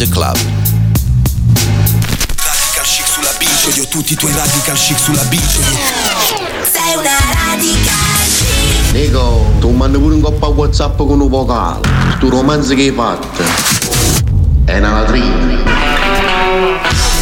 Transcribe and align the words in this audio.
the 0.00 0.08
club. 0.08 0.34
Radical 2.36 2.84
chic 2.84 3.06
sulla 3.06 3.32
bici, 3.38 3.68
odio 3.68 3.86
tutti 3.88 4.14
i 4.14 4.16
tuoi 4.16 4.32
radical 4.32 4.74
chic 4.74 4.98
sulla 4.98 5.22
bici. 5.24 5.60
Sei 6.62 6.96
una 6.96 7.18
radical 7.34 8.24
chic. 8.24 8.92
Nico, 8.92 9.44
tu 9.58 9.68
mandi 9.70 9.98
pure 9.98 10.14
un 10.14 10.22
coppa 10.22 10.46
WhatsApp 10.46 10.96
con 10.96 11.20
un 11.20 11.28
vocale. 11.28 11.80
Tu 12.18 12.30
romanzo 12.30 12.74
che 12.74 12.80
hai 12.80 12.92
fatto. 12.92 13.42
È 14.64 14.78
una 14.78 15.00
latrina. 15.00 15.58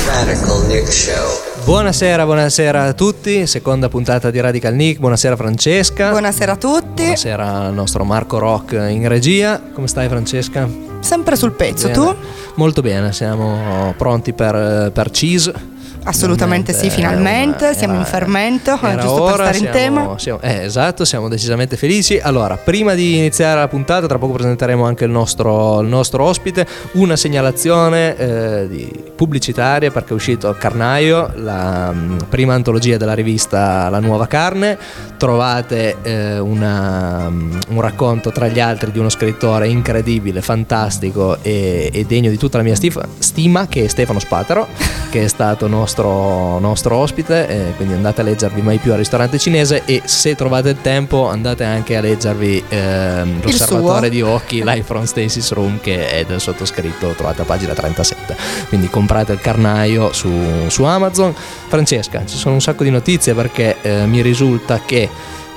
Radical 0.06 0.66
Nick 0.66 0.92
Show. 0.92 1.46
Buonasera, 1.64 2.24
buonasera 2.24 2.84
a 2.84 2.92
tutti, 2.92 3.46
seconda 3.46 3.88
puntata 3.88 4.30
di 4.30 4.40
Radical 4.40 4.74
Nick, 4.74 5.00
buonasera 5.00 5.34
Francesca. 5.34 6.10
Buonasera 6.10 6.52
a 6.52 6.56
tutti. 6.56 7.02
Buonasera 7.02 7.66
al 7.66 7.74
nostro 7.74 8.04
Marco 8.04 8.38
Rock 8.38 8.72
in 8.88 9.06
regia. 9.08 9.60
Come 9.74 9.88
stai 9.88 10.08
Francesca? 10.08 10.86
Sempre 11.00 11.36
sul 11.36 11.52
pezzo, 11.52 11.88
Bene. 11.88 11.98
tu? 11.98 12.16
Molto 12.58 12.80
bene, 12.80 13.12
siamo 13.12 13.94
pronti 13.96 14.32
per, 14.32 14.90
per 14.90 15.10
Cheese. 15.12 15.76
Assolutamente 16.08 16.72
sì, 16.72 16.88
Finalmente 16.90 17.66
era- 17.66 17.74
Siamo 17.76 17.94
in 17.94 18.00
era- 18.00 18.08
fermento, 18.08 18.78
era 18.82 19.00
giusto 19.00 19.22
ora, 19.22 19.44
per 19.44 19.54
stare 19.54 19.56
in 19.58 19.72
siamo- 19.72 20.00
tema. 20.06 20.18
siamo- 20.18 20.40
eh, 20.40 20.64
esatto, 20.64 21.04
siamo 21.04 21.28
decisamente 21.28 21.76
felici. 21.76 22.18
Allora, 22.18 22.56
prima 22.56 22.94
di 22.94 23.18
iniziare 23.18 23.60
la 23.60 23.68
puntata, 23.68 24.06
tra 24.06 24.16
poco 24.18 24.32
presenteremo 24.34 24.84
anche 24.84 25.04
il 25.04 25.10
nostro, 25.10 25.80
il 25.80 25.88
nostro 25.88 26.24
ospite. 26.24 26.66
Una 26.92 27.16
segnalazione 27.16 28.16
eh, 28.16 29.10
pubblicitaria 29.14 29.90
perché 29.90 30.10
è 30.10 30.14
uscito 30.14 30.54
Carnaio, 30.58 31.30
la 31.36 31.90
mm, 31.92 32.18
prima 32.28 32.54
antologia 32.54 32.96
della 32.96 33.14
rivista 33.14 33.88
La 33.90 34.00
Nuova 34.00 34.26
Carne. 34.26 34.78
Trovate 35.18 35.96
eh, 36.02 36.38
una, 36.38 37.28
mm, 37.28 37.58
un 37.70 37.80
racconto 37.80 38.30
tra 38.30 38.46
gli 38.48 38.60
altri 38.60 38.92
di 38.92 38.98
uno 38.98 39.08
scrittore 39.10 39.68
incredibile, 39.68 40.40
fantastico 40.42 41.38
e, 41.42 41.90
e 41.92 42.04
degno 42.06 42.30
di 42.30 42.38
tutta 42.38 42.56
la 42.58 42.62
mia 42.62 42.76
stima, 43.18 43.66
che 43.68 43.84
è 43.84 43.88
Stefano 43.88 44.20
Spataro, 44.20 44.66
che 45.10 45.24
è 45.24 45.28
stato 45.28 45.66
nostro, 45.66 45.96
nostro 46.02 46.96
ospite. 46.96 47.48
eh, 47.48 47.72
quindi 47.76 47.94
andate 47.94 48.20
a 48.20 48.24
leggervi 48.24 48.62
mai 48.62 48.78
più 48.78 48.92
al 48.92 48.98
ristorante 48.98 49.38
cinese 49.38 49.82
e 49.84 50.02
se 50.04 50.34
trovate 50.34 50.70
il 50.70 50.80
tempo 50.80 51.28
andate 51.28 51.64
anche 51.64 51.96
a 51.96 52.00
leggervi 52.00 52.64
ehm, 52.68 53.42
l'osservatore 53.42 54.08
di 54.08 54.22
occhi 54.22 54.62
Life 54.62 54.84
from 54.84 55.04
Stacy's 55.04 55.50
Room 55.52 55.80
che 55.80 56.08
è 56.08 56.24
del 56.24 56.40
sottoscritto, 56.40 57.08
trovate 57.10 57.42
a 57.42 57.44
pagina 57.44 57.72
37. 57.72 58.36
Quindi 58.68 58.88
comprate 58.88 59.32
il 59.32 59.40
carnaio 59.40 60.12
su, 60.12 60.30
su 60.68 60.82
Amazon. 60.84 61.34
Francesca, 61.68 62.24
ci 62.24 62.36
sono 62.36 62.54
un 62.54 62.60
sacco 62.60 62.84
di 62.84 62.90
notizie 62.90 63.34
perché 63.34 63.76
eh, 63.82 64.06
mi 64.06 64.22
risulta 64.22 64.80
che 64.84 65.08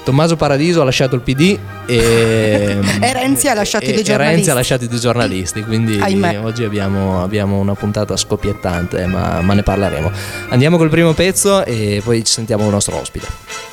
Tommaso 0.03 0.35
Paradiso 0.35 0.81
ha 0.81 0.83
lasciato 0.83 1.15
il 1.15 1.21
PD 1.21 1.57
e, 1.85 2.79
E 3.01 3.13
Renzi 3.13 3.47
ha 3.47 3.53
lasciato 3.53 3.85
i 3.85 3.93
due 3.93 4.01
giornalisti. 4.01 4.35
Renzi 4.35 4.49
ha 4.49 4.53
lasciato 4.53 4.83
i 4.83 4.87
due 4.87 4.99
giornalisti, 4.99 5.63
quindi 5.63 5.99
Ahimè. 5.99 6.39
oggi 6.39 6.63
abbiamo, 6.63 7.21
abbiamo 7.23 7.59
una 7.59 7.75
puntata 7.75 8.17
scoppiettante, 8.17 9.05
ma, 9.05 9.41
ma 9.41 9.53
ne 9.53 9.63
parleremo. 9.63 10.11
Andiamo 10.49 10.77
col 10.77 10.89
primo 10.89 11.13
pezzo 11.13 11.63
e 11.65 12.01
poi 12.03 12.23
ci 12.23 12.31
sentiamo 12.31 12.65
il 12.65 12.71
nostro 12.71 12.99
ospite. 12.99 13.70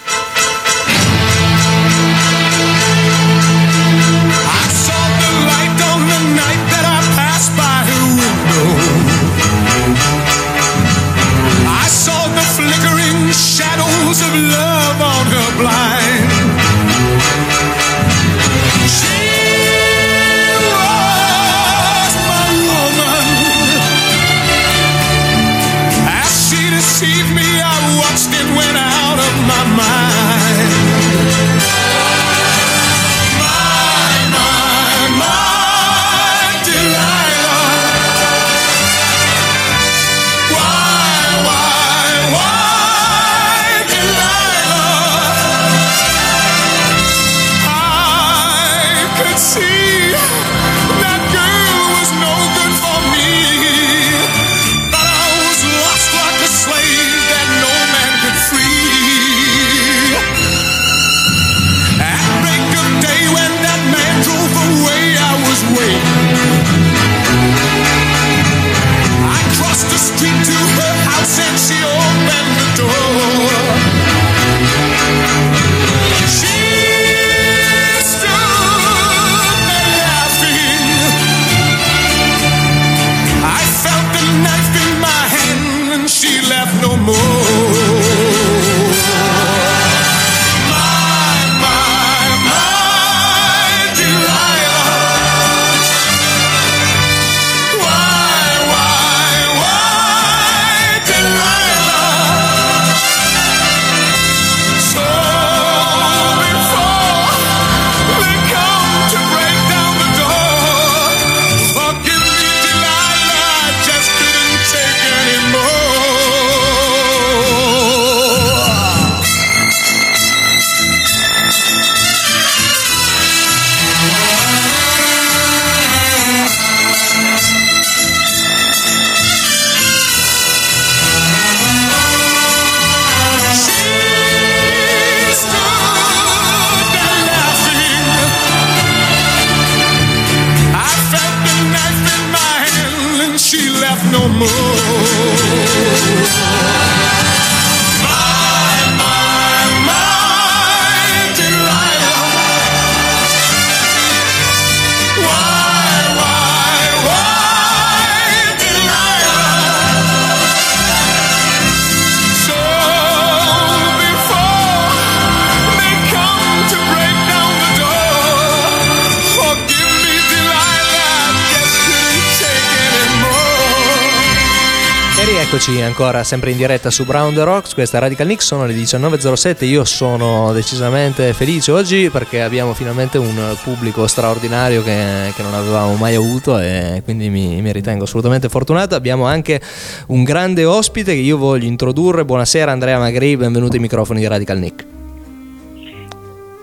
Ancora 176.00 176.22
sempre 176.22 176.52
in 176.52 176.56
diretta 176.56 176.90
su 176.90 177.04
Brown 177.04 177.34
the 177.34 177.42
Rocks, 177.42 177.74
questa 177.74 177.96
è 177.96 178.00
Radical 178.00 178.28
Nick, 178.28 178.40
sono 178.40 178.66
le 178.66 178.72
19.07, 178.72 179.64
io 179.64 179.82
sono 179.82 180.52
decisamente 180.52 181.32
felice 181.32 181.72
oggi 181.72 182.08
perché 182.08 182.40
abbiamo 182.40 182.72
finalmente 182.72 183.18
un 183.18 183.34
pubblico 183.64 184.06
straordinario 184.06 184.84
che, 184.84 185.32
che 185.34 185.42
non 185.42 185.54
avevamo 185.54 185.96
mai 185.96 186.14
avuto 186.14 186.56
e 186.56 187.00
quindi 187.02 187.30
mi, 187.30 187.60
mi 187.60 187.72
ritengo 187.72 188.04
assolutamente 188.04 188.48
fortunato. 188.48 188.94
Abbiamo 188.94 189.26
anche 189.26 189.60
un 190.06 190.22
grande 190.22 190.64
ospite 190.64 191.14
che 191.14 191.20
io 191.20 191.36
voglio 191.36 191.66
introdurre, 191.66 192.24
buonasera 192.24 192.70
Andrea 192.70 193.00
Magri, 193.00 193.36
benvenuto 193.36 193.74
ai 193.74 193.80
microfoni 193.80 194.20
di 194.20 194.28
Radical 194.28 194.58
Nick. 194.58 194.86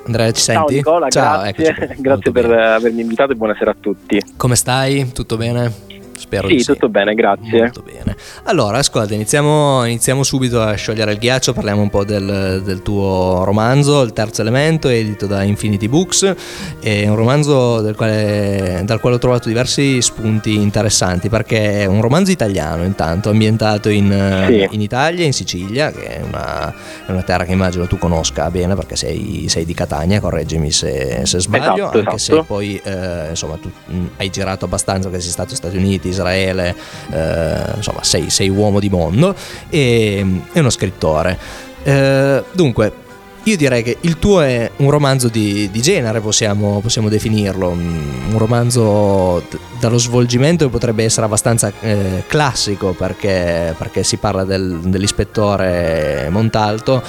Andrea 0.05 0.31
ci 0.31 0.43
Ciao 0.43 0.55
senti? 0.59 0.75
Nicola, 0.75 1.09
Ciao, 1.09 1.41
grazie, 1.41 1.67
eccoci. 1.67 2.01
grazie 2.01 2.31
per 2.31 2.49
avermi 2.49 3.01
invitato 3.01 3.33
e 3.33 3.35
buonasera 3.35 3.71
a 3.71 3.75
tutti. 3.77 4.21
Come 4.37 4.55
stai? 4.55 5.11
Tutto 5.11 5.35
bene? 5.35 5.94
Spero 6.17 6.47
Sì, 6.47 6.55
di 6.55 6.59
sì. 6.61 6.71
tutto 6.73 6.89
bene, 6.89 7.13
grazie. 7.13 7.59
Molto 7.59 7.81
bene. 7.81 8.15
Allora, 8.43 8.77
ascolta, 8.77 9.13
iniziamo, 9.13 9.83
iniziamo 9.85 10.23
subito 10.23 10.61
a 10.61 10.73
sciogliere 10.73 11.11
il 11.11 11.17
ghiaccio, 11.17 11.53
parliamo 11.53 11.81
un 11.81 11.89
po' 11.89 12.03
del, 12.05 12.61
del 12.63 12.81
tuo 12.81 13.43
romanzo, 13.43 14.01
Il 14.01 14.13
terzo 14.13 14.41
elemento, 14.41 14.87
edito 14.87 15.27
da 15.27 15.43
Infinity 15.43 15.87
Books. 15.87 16.33
È 16.79 17.07
un 17.07 17.15
romanzo 17.15 17.91
quale, 17.95 18.81
dal 18.85 18.99
quale 18.99 19.15
ho 19.17 19.19
trovato 19.19 19.47
diversi 19.49 20.01
spunti 20.01 20.55
interessanti, 20.55 21.27
perché 21.29 21.81
è 21.81 21.85
un 21.85 22.01
romanzo 22.01 22.31
italiano 22.31 22.83
intanto, 22.83 23.29
ambientato 23.29 23.89
in, 23.89 24.43
Sì. 24.47 24.67
in 24.71 24.81
Italia, 24.81 25.25
in 25.25 25.33
Sicilia, 25.33 25.91
che 25.91 26.19
è 26.19 26.21
una, 26.21 26.73
è 27.05 27.11
una 27.11 27.23
terra 27.23 27.43
che 27.43 27.51
immagino 27.51 27.87
tu 27.87 27.97
conosca 27.97 28.49
bene, 28.49 28.73
perché 28.75 28.95
sei, 28.95 29.45
sei 29.49 29.65
di 29.65 29.73
Catania, 29.73 30.19
correggimi 30.21 30.71
se, 30.71 31.21
se 31.25 31.39
sbaglio, 31.39 31.63
Esatto, 31.75 31.97
anche 31.99 32.15
esatto. 32.15 32.17
se 32.17 32.43
poi 32.47 32.81
eh, 32.83 33.29
insomma 33.29 33.57
tu 33.57 33.69
hai 34.17 34.29
girato 34.29 34.65
abbastanza 34.65 35.09
che 35.09 35.19
sei 35.19 35.31
stato 35.31 35.49
negli 35.49 35.57
Stati 35.57 35.77
Uniti, 35.77 36.04
Israele, 36.09 36.75
eh, 37.11 37.75
insomma 37.75 38.03
sei, 38.03 38.29
sei 38.29 38.49
uomo 38.49 38.79
di 38.79 38.89
mondo 38.89 39.35
e 39.69 40.25
è 40.51 40.59
uno 40.59 40.69
scrittore. 40.69 41.37
Eh, 41.83 42.43
dunque, 42.51 43.03
io 43.43 43.57
direi 43.57 43.83
che 43.83 43.97
il 44.01 44.17
tuo 44.17 44.41
è 44.41 44.71
un 44.77 44.89
romanzo 44.89 45.27
di, 45.27 45.69
di 45.71 45.81
genere, 45.81 46.19
possiamo, 46.19 46.79
possiamo 46.79 47.09
definirlo, 47.09 47.69
un 47.69 48.15
un 48.35 48.37
romanzo 48.39 49.43
d- 49.49 49.57
dallo 49.79 49.97
svolgimento 49.97 50.65
che 50.65 50.71
potrebbe 50.71 51.03
essere 51.03 51.25
abbastanza 51.25 51.71
eh, 51.79 52.23
classico 52.27 52.93
perché, 52.93 53.73
perché 53.77 54.03
si 54.03 54.17
parla 54.17 54.43
del- 54.43 54.79
dell'ispettore 54.83 56.27
Montalto 56.31 57.01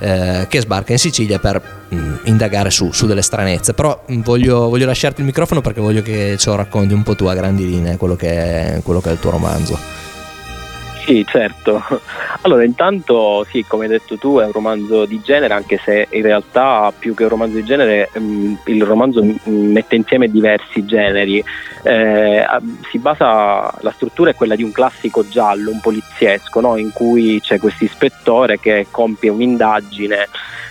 eh, 0.00 0.46
che 0.48 0.60
sbarca 0.60 0.92
in 0.92 0.98
Sicilia 0.98 1.38
per 1.38 1.62
mm, 1.94 2.14
indagare 2.24 2.70
su, 2.70 2.90
su 2.90 3.06
delle 3.06 3.22
stranezze. 3.22 3.74
Però 3.74 4.04
mm, 4.10 4.22
voglio, 4.22 4.68
voglio 4.68 4.86
lasciarti 4.86 5.20
il 5.20 5.26
microfono 5.26 5.60
perché 5.60 5.80
voglio 5.80 6.02
che 6.02 6.36
lo 6.42 6.56
racconti 6.56 6.94
un 6.94 7.02
po' 7.02 7.14
tu 7.14 7.26
a 7.26 7.34
grandi 7.34 7.68
linee, 7.68 7.96
quello 7.96 8.16
che 8.16 8.30
è, 8.30 8.80
quello 8.82 9.00
che 9.00 9.10
è 9.10 9.12
il 9.12 9.18
tuo 9.20 9.30
romanzo. 9.30 9.78
Sì, 11.10 11.26
certo. 11.26 11.82
Allora, 12.42 12.64
intanto, 12.64 13.44
sì, 13.50 13.64
come 13.68 13.84
hai 13.84 13.90
detto 13.90 14.16
tu, 14.16 14.38
è 14.38 14.44
un 14.46 14.52
romanzo 14.52 15.04
di 15.04 15.20
genere, 15.20 15.52
anche 15.52 15.78
se 15.84 16.06
in 16.10 16.22
realtà 16.22 16.90
più 16.96 17.14
che 17.14 17.24
un 17.24 17.28
romanzo 17.28 17.56
di 17.56 17.64
genere, 17.64 18.08
ehm, 18.14 18.60
il 18.64 18.82
romanzo 18.82 19.22
mette 19.44 19.96
insieme 19.96 20.30
diversi 20.30 20.86
generi. 20.86 21.44
Eh, 21.82 22.46
si 22.88 22.98
basa, 22.98 23.74
la 23.80 23.92
struttura 23.92 24.30
è 24.30 24.34
quella 24.34 24.54
di 24.54 24.62
un 24.62 24.72
classico 24.72 25.28
giallo, 25.28 25.70
un 25.70 25.80
poliziesco, 25.80 26.60
no? 26.60 26.76
in 26.76 26.92
cui 26.92 27.40
c'è 27.42 27.58
questo 27.58 27.84
ispettore 27.84 28.58
che 28.58 28.86
compie 28.90 29.28
un'indagine 29.28 30.28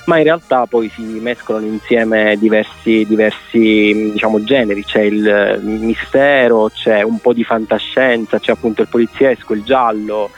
ma 0.09 0.17
in 0.17 0.23
realtà 0.23 0.65
poi 0.65 0.89
si 0.89 1.03
mescolano 1.03 1.67
insieme 1.67 2.35
diversi, 2.39 3.05
diversi 3.07 4.09
diciamo, 4.11 4.43
generi, 4.43 4.83
c'è 4.83 5.01
il 5.01 5.27
eh, 5.27 5.59
mistero, 5.59 6.71
c'è 6.73 7.03
un 7.03 7.19
po' 7.19 7.31
di 7.31 7.43
fantascienza, 7.43 8.39
c'è 8.39 8.51
appunto 8.51 8.81
il 8.81 8.87
poliziesco, 8.87 9.53
il 9.53 9.61
giallo 9.63 10.28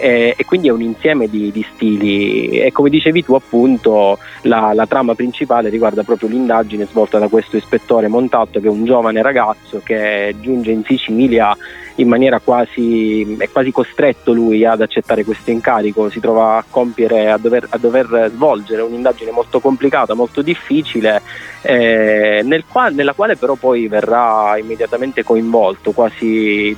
eh, 0.00 0.34
e 0.36 0.44
quindi 0.46 0.68
è 0.68 0.72
un 0.72 0.80
insieme 0.80 1.28
di, 1.28 1.52
di 1.52 1.64
stili. 1.74 2.60
E 2.60 2.72
come 2.72 2.88
dicevi 2.88 3.22
tu 3.22 3.34
appunto 3.34 4.18
la, 4.42 4.72
la 4.74 4.86
trama 4.86 5.14
principale 5.14 5.68
riguarda 5.68 6.02
proprio 6.02 6.28
l'indagine 6.28 6.86
svolta 6.86 7.18
da 7.18 7.28
questo 7.28 7.56
ispettore 7.56 8.08
Montalto 8.08 8.60
che 8.60 8.66
è 8.66 8.70
un 8.70 8.84
giovane 8.84 9.20
ragazzo 9.20 9.80
che 9.84 10.34
giunge 10.40 10.70
in 10.70 10.84
Sicilia 10.84 11.54
in 11.96 12.08
maniera 12.08 12.40
quasi 12.40 13.36
è 13.38 13.50
quasi 13.50 13.72
costretto 13.72 14.32
lui 14.32 14.64
ad 14.64 14.80
accettare 14.80 15.22
questo 15.22 15.50
incarico, 15.50 16.08
si 16.08 16.18
trova 16.18 16.56
a 16.56 16.64
compiere, 16.68 17.30
a 17.30 17.36
dover, 17.36 17.66
a 17.68 17.76
dover 17.76 18.30
svolgere 18.32 18.80
un'indagine 18.80 19.30
molto 19.30 19.60
complicata, 19.60 20.14
molto 20.14 20.40
difficile, 20.40 21.20
eh, 21.60 22.40
nel 22.42 22.64
qua- 22.66 22.88
nella 22.88 23.12
quale 23.12 23.36
però 23.36 23.54
poi 23.54 23.86
verrà 23.86 24.56
immediatamente 24.56 25.22
coinvolto, 25.22 25.92
quasi 25.92 26.74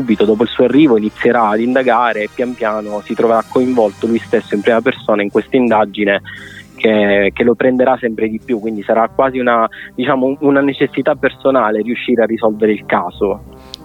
subito 0.00 0.24
dopo 0.24 0.44
il 0.44 0.48
suo 0.48 0.64
arrivo 0.64 0.96
inizierà 0.96 1.48
ad 1.48 1.60
indagare 1.60 2.22
e 2.22 2.30
pian 2.34 2.54
piano 2.54 3.02
si 3.04 3.14
troverà 3.14 3.44
coinvolto 3.46 4.06
lui 4.06 4.18
stesso 4.18 4.54
in 4.54 4.62
prima 4.62 4.80
persona 4.80 5.22
in 5.22 5.30
questa 5.30 5.56
indagine 5.56 6.22
che, 6.74 7.30
che 7.34 7.44
lo 7.44 7.54
prenderà 7.54 7.98
sempre 8.00 8.28
di 8.28 8.40
più, 8.42 8.58
quindi 8.58 8.82
sarà 8.82 9.08
quasi 9.08 9.38
una, 9.38 9.68
diciamo, 9.94 10.38
una 10.40 10.62
necessità 10.62 11.14
personale 11.14 11.82
riuscire 11.82 12.22
a 12.22 12.26
risolvere 12.26 12.72
il 12.72 12.86
caso. 12.86 13.42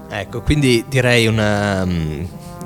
Ecco, 0.10 0.42
quindi 0.42 0.86
direi 0.88 1.28
una... 1.28 1.86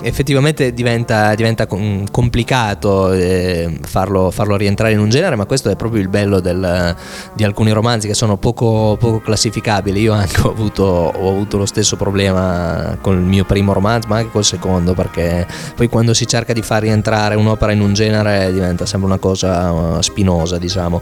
effettivamente 0.01 0.73
diventa, 0.73 1.33
diventa 1.35 1.67
com- 1.67 2.09
complicato 2.09 3.11
eh, 3.11 3.79
farlo, 3.81 4.31
farlo 4.31 4.55
rientrare 4.55 4.93
in 4.93 4.99
un 4.99 5.09
genere, 5.09 5.35
ma 5.35 5.45
questo 5.45 5.69
è 5.69 5.75
proprio 5.75 6.01
il 6.01 6.07
bello 6.07 6.39
del- 6.39 6.95
di 7.33 7.43
alcuni 7.43 7.71
romanzi 7.71 8.07
che 8.07 8.13
sono 8.13 8.37
poco, 8.37 8.97
poco 8.99 9.19
classificabili. 9.19 10.01
Io 10.01 10.13
anche 10.13 10.41
ho 10.45 10.51
avuto, 10.51 10.83
ho 10.83 11.29
avuto 11.29 11.57
lo 11.57 11.65
stesso 11.65 11.95
problema 11.95 12.97
con 13.01 13.15
il 13.15 13.25
mio 13.25 13.45
primo 13.45 13.73
romanzo, 13.73 14.07
ma 14.07 14.17
anche 14.17 14.31
col 14.31 14.45
secondo, 14.45 14.93
perché 14.93 15.45
poi 15.75 15.87
quando 15.87 16.13
si 16.13 16.27
cerca 16.27 16.53
di 16.53 16.61
far 16.61 16.81
rientrare 16.81 17.35
un'opera 17.35 17.71
in 17.71 17.81
un 17.81 17.93
genere 17.93 18.51
diventa 18.51 18.85
sempre 18.85 19.07
una 19.07 19.17
cosa 19.17 19.71
uh, 19.71 20.01
spinosa, 20.01 20.57
diciamo. 20.57 21.01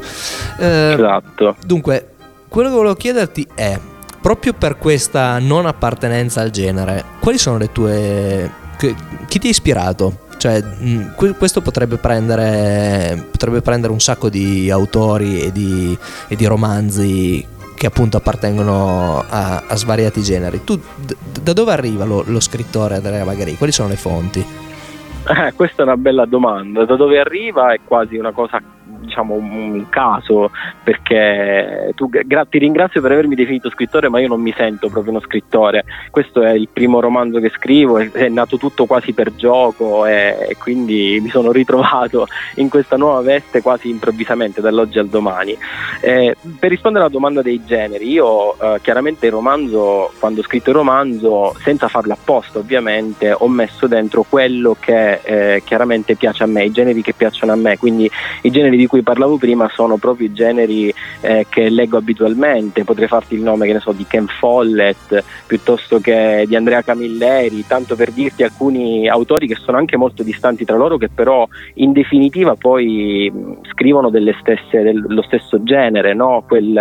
Eh, 0.59 0.93
Esatto. 0.93 1.55
Dunque, 1.65 2.13
quello 2.47 2.69
che 2.69 2.75
volevo 2.75 2.95
chiederti 2.95 3.47
è, 3.53 3.79
proprio 4.21 4.53
per 4.53 4.77
questa 4.77 5.39
non 5.39 5.65
appartenenza 5.65 6.41
al 6.41 6.49
genere, 6.49 7.03
quali 7.19 7.37
sono 7.37 7.57
le 7.57 7.71
tue... 7.71 8.65
che- 8.77 8.95
chi 9.27 9.39
ti 9.39 9.47
ha 9.47 9.49
ispirato? 9.49 10.25
Cioè, 10.37 10.61
mh, 10.61 11.15
que- 11.15 11.33
questo 11.35 11.61
potrebbe 11.61 11.97
prendere, 11.97 13.27
potrebbe 13.31 13.61
prendere 13.61 13.91
un 13.91 13.99
sacco 13.99 14.29
di 14.29 14.69
autori 14.69 15.41
e 15.41 15.51
di, 15.51 15.97
e 16.27 16.35
di 16.35 16.45
romanzi 16.45 17.45
che 17.75 17.85
appunto 17.87 18.17
appartengono 18.17 19.23
a, 19.27 19.63
a 19.67 19.75
svariati 19.75 20.21
generi. 20.21 20.63
Tu 20.63 20.75
d- 20.95 21.15
da 21.41 21.53
dove 21.53 21.71
arriva 21.71 22.05
lo, 22.05 22.23
lo 22.25 22.39
scrittore 22.39 22.95
Andrea 22.95 23.23
Magari? 23.25 23.55
Quali 23.55 23.71
sono 23.71 23.89
le 23.89 23.95
fonti? 23.97 24.39
Eh, 24.39 25.53
questa 25.53 25.81
è 25.81 25.85
una 25.85 25.97
bella 25.97 26.25
domanda. 26.25 26.85
Da 26.85 26.95
dove 26.95 27.19
arriva 27.19 27.73
è 27.73 27.79
quasi 27.83 28.15
una 28.17 28.31
cosa, 28.31 28.61
diciamo, 29.07 29.33
un 29.33 29.85
caso, 29.89 30.51
perché 30.83 31.91
tu 31.95 32.09
gra- 32.09 32.45
ti 32.45 32.59
ringrazio 32.59 33.01
per 33.01 33.11
avermi 33.11 33.35
definito 33.35 33.69
scrittore, 33.69 34.09
ma 34.09 34.19
io 34.19 34.27
non 34.27 34.41
mi 34.41 34.53
sento 34.55 34.89
proprio 34.89 35.11
uno 35.11 35.21
scrittore. 35.21 35.85
Questo 36.11 36.43
è 36.43 36.51
il 36.51 36.67
primo 36.71 36.99
romanzo 36.99 37.39
che 37.39 37.49
scrivo, 37.49 37.97
è, 37.97 38.11
è 38.11 38.29
nato 38.29 38.57
tutto 38.57 38.85
quasi 38.85 39.13
per 39.13 39.33
gioco 39.35 40.05
e, 40.05 40.47
e 40.49 40.57
quindi 40.57 41.19
mi 41.21 41.29
sono 41.29 41.51
ritrovato 41.51 42.27
in 42.55 42.69
questa 42.69 42.97
nuova 42.97 43.21
veste 43.21 43.61
quasi 43.61 43.89
improvvisamente 43.89 44.61
dall'oggi 44.61 44.99
al 44.99 45.07
domani. 45.07 45.57
Eh, 46.01 46.35
per 46.59 46.69
rispondere 46.69 47.05
alla 47.05 47.13
domanda 47.13 47.41
dei 47.41 47.63
generi, 47.65 48.09
io 48.09 48.59
eh, 48.59 48.79
chiaramente 48.81 49.25
il 49.25 49.31
romanzo, 49.31 50.11
quando 50.19 50.41
ho 50.41 50.43
scritto 50.43 50.69
il 50.69 50.75
romanzo, 50.75 51.55
senza 51.61 51.87
farlo 51.87 52.13
apposta 52.13 52.59
ovviamente, 52.59 53.33
ho 53.35 53.47
messo 53.47 53.87
dentro 53.87 54.25
quello 54.27 54.75
che 54.79 55.19
eh, 55.23 55.61
chiaramente 55.63 56.15
piace 56.15 56.43
a 56.43 56.47
me, 56.47 56.65
i 56.65 56.71
generi 56.71 57.01
che 57.01 57.13
piacciono 57.13 57.51
a 57.51 57.55
me, 57.55 57.77
quindi 57.77 58.09
i 58.41 58.51
generi 58.51 58.77
di 58.77 58.87
cui 58.87 58.96
parlavo 59.03 59.37
prima 59.37 59.69
sono 59.69 59.97
proprio 59.97 60.27
i 60.27 60.33
generi 60.33 60.93
eh, 61.21 61.45
che 61.49 61.69
leggo 61.69 61.97
abitualmente, 61.97 62.83
potrei 62.83 63.07
farti 63.07 63.35
il 63.35 63.41
nome 63.41 63.65
che 63.65 63.73
ne 63.73 63.79
so 63.79 63.91
di 63.91 64.05
Ken 64.07 64.27
Follett 64.27 65.23
piuttosto 65.45 65.99
che 65.99 66.45
di 66.47 66.55
Andrea 66.55 66.81
Camilleri, 66.81 67.65
tanto 67.67 67.95
per 67.95 68.11
dirti 68.11 68.43
alcuni 68.43 69.07
autori 69.07 69.47
che 69.47 69.55
sono 69.55 69.77
anche 69.77 69.97
molto 69.97 70.23
distanti 70.23 70.65
tra 70.65 70.77
loro 70.77 70.97
che 70.97 71.09
però 71.09 71.47
in 71.75 71.91
definitiva 71.91 72.55
poi 72.55 73.31
mh, 73.33 73.69
scrivono 73.71 74.09
stesse, 74.41 74.81
dello 74.81 75.21
stesso 75.21 75.63
genere, 75.63 76.13
no? 76.13 76.43
quel, 76.47 76.77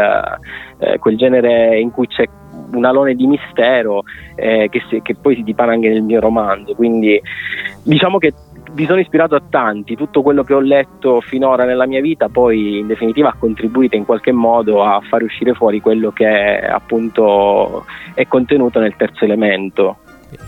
eh, 0.79 0.99
quel 0.99 1.17
genere 1.17 1.79
in 1.79 1.91
cui 1.91 2.07
c'è 2.07 2.25
un 2.73 2.85
alone 2.85 3.15
di 3.15 3.27
mistero 3.27 4.03
eh, 4.35 4.69
che, 4.71 4.83
si- 4.89 5.01
che 5.03 5.15
poi 5.15 5.37
si 5.37 5.43
dipana 5.43 5.73
anche 5.73 5.89
nel 5.89 6.03
mio 6.03 6.21
romanzo. 6.21 6.75
Quindi 6.75 7.21
diciamo 7.83 8.19
che 8.19 8.33
mi 8.75 8.87
sono 8.87 9.01
ispirato 9.01 9.35
a 9.35 9.43
tanti, 9.49 9.97
tutto 9.97 10.23
quello 10.23 10.43
che 10.43 10.55
ho 10.55 10.61
letto 10.61 11.21
finora 11.21 11.65
nella 11.65 11.87
mia 11.87 12.01
vita 12.01 12.29
poi 12.29 12.79
in 12.79 12.87
definitiva 12.87 13.31
ha 13.31 13.37
contribuito 13.39 13.97
in 13.97 14.05
qualche 14.05 14.33
modo 14.33 14.83
a 14.83 15.01
fare 15.09 15.25
uscire 15.25 15.55
fuori 15.55 15.81
quello 15.81 16.11
che 16.11 16.27
appunto 16.27 17.85
è 18.15 18.27
contenuto 18.27 18.79
nel 18.81 18.97
terzo 18.97 19.25
elemento. 19.25 19.99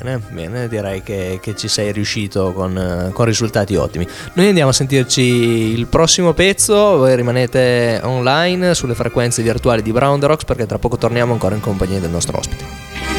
Bene, 0.02 0.20
bene, 0.32 0.68
direi 0.68 1.02
che, 1.02 1.38
che 1.40 1.54
ci 1.54 1.68
sei 1.68 1.92
riuscito 1.92 2.52
con, 2.52 3.10
con 3.12 3.24
risultati 3.24 3.76
ottimi. 3.76 4.06
Noi 4.34 4.48
andiamo 4.48 4.70
a 4.70 4.72
sentirci 4.72 5.22
il 5.22 5.86
prossimo 5.86 6.32
pezzo, 6.32 6.96
voi 6.96 7.14
rimanete 7.14 8.00
online 8.02 8.74
sulle 8.74 8.94
frequenze 8.94 9.42
virtuali 9.42 9.82
di 9.82 9.92
Brown 9.92 10.18
The 10.18 10.26
Rocks 10.26 10.44
perché 10.44 10.66
tra 10.66 10.78
poco 10.78 10.96
torniamo 10.96 11.32
ancora 11.32 11.54
in 11.54 11.60
compagnia 11.60 12.00
del 12.00 12.10
nostro 12.10 12.38
ospite. 12.38 13.17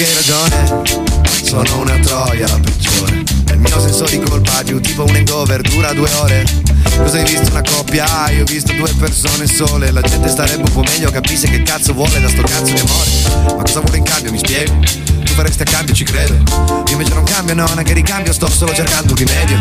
Che 0.00 0.06
hai 0.06 0.14
ragione 0.14 0.82
Sono 1.42 1.80
una 1.80 1.98
troia 1.98 2.46
peggiore 2.58 3.22
Il 3.50 3.58
mio 3.58 3.80
senso 3.80 4.04
di 4.04 4.18
colpa 4.20 4.62
giù 4.62 4.80
tipo 4.80 5.04
un 5.04 5.14
hangover 5.14 5.60
dura 5.60 5.92
due 5.92 6.10
ore 6.20 6.44
Cosa 6.96 7.18
hai 7.18 7.24
visto 7.24 7.50
una 7.50 7.60
coppia? 7.62 8.06
Ah, 8.22 8.30
io 8.30 8.42
ho 8.42 8.46
visto 8.46 8.72
due 8.72 8.90
persone 8.94 9.46
sole 9.46 9.90
La 9.90 10.00
gente 10.00 10.28
starebbe 10.28 10.62
un 10.62 10.72
po' 10.72 10.82
meglio 10.82 11.10
Capisce 11.10 11.48
che 11.48 11.62
cazzo 11.62 11.92
vuole 11.92 12.18
da 12.18 12.30
sto 12.30 12.40
cazzo 12.40 12.72
di 12.72 12.80
amore 12.80 13.56
Ma 13.56 13.62
cosa 13.62 13.80
vuole 13.80 13.98
in 13.98 14.04
cambio 14.04 14.32
mi 14.32 14.38
spiego? 14.38 14.78
Tu 14.80 15.32
faresti 15.34 15.62
a 15.62 15.64
cambio, 15.66 15.94
ci 15.94 16.02
credo. 16.02 16.34
Io 16.34 16.92
invece 16.92 17.14
non 17.14 17.22
cambio, 17.22 17.54
no, 17.54 17.64
neanche 17.66 17.92
ricambio, 17.92 18.32
sto 18.32 18.48
solo 18.48 18.74
cercando 18.74 19.12
un 19.12 19.18
rimedio. 19.18 19.60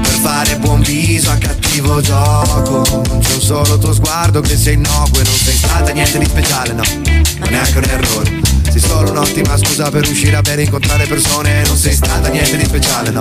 Per 0.00 0.18
fare 0.22 0.56
buon 0.56 0.80
viso 0.80 1.30
a 1.30 1.34
cattivo 1.34 2.00
gioco. 2.00 3.02
Non 3.08 3.18
c'è 3.20 3.34
un 3.34 3.40
solo 3.40 3.76
tuo 3.76 3.92
sguardo 3.92 4.40
che 4.40 4.56
sia 4.56 4.72
innocuo 4.72 5.20
e 5.20 5.24
non 5.24 5.34
sei 5.34 5.54
stata 5.54 5.90
niente 5.90 6.18
di 6.18 6.24
speciale, 6.24 6.72
no. 6.72 6.82
Non 6.94 7.48
è 7.48 7.50
neanche 7.50 7.78
un 7.78 7.84
errore. 7.84 8.57
Sei 8.70 8.80
solo 8.80 9.10
un'ottima 9.10 9.56
scusa 9.56 9.90
per 9.90 10.08
uscire 10.08 10.36
a 10.36 10.40
bere 10.40 10.62
e 10.62 10.64
incontrare 10.64 11.06
persone. 11.06 11.62
Non 11.66 11.76
sei 11.76 11.94
stata 11.94 12.28
niente 12.28 12.56
di 12.56 12.64
speciale, 12.64 13.10
no. 13.10 13.20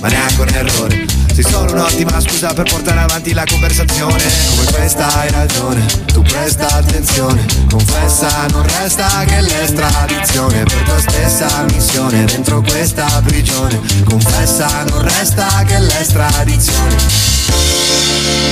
Ma 0.00 0.08
neanche 0.08 0.40
un 0.40 0.48
errore. 0.48 1.04
Sei 1.32 1.44
solo 1.44 1.72
un'ottima 1.72 2.20
scusa 2.20 2.52
per 2.52 2.68
portare 2.68 3.00
avanti 3.00 3.32
la 3.32 3.44
conversazione. 3.48 4.22
Come 4.50 4.70
questa 4.70 5.20
hai 5.20 5.30
ragione, 5.30 5.84
tu 6.12 6.22
presta 6.22 6.66
attenzione. 6.68 7.44
Confessa, 7.70 8.46
non 8.50 8.66
resta 8.66 9.24
che 9.24 9.40
l'estradizione 9.40 10.62
per 10.64 10.82
tua 10.84 11.00
stessa 11.00 11.64
missione 11.72 12.24
dentro 12.26 12.60
questa 12.60 13.06
prigione. 13.24 13.80
Confessa, 14.04 14.84
non 14.88 15.02
resta 15.02 15.64
che 15.66 15.78
l'estradizione. 15.78 16.96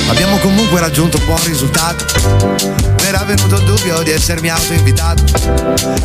Abbiamo 0.09 0.39
comunque 0.39 0.81
raggiunto 0.81 1.19
un 1.19 1.25
buon 1.25 1.45
risultato. 1.45 2.05
Mi 2.99 3.07
era 3.07 3.23
venuto 3.25 3.57
il 3.57 3.65
dubbio 3.65 4.03
di 4.03 4.11
essermi 4.11 4.49
autoinvitato. 4.49 5.23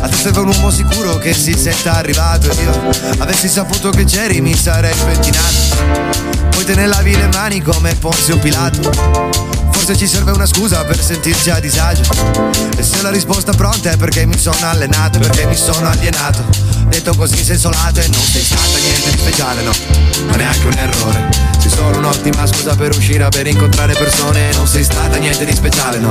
A 0.00 0.08
serve 0.26 0.40
un 0.40 0.48
uomo 0.48 0.70
sicuro 0.72 1.18
che 1.18 1.32
si 1.32 1.56
senta 1.56 1.94
arrivato. 1.94 2.50
Ed 2.50 2.58
io 2.58 2.90
avessi 3.18 3.48
saputo 3.48 3.90
che 3.90 4.04
c'eri 4.04 4.40
mi 4.40 4.56
sarei 4.56 4.92
pettinato. 4.92 6.50
Poi 6.50 6.64
te 6.64 6.74
ne 6.74 6.86
lavi 6.86 7.14
le 7.14 7.28
mani 7.28 7.62
come 7.62 7.94
Ponzio 7.94 8.36
Pilato. 8.38 8.90
Forse 9.70 9.96
ci 9.96 10.08
serve 10.08 10.32
una 10.32 10.46
scusa 10.46 10.82
per 10.84 11.00
sentirci 11.00 11.50
a 11.50 11.60
disagio. 11.60 12.02
E 12.76 12.82
se 12.82 13.02
la 13.02 13.10
risposta 13.10 13.52
pronta 13.52 13.90
è 13.90 13.96
perché 13.96 14.26
mi 14.26 14.36
sono 14.36 14.56
allenato, 14.62 15.20
perché 15.20 15.46
mi 15.46 15.54
sono 15.54 15.88
alienato. 15.88 16.42
Detto 16.88 17.14
così 17.14 17.44
senso 17.44 17.70
lato 17.70 18.00
e 18.00 18.08
non 18.08 18.20
sei 18.20 18.42
stata 18.42 18.78
niente 18.82 19.10
di 19.10 19.18
speciale, 19.18 19.62
no, 19.62 19.72
ma 20.28 20.34
neanche 20.34 20.66
un 20.66 20.72
errore. 20.72 21.28
Sei 21.60 21.70
solo 21.70 21.98
un'ottima 21.98 22.46
scusa 22.46 22.74
per 22.74 22.96
uscire 22.96 23.28
e 23.32 23.48
incontrare 23.48 23.94
persone. 23.94 24.52
Non 24.54 24.66
sei 24.66 24.82
stata 24.82 25.16
niente 25.18 25.44
di 25.44 25.54
speciale, 25.54 25.98
no, 25.98 26.10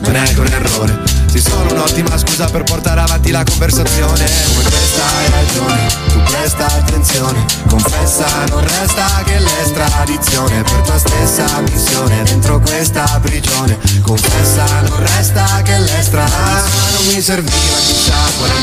ma 0.00 0.08
neanche 0.08 0.40
un 0.40 0.46
errore. 0.46 1.20
Sei 1.30 1.40
solo 1.40 1.72
un'ottima 1.72 2.18
scusa 2.18 2.46
per 2.46 2.64
portare 2.64 3.02
avanti 3.02 3.30
la 3.30 3.44
conversazione. 3.44 4.28
Come 4.48 4.68
questa 4.68 5.02
hai 5.16 5.30
ragione, 5.30 5.86
tu 6.08 6.20
presta 6.24 6.66
attenzione. 6.66 7.44
Confessa, 7.68 8.26
non 8.48 8.60
resta 8.66 9.22
che 9.24 9.38
l'estradizione 9.38 10.62
per 10.62 10.80
tua 10.80 10.98
stessa 10.98 11.60
missione 11.60 12.24
dentro 12.24 12.58
questa 12.58 13.04
prigione. 13.22 13.78
Confessa, 14.02 14.64
non 14.80 15.06
resta 15.06 15.62
che 15.62 15.78
l'estradizione. 15.78 16.94
Non 16.94 17.14
mi 17.14 17.22
serviva 17.22 17.76
chissà 17.78 18.16
quale 18.36 18.54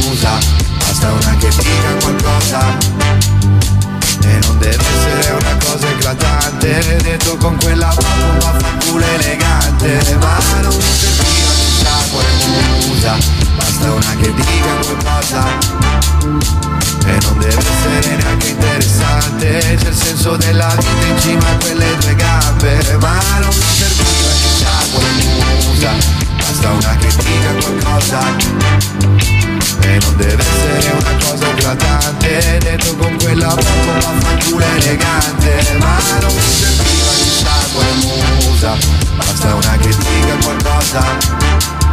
musa, 0.00 0.38
basta 0.78 1.12
una 1.12 1.36
che 1.36 1.48
dica 1.50 1.92
qualcosa. 2.00 3.22
E 4.22 4.38
non 4.46 4.58
deve 4.58 4.82
essere 4.82 5.32
una 5.32 5.56
cosa 5.62 5.86
eclatante 5.86 6.96
Detto 7.02 7.36
con 7.36 7.58
quella 7.58 7.90
foto 7.90 8.46
vaffanculo 8.46 9.04
elegante 9.04 10.16
Ma 10.18 10.38
non 10.62 10.74
mi 10.74 10.82
serviva 10.82 11.23
chissà 12.04 12.08
quale 12.10 12.86
musa 12.86 13.16
Basta 13.56 13.92
una 13.92 14.16
che 14.20 14.32
dica 14.34 14.74
qualcosa 14.82 15.44
E 17.06 17.18
non 17.22 17.38
deve 17.38 17.58
essere 17.58 18.16
neanche 18.16 18.48
interessante. 18.48 19.58
C'è 19.58 19.88
il 19.88 19.94
senso 19.94 20.36
della 20.36 20.74
vita 20.76 21.06
in 21.06 21.20
cima 21.20 21.48
a 21.48 21.56
quelle 21.56 21.96
due 21.98 22.14
gambe. 22.14 22.96
Ma 23.00 23.20
non 23.40 23.48
mi 23.48 23.74
serviva 23.76 24.30
chissà 24.40 24.70
quale 24.92 25.24
musa 25.64 25.92
Basta 26.36 26.70
una 26.70 26.96
che 26.96 27.08
dica 27.08 27.52
qualcosa. 27.60 28.20
E 29.80 29.98
non 30.00 30.16
deve 30.16 30.42
essere 30.42 30.96
una 30.98 31.24
cosa 31.24 31.50
eclatante. 31.50 32.58
Detto 32.58 32.96
con 32.96 33.16
quella 33.18 33.48
poco 33.48 33.92
vaffanculo 34.00 34.64
elegante. 34.76 35.76
Ma 35.78 35.98
non 36.20 36.34
mi 36.34 36.52
serviva 36.52 37.12
chissà 37.16 37.50
quale 37.72 37.92
musa 38.40 38.76
Basta 39.16 39.54
una 39.54 39.76
che 39.76 39.88
dica 39.88 40.36
qualcosa 40.42 41.83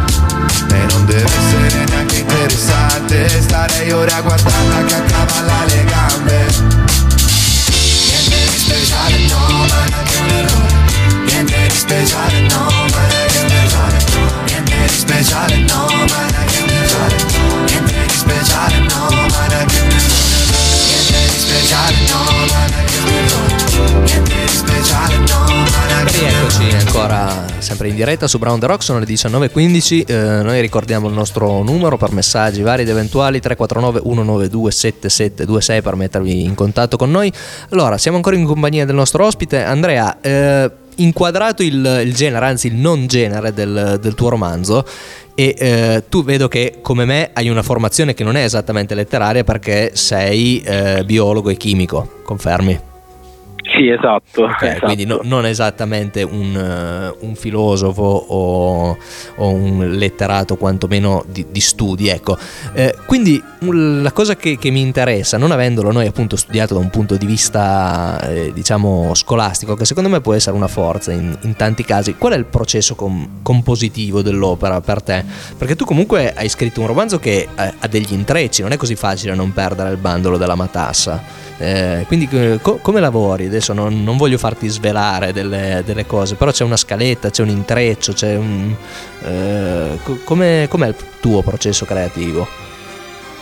E 0.70 0.86
non 0.90 1.04
deve 1.06 1.24
essere 1.24 1.84
neanche 1.84 2.18
interessante. 2.18 3.28
Starei 3.40 3.92
ora 3.92 4.16
a 4.16 4.20
guardarla 4.20 4.84
che 4.84 4.94
accavalla 4.94 5.64
le 5.66 5.84
gambe 5.84 6.91
sempre 27.82 27.88
in 27.88 27.96
diretta 27.96 28.28
su 28.28 28.38
Brown 28.38 28.60
the 28.60 28.66
Rock, 28.66 28.82
sono 28.82 28.98
le 28.98 29.06
19.15, 29.06 30.04
eh, 30.06 30.42
noi 30.42 30.60
ricordiamo 30.60 31.08
il 31.08 31.14
nostro 31.14 31.62
numero 31.62 31.96
per 31.96 32.12
messaggi 32.12 32.62
vari 32.62 32.82
ed 32.82 32.88
eventuali 32.88 33.40
349 33.40 34.00
192 34.00 34.70
7726 34.70 35.82
per 35.82 35.96
mettervi 35.96 36.44
in 36.44 36.54
contatto 36.54 36.96
con 36.96 37.10
noi. 37.10 37.32
Allora, 37.70 37.98
siamo 37.98 38.16
ancora 38.18 38.36
in 38.36 38.44
compagnia 38.44 38.84
del 38.84 38.94
nostro 38.94 39.24
ospite 39.24 39.64
Andrea, 39.64 40.20
eh, 40.20 40.70
inquadrato 40.96 41.62
il, 41.62 42.02
il 42.04 42.14
genere, 42.14 42.46
anzi 42.46 42.68
il 42.68 42.74
non 42.74 43.06
genere 43.06 43.52
del, 43.52 43.98
del 44.00 44.14
tuo 44.14 44.28
romanzo 44.28 44.86
e 45.34 45.54
eh, 45.58 46.04
tu 46.08 46.22
vedo 46.22 46.46
che 46.46 46.78
come 46.82 47.04
me 47.04 47.30
hai 47.32 47.48
una 47.48 47.62
formazione 47.62 48.14
che 48.14 48.22
non 48.22 48.36
è 48.36 48.44
esattamente 48.44 48.94
letteraria 48.94 49.42
perché 49.42 49.92
sei 49.94 50.60
eh, 50.60 51.02
biologo 51.04 51.50
e 51.50 51.56
chimico, 51.56 52.20
confermi? 52.24 52.90
Sì, 53.74 53.88
esatto. 53.88 54.44
Ok, 54.44 54.62
esatto. 54.62 54.84
quindi 54.86 55.04
no- 55.06 55.20
non 55.22 55.46
esattamente 55.46 56.22
un, 56.22 56.54
eh, 56.56 57.16
un 57.24 57.34
filosofo 57.34 58.02
o, 58.02 58.96
o 59.36 59.48
un 59.48 59.90
letterato 59.92 60.56
quantomeno 60.56 61.24
di, 61.28 61.46
di 61.50 61.60
studi, 61.60 62.08
ecco. 62.08 62.36
Eh, 62.74 62.94
quindi 63.06 63.42
un- 63.60 64.02
la 64.02 64.12
cosa 64.12 64.36
che, 64.36 64.58
che 64.58 64.70
mi 64.70 64.80
interessa, 64.80 65.38
non 65.38 65.50
avendolo 65.52 65.90
noi 65.92 66.06
appunto 66.06 66.36
studiato 66.36 66.74
da 66.74 66.80
un 66.80 66.90
punto 66.90 67.16
di 67.16 67.24
vista 67.26 68.20
eh, 68.28 68.52
diciamo 68.52 69.14
scolastico, 69.14 69.74
che 69.74 69.84
secondo 69.84 70.08
me 70.08 70.20
può 70.20 70.34
essere 70.34 70.54
una 70.56 70.68
forza 70.68 71.12
in, 71.12 71.36
in 71.42 71.56
tanti 71.56 71.84
casi, 71.84 72.16
qual 72.16 72.32
è 72.34 72.36
il 72.36 72.44
processo 72.44 72.94
com- 72.94 73.40
compositivo 73.42 74.22
dell'opera 74.22 74.80
per 74.80 75.02
te? 75.02 75.24
Perché 75.56 75.76
tu 75.76 75.84
comunque 75.84 76.32
hai 76.34 76.48
scritto 76.48 76.80
un 76.80 76.86
romanzo 76.88 77.18
che 77.18 77.48
eh, 77.54 77.72
ha 77.78 77.86
degli 77.88 78.12
intrecci, 78.12 78.62
non 78.62 78.72
è 78.72 78.76
così 78.76 78.96
facile 78.96 79.34
non 79.34 79.52
perdere 79.52 79.90
il 79.90 79.96
bandolo 79.96 80.36
della 80.36 80.54
matassa. 80.54 81.40
Eh, 81.62 82.04
quindi 82.08 82.28
eh, 82.32 82.58
co- 82.60 82.78
come 82.82 82.98
lavori? 82.98 83.46
Adesso 83.46 83.72
non, 83.72 84.02
non 84.02 84.16
voglio 84.16 84.36
farti 84.36 84.66
svelare 84.68 85.32
delle, 85.32 85.82
delle 85.84 86.06
cose, 86.06 86.34
però 86.34 86.50
c'è 86.50 86.64
una 86.64 86.76
scaletta, 86.76 87.30
c'è 87.30 87.42
un 87.42 87.50
intreccio, 87.50 88.12
c'è 88.14 88.34
un... 88.34 88.74
eh, 89.22 89.98
co- 90.02 90.18
come, 90.24 90.66
com'è 90.68 90.88
il 90.88 90.96
tuo 91.20 91.40
processo 91.42 91.84
creativo? 91.84 92.48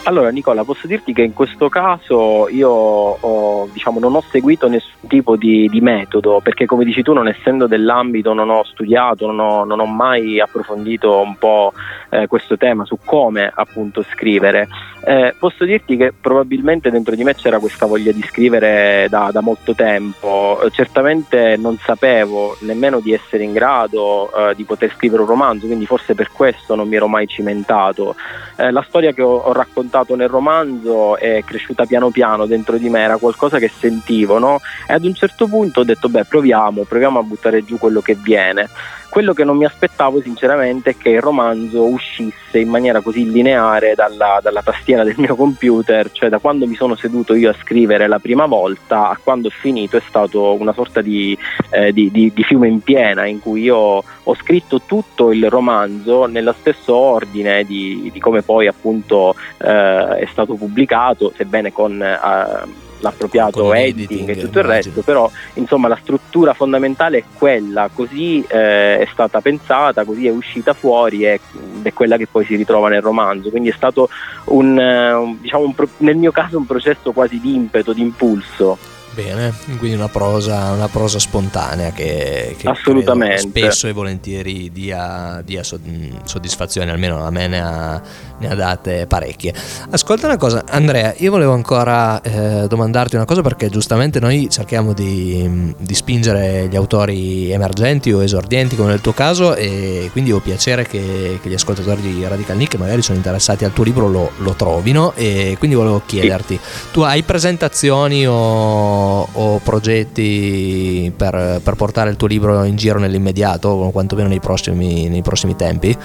Allora 0.05 0.31
Nicola, 0.31 0.65
posso 0.65 0.87
dirti 0.87 1.13
che 1.13 1.23
in 1.23 1.35
questo 1.35 1.69
caso 1.69 2.49
io 2.49 2.71
ho, 2.71 3.69
diciamo, 3.71 4.01
non 4.01 4.15
ho 4.15 4.23
seguito 4.23 4.67
nessun 4.67 5.07
tipo 5.07 5.37
di, 5.37 5.69
di 5.69 5.81
metodo, 5.83 6.41
perché 6.43 6.65
come 6.65 6.85
dici 6.85 7.03
tu, 7.03 7.13
non 7.13 7.29
essendo 7.29 7.67
dell'ambito, 7.67 8.33
non 8.33 8.49
ho 8.49 8.65
studiato, 8.65 9.27
non 9.27 9.39
ho, 9.39 9.65
non 9.65 9.79
ho 9.79 9.87
mai 9.87 10.41
approfondito 10.41 11.21
un 11.21 11.37
po' 11.37 11.75
eh, 12.09 12.27
questo 12.29 12.57
tema 12.57 12.87
su 12.87 12.99
come 13.05 13.53
appunto 13.55 14.03
scrivere. 14.03 14.69
Eh, 15.03 15.35
posso 15.39 15.65
dirti 15.65 15.97
che 15.97 16.13
probabilmente 16.19 16.91
dentro 16.91 17.15
di 17.15 17.23
me 17.23 17.35
c'era 17.35 17.59
questa 17.59 17.87
voglia 17.87 18.13
di 18.13 18.23
scrivere 18.23 19.07
da, 19.09 19.31
da 19.33 19.41
molto 19.41 19.75
tempo, 19.75 20.59
certamente 20.73 21.57
non 21.57 21.77
sapevo 21.77 22.57
nemmeno 22.61 23.01
di 23.01 23.13
essere 23.13 23.45
in 23.45 23.53
grado 23.53 24.31
eh, 24.33 24.55
di 24.55 24.65
poter 24.65 24.93
scrivere 24.95 25.23
un 25.23 25.29
romanzo, 25.29 25.67
quindi 25.67 25.87
forse 25.87 26.15
per 26.15 26.31
questo 26.33 26.75
non 26.75 26.89
mi 26.89 26.97
ero 26.97 27.07
mai 27.07 27.27
cimentato. 27.27 28.15
Eh, 28.57 28.71
la 28.71 28.85
storia 28.87 29.13
che 29.13 29.23
ho, 29.23 29.37
ho 29.37 29.53
raccontato 29.53 29.89
nel 30.17 30.29
romanzo 30.29 31.17
è 31.17 31.43
cresciuta 31.45 31.85
piano 31.85 32.11
piano 32.11 32.47
dentro 32.47 32.79
di 32.79 32.89
me, 32.89 33.01
era 33.01 33.17
qualcosa 33.17 33.59
che 33.59 33.71
sentivo, 33.75 34.39
no? 34.39 34.61
E 34.87 34.95
ad 34.95 35.05
un 35.05 35.15
certo 35.15 35.47
punto 35.47 35.81
ho 35.81 35.85
detto, 35.85 36.09
beh, 36.09 36.25
proviamo, 36.25 36.85
proviamo 36.85 37.19
a 37.19 37.23
buttare 37.23 37.65
giù 37.65 37.79
quello 37.79 38.01
che 38.01 38.15
viene. 38.15 38.69
Quello 39.11 39.33
che 39.33 39.43
non 39.43 39.57
mi 39.57 39.65
aspettavo 39.65 40.21
sinceramente 40.21 40.91
è 40.91 40.97
che 40.97 41.09
il 41.11 41.21
romanzo 41.21 41.85
uscisse 41.85 42.61
in 42.61 42.69
maniera 42.69 43.01
così 43.01 43.29
lineare 43.29 43.95
dalla, 43.97 44.39
dalla 44.41 44.63
tastiera 44.63 45.03
del 45.03 45.17
mio 45.19 45.35
computer, 45.35 46.13
cioè 46.13 46.29
da 46.29 46.39
quando 46.39 46.65
mi 46.69 46.77
sono 46.77 46.95
seduto 46.95 47.35
io 47.35 47.51
a 47.51 47.57
scrivere 47.61 48.07
la 48.07 48.21
prima 48.21 48.47
volta 48.47 49.09
a 49.09 49.19
quando 49.21 49.49
ho 49.49 49.51
finito 49.51 49.97
è 49.97 50.03
stato 50.07 50.55
una 50.55 50.73
sorta 50.73 51.01
di, 51.01 51.37
eh, 51.71 51.93
di- 51.93 52.11
di- 52.13 52.31
di 52.33 52.43
fiume 52.45 52.69
in 52.69 52.83
piena 52.83 53.27
in 53.27 53.41
cui 53.41 53.63
io 53.63 53.77
ho 53.77 54.35
scritto 54.37 54.81
tutto 54.87 55.33
il 55.33 55.51
romanzo 55.51 56.27
nello 56.27 56.55
stesso 56.59 56.95
ordine 56.95 57.65
di, 57.65 58.13
come 58.21 58.43
poi 58.43 58.69
appunto 58.69 59.35
eh, 59.59 60.19
è 60.19 60.27
stato 60.31 60.55
pubblicato, 60.55 61.33
sebbene 61.37 61.73
con... 61.73 62.01
eh, 62.01 62.89
l'appropriato 63.01 63.73
editing, 63.73 64.11
editing, 64.11 64.29
e 64.29 64.41
tutto 64.41 64.59
il 64.59 64.65
resto, 64.65 65.01
però 65.03 65.31
insomma 65.55 65.89
la 65.89 65.99
struttura 66.01 66.55
fondamentale 66.55 67.19
è 67.19 67.25
quella, 67.33 67.89
così 67.93 68.45
eh, 68.49 68.99
è 68.99 69.09
stata 69.13 69.41
pensata, 69.41 70.05
così 70.05 70.27
è 70.27 70.31
uscita 70.31 70.73
fuori 70.75 71.25
ed 71.25 71.41
è 71.83 71.93
quella 71.93 72.17
che 72.17 72.27
poi 72.27 72.45
si 72.45 72.57
ritrova 72.57 72.89
nel 72.89 73.03
romanzo, 73.03 73.51
quindi 73.51 73.71
è 73.71 73.75
stato 73.75 74.09
un, 74.47 74.79
eh, 74.79 75.13
un- 75.13 75.41
diciamo 75.41 75.65
un 75.65 75.75
pro- 75.75 75.89
nel 75.99 76.17
mio 76.17 76.31
caso 76.31 76.59
un 76.59 76.67
processo 76.67 77.13
quasi 77.13 77.41
di 77.41 77.55
impeto, 77.55 77.93
di 77.93 78.03
impulso. 78.03 78.79
Bene, 79.13 79.53
quindi 79.79 79.97
una 79.97 80.09
prosa, 80.09 80.71
una 80.71 80.87
prosa 80.87 81.19
spontanea 81.19 81.91
che, 81.91 82.55
che 82.57 82.69
Assolutamente. 82.69 83.41
spesso 83.41 83.89
e 83.89 83.93
volentieri 83.93 84.71
dia, 84.71 85.43
dia 85.45 85.63
soddisfazione, 85.65 86.93
almeno 86.93 87.25
a 87.25 87.31
me 87.31 87.49
ne 87.49 87.61
ha, 87.61 88.01
ne 88.39 88.49
ha 88.49 88.55
date 88.55 89.07
parecchie. 89.09 89.53
Ascolta 89.91 90.27
una 90.27 90.37
cosa, 90.37 90.65
Andrea, 90.69 91.13
io 91.19 91.33
volevo 91.33 91.53
ancora 91.53 92.23
eh, 92.23 92.67
domandarti 92.69 93.17
una 93.17 93.25
cosa 93.25 93.43
perché 93.43 93.69
giustamente 93.69 94.21
noi 94.21 94.49
cerchiamo 94.49 94.93
di, 94.93 95.75
di 95.77 95.95
spingere 95.95 96.69
gli 96.71 96.77
autori 96.77 97.51
emergenti 97.51 98.13
o 98.13 98.23
esordienti 98.23 98.77
come 98.77 98.91
nel 98.91 99.01
tuo 99.01 99.13
caso 99.13 99.57
e 99.57 100.09
quindi 100.13 100.31
ho 100.31 100.39
piacere 100.39 100.87
che, 100.87 101.41
che 101.43 101.49
gli 101.49 101.55
ascoltatori 101.55 102.01
di 102.01 102.25
Radical 102.29 102.57
Nick 102.57 102.71
che 102.71 102.79
magari 102.79 103.03
sono 103.03 103.17
interessati 103.19 103.65
al 103.65 103.73
tuo 103.73 103.83
libro 103.83 104.09
lo, 104.09 104.31
lo 104.37 104.53
trovino 104.53 105.13
e 105.17 105.57
quindi 105.59 105.75
volevo 105.75 106.01
chiederti, 106.07 106.61
tu 106.93 107.01
hai 107.01 107.25
presentazioni 107.25 108.25
o, 108.25 108.99
o 109.33 109.59
progetti 109.63 111.13
per, 111.17 111.61
per 111.63 111.75
portare 111.75 112.11
il 112.11 112.17
tuo 112.17 112.27
libro 112.27 112.65
in 112.65 112.77
giro 112.77 112.99
nell'immediato 112.99 113.69
o 113.69 113.91
quantomeno 113.91 114.29
nei 114.29 114.41
prossimi, 114.41 115.09
nei 115.09 115.23
prossimi 115.23 115.57
tempi? 115.57 115.97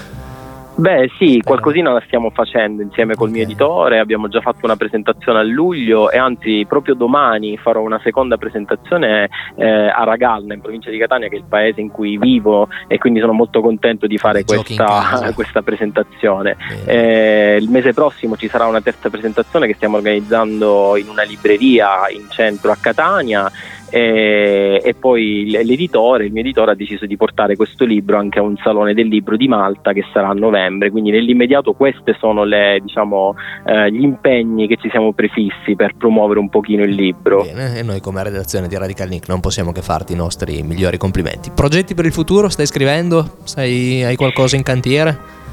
Beh 0.78 1.10
sì, 1.18 1.42
qualcosina 1.42 1.94
la 1.94 2.02
stiamo 2.06 2.30
facendo 2.32 2.82
insieme 2.82 3.16
col 3.16 3.30
mio 3.30 3.44
editore, 3.44 4.00
abbiamo 4.00 4.28
già 4.28 4.42
fatto 4.42 4.66
una 4.66 4.76
presentazione 4.76 5.40
a 5.40 5.44
luglio 5.44 6.12
e 6.12 6.18
anzi 6.18 6.66
proprio 6.68 6.96
domani 6.96 7.58
farò 7.58 7.80
una 7.82 8.00
seconda 8.04 8.36
presentazione 8.36 9.30
eh, 9.56 9.66
a 9.66 10.04
Ragalna 10.04 10.54
in 10.54 10.60
provincia 10.60 10.90
di 10.90 10.98
Catania 10.98 11.30
che 11.30 11.36
è 11.36 11.40
il 11.40 11.46
paese 11.48 11.80
in 11.80 11.90
cui 11.90 12.18
vivo 12.18 12.68
e 12.88 12.98
quindi 12.98 13.22
sono 13.22 13.32
molto 13.32 13.62
contento 13.62 14.06
di 14.06 14.18
fare 14.18 14.44
questa, 14.44 15.32
questa 15.34 15.62
presentazione. 15.62 16.58
Eh, 16.86 17.58
il 17.58 17.70
mese 17.70 17.94
prossimo 17.94 18.36
ci 18.36 18.50
sarà 18.50 18.66
una 18.66 18.82
terza 18.82 19.10
presentazione 19.10 19.68
che 19.68 19.76
stiamo 19.76 19.96
organizzando 19.96 20.98
in 20.98 21.08
una 21.08 21.24
libreria 21.24 22.10
in 22.10 22.30
centro 22.30 22.72
a 22.72 22.78
Catania 22.80 23.50
e, 23.90 24.82
e 24.84 24.94
poi 24.94 25.46
l'editore, 25.50 26.26
il 26.26 26.32
mio 26.32 26.42
editore 26.42 26.72
ha 26.72 26.76
deciso 26.76 27.06
di 27.06 27.18
portare 27.18 27.56
questo 27.56 27.86
libro 27.86 28.18
anche 28.18 28.40
a 28.40 28.42
un 28.42 28.56
salone 28.58 28.94
del 28.94 29.08
libro 29.08 29.38
di 29.38 29.48
Malta 29.48 29.94
che 29.94 30.04
sarà 30.12 30.30
a 30.30 30.34
novembre, 30.34 30.92
quindi 30.92 31.12
nell'immediato 31.12 31.74
questi 31.74 32.14
sono 32.20 32.44
le, 32.44 32.80
diciamo, 32.82 33.36
eh, 33.66 33.92
gli 33.92 34.04
impegni 34.04 34.68
che 34.68 34.78
ci 34.78 34.90
siamo 34.90 35.14
prefissi 35.14 35.76
per 35.76 35.96
promuovere 35.98 36.40
un 36.40 36.50
pochino 36.50 36.84
il 36.84 36.94
libro. 36.94 37.44
Bene, 37.44 37.80
e 37.80 37.84
noi 37.84 38.00
come 38.00 38.24
redazione 38.24 38.68
di 38.68 38.78
Radical 38.78 39.10
Nick 39.10 39.28
non 39.30 39.40
possiamo 39.40 39.72
che 39.72 39.82
farti 39.82 40.14
i 40.14 40.16
nostri 40.16 40.62
migliori 40.64 40.98
complimenti. 40.98 41.52
Progetti 41.54 41.94
per 41.94 42.06
il 42.06 42.14
futuro? 42.14 42.50
Stai 42.50 42.66
scrivendo? 42.66 43.38
Sei- 43.44 44.04
hai 44.04 44.16
qualcosa 44.16 44.56
in 44.56 44.64
cantiere? 44.64 45.44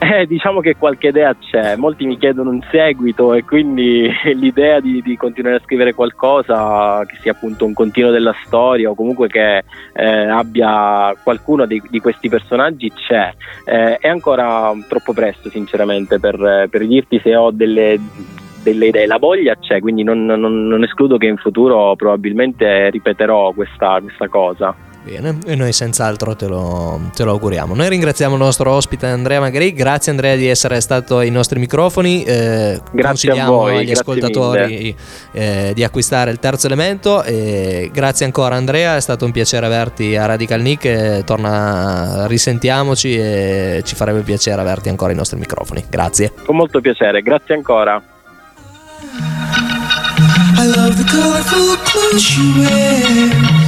Eh, 0.00 0.26
diciamo 0.26 0.60
che 0.60 0.76
qualche 0.76 1.08
idea 1.08 1.34
c'è, 1.36 1.74
molti 1.74 2.06
mi 2.06 2.16
chiedono 2.16 2.50
un 2.50 2.62
seguito 2.70 3.34
e 3.34 3.44
quindi 3.44 4.08
l'idea 4.34 4.78
di, 4.78 5.02
di 5.02 5.16
continuare 5.16 5.56
a 5.56 5.60
scrivere 5.60 5.92
qualcosa 5.92 7.04
che 7.04 7.16
sia 7.20 7.32
appunto 7.32 7.64
un 7.64 7.72
continuo 7.72 8.12
della 8.12 8.34
storia 8.44 8.90
o 8.90 8.94
comunque 8.94 9.26
che 9.26 9.64
eh, 9.92 10.28
abbia 10.28 11.12
qualcuno 11.20 11.66
di, 11.66 11.82
di 11.90 11.98
questi 11.98 12.28
personaggi 12.28 12.92
c'è. 12.92 13.34
Eh, 13.64 13.96
è 13.96 14.08
ancora 14.08 14.72
troppo 14.86 15.12
presto 15.12 15.50
sinceramente 15.50 16.20
per, 16.20 16.68
per 16.70 16.86
dirti 16.86 17.20
se 17.20 17.34
ho 17.34 17.50
delle, 17.50 17.98
delle 18.62 18.86
idee, 18.86 19.06
la 19.06 19.18
voglia 19.18 19.56
c'è, 19.56 19.80
quindi 19.80 20.04
non, 20.04 20.24
non- 20.24 20.68
non 20.68 20.82
escludo 20.84 21.16
che 21.16 21.26
in 21.26 21.38
futuro 21.38 21.96
probabilmente 21.96 22.88
ripeterò 22.90 23.52
questa, 23.52 23.98
questa 24.00 24.28
cosa. 24.28 24.74
Bene, 25.04 25.38
e 25.46 25.54
noi 25.54 25.72
senz'altro 25.72 26.36
te 26.36 26.46
lo, 26.46 27.00
te 27.14 27.24
lo 27.24 27.30
auguriamo. 27.30 27.74
Noi 27.74 27.88
ringraziamo 27.88 28.34
il 28.34 28.40
nostro 28.40 28.72
ospite 28.72 29.06
Andrea 29.06 29.40
Magri, 29.40 29.72
grazie 29.72 30.10
Andrea 30.10 30.36
di 30.36 30.46
essere 30.46 30.80
stato 30.80 31.18
ai 31.18 31.30
nostri 31.30 31.58
microfoni, 31.58 32.24
eh, 32.24 32.80
Grazie 32.90 33.00
a 33.00 33.06
consigliamo 33.06 33.52
voi, 33.52 33.76
agli 33.76 33.84
grazie 33.86 34.00
ascoltatori 34.00 34.96
eh, 35.32 35.72
di 35.74 35.84
acquistare 35.84 36.30
il 36.30 36.38
terzo 36.38 36.66
elemento 36.66 37.22
e 37.22 37.90
grazie 37.92 38.26
ancora 38.26 38.56
Andrea, 38.56 38.96
è 38.96 39.00
stato 39.00 39.24
un 39.24 39.30
piacere 39.30 39.64
averti 39.64 40.16
a 40.16 40.26
Radical 40.26 40.60
Nick, 40.60 40.84
e 40.84 41.22
torna, 41.24 42.26
risentiamoci 42.26 43.16
e 43.16 43.82
ci 43.84 43.94
farebbe 43.94 44.20
piacere 44.20 44.60
averti 44.60 44.88
ancora 44.88 45.10
ai 45.10 45.16
nostri 45.16 45.38
microfoni. 45.38 45.84
Grazie. 45.88 46.32
Con 46.44 46.56
molto 46.56 46.80
piacere, 46.80 47.22
grazie 47.22 47.54
ancora. 47.54 48.02
I 50.60 50.66
love 50.66 50.94
the 50.96 51.04
colorful 51.04 51.76
clothes 51.84 52.36
you 52.36 52.52
wear 52.58 53.67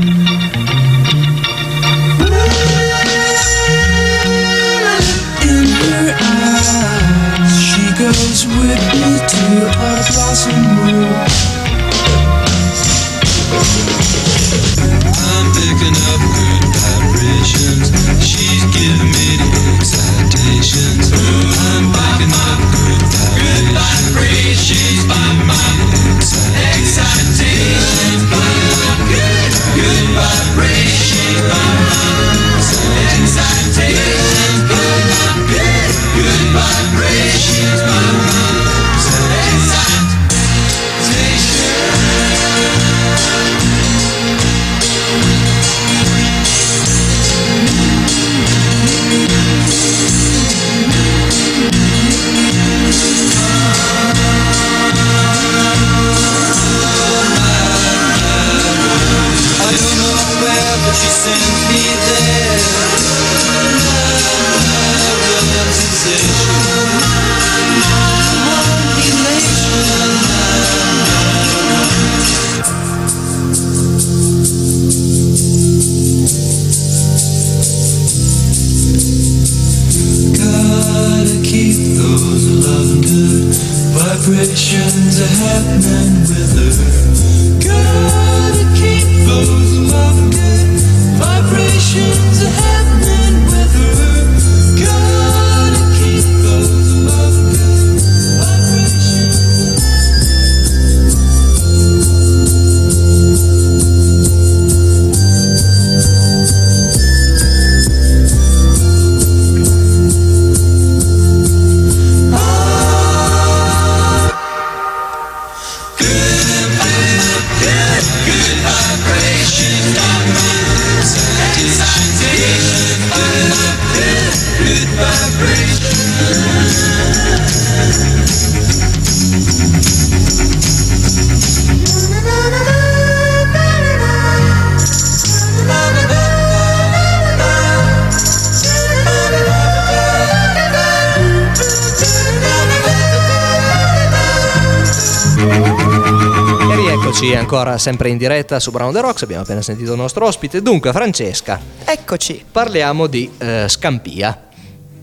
Ancora 147.51 147.77
sempre 147.77 148.07
in 148.07 148.17
diretta 148.17 148.61
su 148.61 148.71
Brown 148.71 148.93
the 148.93 149.01
Rocks, 149.01 149.23
abbiamo 149.23 149.41
appena 149.41 149.61
sentito 149.61 149.91
il 149.91 149.97
nostro 149.97 150.25
ospite. 150.25 150.61
Dunque, 150.61 150.93
Francesca, 150.93 151.59
Eccoci. 151.83 152.45
parliamo 152.49 153.07
di 153.07 153.29
eh, 153.37 153.65
Scampia. 153.67 154.47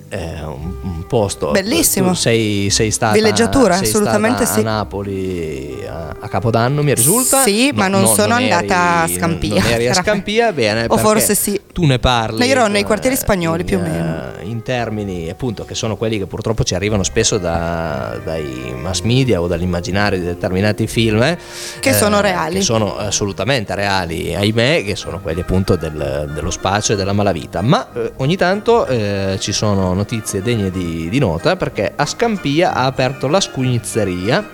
È 0.08 0.40
un, 0.40 0.76
un 0.82 1.06
posto 1.06 1.50
Bellissimo. 1.50 2.08
Tu 2.08 2.14
sei, 2.14 2.70
sei 2.70 2.90
stata 2.90 3.12
Villeggiatura, 3.12 3.76
sei 3.76 3.88
assolutamente 3.88 4.46
stata 4.46 4.61
sì. 4.61 4.66
a 4.66 4.70
Napoli 4.70 5.87
a, 5.88 6.14
a 6.20 6.29
Capodanno 6.29 6.83
mi 6.83 6.94
risulta 6.94 7.42
Sì, 7.42 7.70
ma 7.74 7.88
non 7.88 8.07
sono 8.07 8.35
eri- 8.38 8.51
andata 8.53 9.03
a 9.03 9.09
Scampia. 9.09 9.62
non 9.62 9.72
eri 9.72 9.88
a 9.88 9.94
Scampia 9.94 10.53
bene 10.53 10.85
O 10.88 10.96
forse 10.98 11.35
sì. 11.35 11.61
tu 11.72 11.85
ne 11.87 11.98
parli 11.98 12.38
No, 12.38 12.44
io 12.44 12.51
ero 12.53 12.66
nei 12.66 12.83
eh, 12.83 12.85
quartieri 12.85 13.16
spagnoli, 13.16 13.61
in, 13.62 13.66
più 13.66 13.79
o 13.79 13.81
meno. 13.81 14.22
eh, 14.40 14.44
in 14.44 14.62
termini 14.62 15.29
appunto 15.29 15.64
che 15.64 15.74
sono 15.74 15.96
quelli 15.96 16.18
che 16.18 16.27
purtroppo 16.27 16.62
ci 16.64 16.74
arrivano 16.74 17.03
spesso 17.03 17.38
da- 17.38 18.18
dai 18.24 18.74
mass 18.81 19.01
media 19.01 19.40
o 19.40 19.46
dall'immaginario 19.46 20.18
di 20.18 20.24
determinati 20.24 20.87
film 20.87 21.22
eh, 21.22 21.38
Che 21.81 21.92
sono 21.92 22.20
reali. 22.20 22.57
che 22.57 22.62
sono 22.62 22.96
assolutamente 22.96 23.74
reali 23.74 24.35
ahimè 24.35 24.85
che 24.85 24.96
sono 24.96 25.20
quelli 25.20 25.40
appunto 25.40 25.77
del- 25.77 26.31
dello 26.35 26.51
spazio 26.51 26.94
e 26.94 26.96
della 26.96 27.12
malavita 27.12 27.61
ma 27.62 27.87
eh, 27.94 28.12
ogni 28.16 28.37
tanto 28.37 28.87
eh, 28.87 29.37
ci 29.40 29.53
sono 29.53 29.92
notizie 29.94 30.42
degne 30.42 30.70
di, 30.70 31.09
di 31.09 31.18
nota 31.18 31.57
perché 31.57 31.92
a 31.94 32.05
Scampia 32.07 32.72
ha 32.74 32.85
aperto 32.85 33.27
la 33.29 33.40
scugnizzeria 33.40 34.46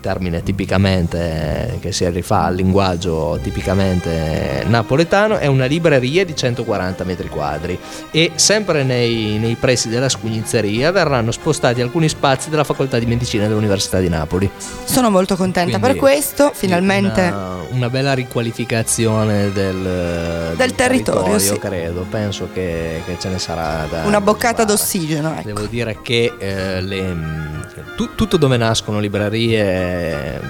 termine 0.00 0.42
tipicamente 0.42 1.78
che 1.80 1.92
si 1.92 2.08
rifà 2.10 2.44
al 2.44 2.54
linguaggio 2.54 3.38
tipicamente 3.42 4.64
napoletano, 4.66 5.36
è 5.38 5.46
una 5.46 5.66
libreria 5.66 6.24
di 6.24 6.34
140 6.34 7.04
metri 7.04 7.28
quadri 7.28 7.78
e 8.10 8.32
sempre 8.34 8.82
nei, 8.82 9.38
nei 9.38 9.54
pressi 9.54 9.88
della 9.88 10.08
scugnizzeria 10.08 10.90
verranno 10.90 11.30
spostati 11.30 11.80
alcuni 11.80 12.08
spazi 12.08 12.50
della 12.50 12.64
facoltà 12.64 12.98
di 12.98 13.06
medicina 13.06 13.46
dell'Università 13.46 13.98
di 14.00 14.08
Napoli. 14.08 14.50
Sono 14.84 15.10
molto 15.10 15.36
contenta 15.36 15.78
Quindi, 15.78 15.86
per 15.86 15.96
questo, 15.96 16.50
finalmente. 16.54 17.20
Una, 17.20 17.56
una 17.70 17.90
bella 17.90 18.12
riqualificazione 18.14 19.52
del, 19.52 20.54
Del 20.56 20.74
territorio, 20.74 21.38
sì. 21.38 21.58
credo, 21.58 22.06
penso 22.08 22.48
che, 22.52 23.02
che 23.04 23.16
ce 23.18 23.28
ne 23.28 23.38
sarà 23.38 23.86
da 23.90 24.04
Una 24.06 24.20
boccata 24.20 24.64
trovare. 24.64 24.76
d'ossigeno, 24.76 25.32
ecco. 25.32 25.42
Devo 25.46 25.66
dire 25.66 25.98
che 26.02 26.32
eh, 26.38 26.80
le- 26.80 27.59
tu- 27.96 28.14
tutto 28.14 28.36
dove 28.36 28.56
nascono 28.56 28.98
librerie 29.00 30.34
eh, 30.34 30.40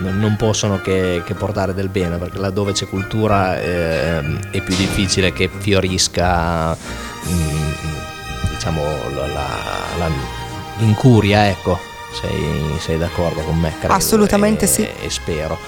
non 0.00 0.36
possono 0.36 0.80
che, 0.80 1.22
che 1.24 1.34
portare 1.34 1.74
del 1.74 1.88
bene, 1.88 2.16
perché 2.16 2.38
laddove 2.38 2.72
c'è 2.72 2.86
cultura 2.88 3.60
eh, 3.60 4.18
è 4.50 4.60
più 4.60 4.74
difficile 4.76 5.32
che 5.32 5.48
fiorisca 5.58 6.76
mm, 6.76 7.72
diciamo 8.54 8.82
la, 9.14 9.26
la- 9.98 10.10
l'incuria, 10.78 11.48
ecco. 11.48 11.78
Sei, 12.20 12.78
sei 12.78 12.98
d'accordo 12.98 13.40
con 13.40 13.58
me? 13.58 13.72
credo, 13.78 13.94
Assolutamente 13.94 14.64
e- 14.64 14.68
sì. 14.68 14.82
E 14.82 15.08
spero. 15.08 15.58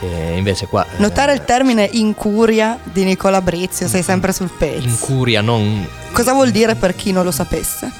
Invece 0.00 0.66
qua... 0.66 0.84
eh, 0.84 0.98
Notare 0.98 1.32
il 1.32 1.44
termine 1.44 1.88
incuria 1.90 2.78
di 2.84 3.02
Nicola 3.02 3.40
Brizio, 3.42 3.88
sei 3.88 4.04
sempre 4.04 4.32
sul 4.32 4.48
pezzo. 4.56 4.86
Incuria 4.86 5.40
non, 5.40 5.84
Cosa 6.12 6.32
vuol 6.34 6.50
dire 6.52 6.76
per 6.76 6.94
chi 6.94 7.10
non 7.10 7.24
lo 7.24 7.32
sapesse? 7.32 7.90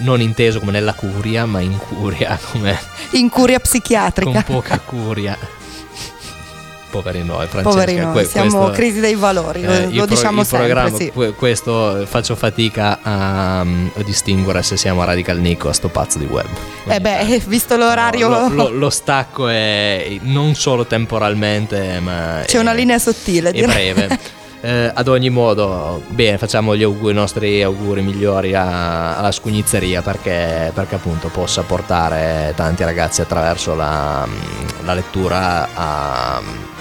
Non 0.00 0.20
inteso 0.20 0.58
come 0.60 0.72
nella 0.72 0.94
curia, 0.94 1.46
ma 1.46 1.60
incuria 1.60 2.38
come... 2.50 2.78
Incuria 3.12 3.58
con 3.60 3.68
psichiatrica. 3.70 4.42
poca 4.42 4.78
curia. 4.80 5.36
Poveri 6.90 7.24
noi, 7.24 7.46
Francesca. 7.46 7.70
Poveri 7.80 7.96
noi, 7.98 8.12
que- 8.12 8.24
siamo 8.26 8.50
questo- 8.58 8.72
crisi 8.72 9.00
dei 9.00 9.14
valori, 9.14 9.64
lo, 9.64 9.72
eh, 9.72 9.82
lo 9.84 9.90
pro- 10.04 10.04
diciamo 10.14 10.44
sempre. 10.44 10.68
programma, 10.68 10.96
sì. 10.98 11.10
que- 11.10 11.32
questo 11.32 12.04
faccio 12.06 12.36
fatica 12.36 12.98
a, 13.02 13.60
a 13.60 13.66
distinguere 14.04 14.62
se 14.62 14.76
siamo 14.76 15.00
a 15.00 15.06
Radical 15.06 15.38
Nico 15.38 15.70
a 15.70 15.72
sto 15.72 15.88
pazzo 15.88 16.18
di 16.18 16.26
web. 16.26 16.44
Eh 16.86 17.00
beh, 17.00 17.40
visto 17.48 17.76
l'orario, 17.78 18.28
No, 18.28 18.48
lo, 18.50 18.54
lo- 18.64 18.68
lo 18.76 18.90
stacco 18.90 19.48
è 19.48 20.18
non 20.20 20.54
solo 20.54 20.84
temporalmente, 20.86 21.98
ma 22.00 22.42
c'è 22.44 22.58
è- 22.58 22.60
una 22.60 22.74
linea 22.74 22.98
sottile. 22.98 23.52
direi. 23.52 23.94
breve. 23.94 24.18
Eh, 24.64 24.92
ad 24.94 25.08
ogni 25.08 25.28
modo, 25.28 26.02
bene, 26.06 26.38
facciamo 26.38 26.76
gli 26.76 26.84
auguri, 26.84 27.10
i 27.10 27.16
nostri 27.16 27.62
auguri 27.64 28.00
migliori 28.00 28.54
a- 28.54 29.16
alla 29.16 29.32
scugnizzeria 29.32 30.02
perché, 30.02 30.70
perché 30.72 30.94
appunto 30.94 31.26
possa 31.30 31.62
portare 31.62 32.52
tanti 32.54 32.84
ragazzi 32.84 33.20
attraverso 33.22 33.74
la, 33.74 34.24
la 34.84 34.94
lettura 34.94 35.68
a 35.74 36.40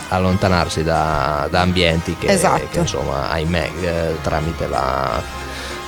allontanarsi 0.10 0.84
da, 0.84 1.48
da 1.50 1.62
ambienti 1.62 2.16
che, 2.20 2.28
Esatto. 2.28 2.68
che, 2.70 2.80
insomma 2.80 3.30
ahimè 3.32 3.72
eh, 3.82 4.16
tramite 4.22 4.68
la, 4.68 5.20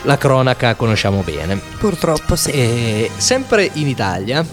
la 0.02 0.18
cronaca 0.18 0.74
conosciamo 0.74 1.22
bene. 1.22 1.62
Purtroppo 1.78 2.36
sì. 2.36 2.50
E 2.52 3.12
sempre 3.18 3.70
in 3.74 3.88
Italia, 3.88 4.44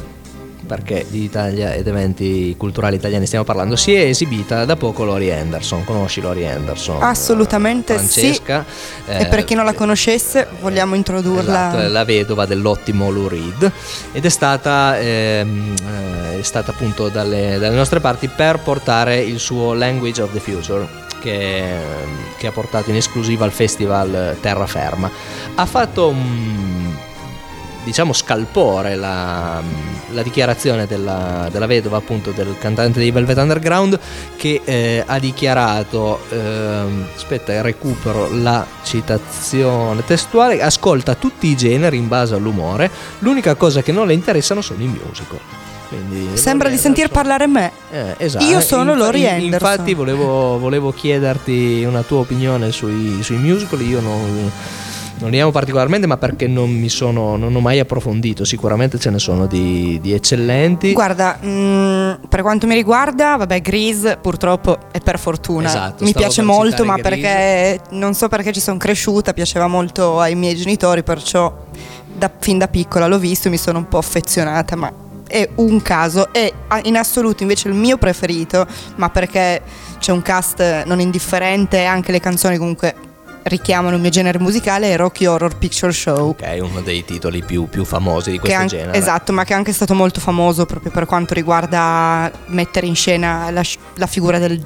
perché 0.71 1.05
di 1.09 1.25
Italia 1.25 1.75
ed 1.75 1.89
eventi 1.89 2.55
culturali 2.57 2.95
italiani 2.95 3.27
stiamo 3.27 3.45
parlando, 3.45 3.75
si 3.75 3.93
è 3.93 4.03
esibita 4.03 4.65
da 4.65 4.77
poco 4.77 5.03
Lori 5.03 5.33
Anderson. 5.33 5.83
Conosci 5.83 6.21
Lori 6.21 6.47
Anderson? 6.47 7.03
Assolutamente 7.03 7.95
Francesca. 7.95 8.65
sì. 9.05 9.11
E 9.11 9.27
per 9.27 9.43
chi 9.43 9.55
non 9.55 9.65
la 9.65 9.73
eh, 9.73 9.75
conoscesse, 9.75 10.47
vogliamo 10.61 10.95
introdurla. 10.95 11.71
Esatto, 11.71 11.89
la 11.89 12.05
vedova 12.05 12.47
dell'ottimo 12.47 13.11
Lou 13.11 13.27
Reed 13.27 13.73
ed 14.13 14.25
è 14.25 14.29
stata, 14.29 14.97
ehm, 14.97 15.75
eh, 16.35 16.39
è 16.39 16.43
stata 16.43 16.71
appunto 16.71 17.09
dalle, 17.09 17.59
dalle 17.59 17.75
nostre 17.75 17.99
parti 17.99 18.29
per 18.29 18.61
portare 18.61 19.19
il 19.19 19.41
suo 19.41 19.75
Language 19.75 20.23
of 20.23 20.33
the 20.33 20.39
Future 20.39 20.87
che, 21.21 21.65
che 22.39 22.47
ha 22.47 22.53
portato 22.53 22.91
in 22.91 22.97
esclusiva 22.97 23.45
al 23.45 23.51
festival 23.51 24.37
Terraferma. 24.41 25.11
Ha 25.57 25.67
fatto 25.67 26.11
un 26.11 27.09
diciamo 27.85 28.13
scalpore 28.13 28.95
la, 28.95 29.63
la 30.11 30.23
dichiarazione 30.23 30.87
della, 30.87 31.49
della 31.51 31.67
vedova 31.67 31.97
appunto 31.97 32.31
del 32.31 32.57
cantante 32.59 32.99
dei 32.99 33.11
Velvet 33.11 33.37
Underground 33.39 33.99
che 34.37 34.61
eh, 34.65 35.03
ha 35.07 35.19
dichiarato 35.19 36.21
ehm, 36.29 37.07
aspetta 37.15 37.61
recupero 37.63 38.29
la 38.33 38.67
citazione 38.83 40.05
testuale 40.05 40.63
ascolta 40.63 41.15
tutti 41.15 41.47
i 41.49 41.57
generi 41.57 41.97
in 41.97 42.09
base 42.09 42.35
all'umore 42.35 42.91
l'unica 43.21 43.55
cosa 43.55 43.83
che 43.83 43.93
non 43.93 44.07
le 44.07 44.13
interessano 44.15 44.61
sono 44.61 44.83
i 44.83 44.87
musical 44.87 45.39
Quindi, 45.89 46.37
Sembra 46.37 46.69
Lori 46.69 46.77
di 46.77 46.83
sentir 46.83 47.09
parlare 47.09 47.47
me. 47.49 47.73
eh, 47.91 48.15
esatto. 48.19 48.45
Io 48.45 48.61
sono 48.61 48.95
Lori 48.95 49.23
in- 49.23 49.27
Anderson. 49.27 49.71
Infatti 49.71 49.95
volevo, 49.95 50.59
volevo 50.59 50.93
chiederti 50.93 51.83
una 51.85 52.03
tua 52.03 52.21
opinione 52.21 52.71
sui, 52.71 53.21
sui 53.25 53.39
musical, 53.39 53.81
io 53.81 54.01
non, 54.01 54.53
non 55.21 55.31
li 55.31 55.39
amo 55.41 55.51
particolarmente 55.51 56.07
ma 56.07 56.17
perché 56.17 56.47
non 56.47 56.71
mi 56.71 56.89
sono, 56.89 57.37
non 57.37 57.55
ho 57.55 57.61
mai 57.61 57.79
approfondito, 57.79 58.45
sicuramente 58.45 58.99
ce 58.99 59.11
ne 59.11 59.19
sono 59.19 59.47
di, 59.47 59.99
di 60.01 60.13
eccellenti. 60.13 60.93
Guarda, 60.93 61.39
mm, 61.45 62.13
per 62.29 62.43
quanto 62.43 62.67
mi 62.67 62.75
riguarda, 62.75 63.37
vabbè, 63.37 63.61
Grease 63.61 64.19
purtroppo 64.21 64.79
e 64.91 65.01
per 65.01 65.19
fortuna 65.19 65.69
Esatto, 65.69 66.05
mi 66.05 66.13
piace 66.13 66.43
molto, 66.43 66.85
ma 66.85 66.97
Grease. 66.97 67.21
perché 67.21 67.81
non 67.91 68.15
so 68.15 68.29
perché 68.29 68.53
ci 68.53 68.61
sono 68.61 68.79
cresciuta, 68.79 69.33
piaceva 69.33 69.67
molto 69.67 70.21
ai 70.21 70.35
miei 70.35 70.57
genitori, 70.57 71.03
perciò 71.03 71.55
da- 72.17 72.31
fin 72.39 72.59
da 72.59 72.69
piccola 72.69 73.07
l'ho 73.07 73.19
visto 73.19 73.49
e 73.49 73.51
mi 73.51 73.59
sono 73.59 73.79
un 73.79 73.89
po' 73.89 73.99
affezionata, 73.99 74.77
ma 74.77 74.93
è 75.27 75.49
un 75.57 75.81
caso 75.81 76.33
e 76.33 76.53
in 76.85 76.97
assoluto 76.97 77.43
invece 77.43 77.69
il 77.69 77.75
mio 77.75 77.99
preferito, 77.99 78.67
ma 78.97 79.11
perché 79.11 79.61
c'è 79.99 80.13
un 80.13 80.23
cast 80.23 80.85
non 80.87 80.99
indifferente 80.99 81.79
e 81.79 81.85
anche 81.85 82.11
le 82.11 82.21
canzoni 82.21 82.57
comunque 82.57 82.95
richiamano 83.45 83.97
il 83.97 84.01
mio 84.01 84.11
genere 84.11 84.39
musicale 84.39 84.93
è 84.93 84.97
Rocky 84.97 85.27
Horror 85.27 85.57
Picture 85.57 85.93
Show. 85.93 86.31
Ok, 86.31 86.59
uno 86.61 86.81
dei 86.81 87.05
titoli 87.05 87.43
più, 87.43 87.69
più 87.69 87.85
famosi 87.85 88.31
di 88.33 88.39
questo 88.39 88.59
an- 88.59 88.67
genere. 88.67 88.99
Esatto, 88.99 89.33
ma 89.33 89.45
che 89.45 89.53
è 89.53 89.57
anche 89.57 89.73
stato 89.73 89.95
molto 89.95 90.21
famoso 90.21 90.67
proprio 90.67 90.91
per 90.91 91.07
quanto 91.07 91.35
riguarda 91.35 92.31
mettere 92.47 92.87
in 92.87 92.95
scena 92.95 93.51
la, 93.51 93.63
la 93.95 94.07
figura 94.07 94.39
del, 94.39 94.63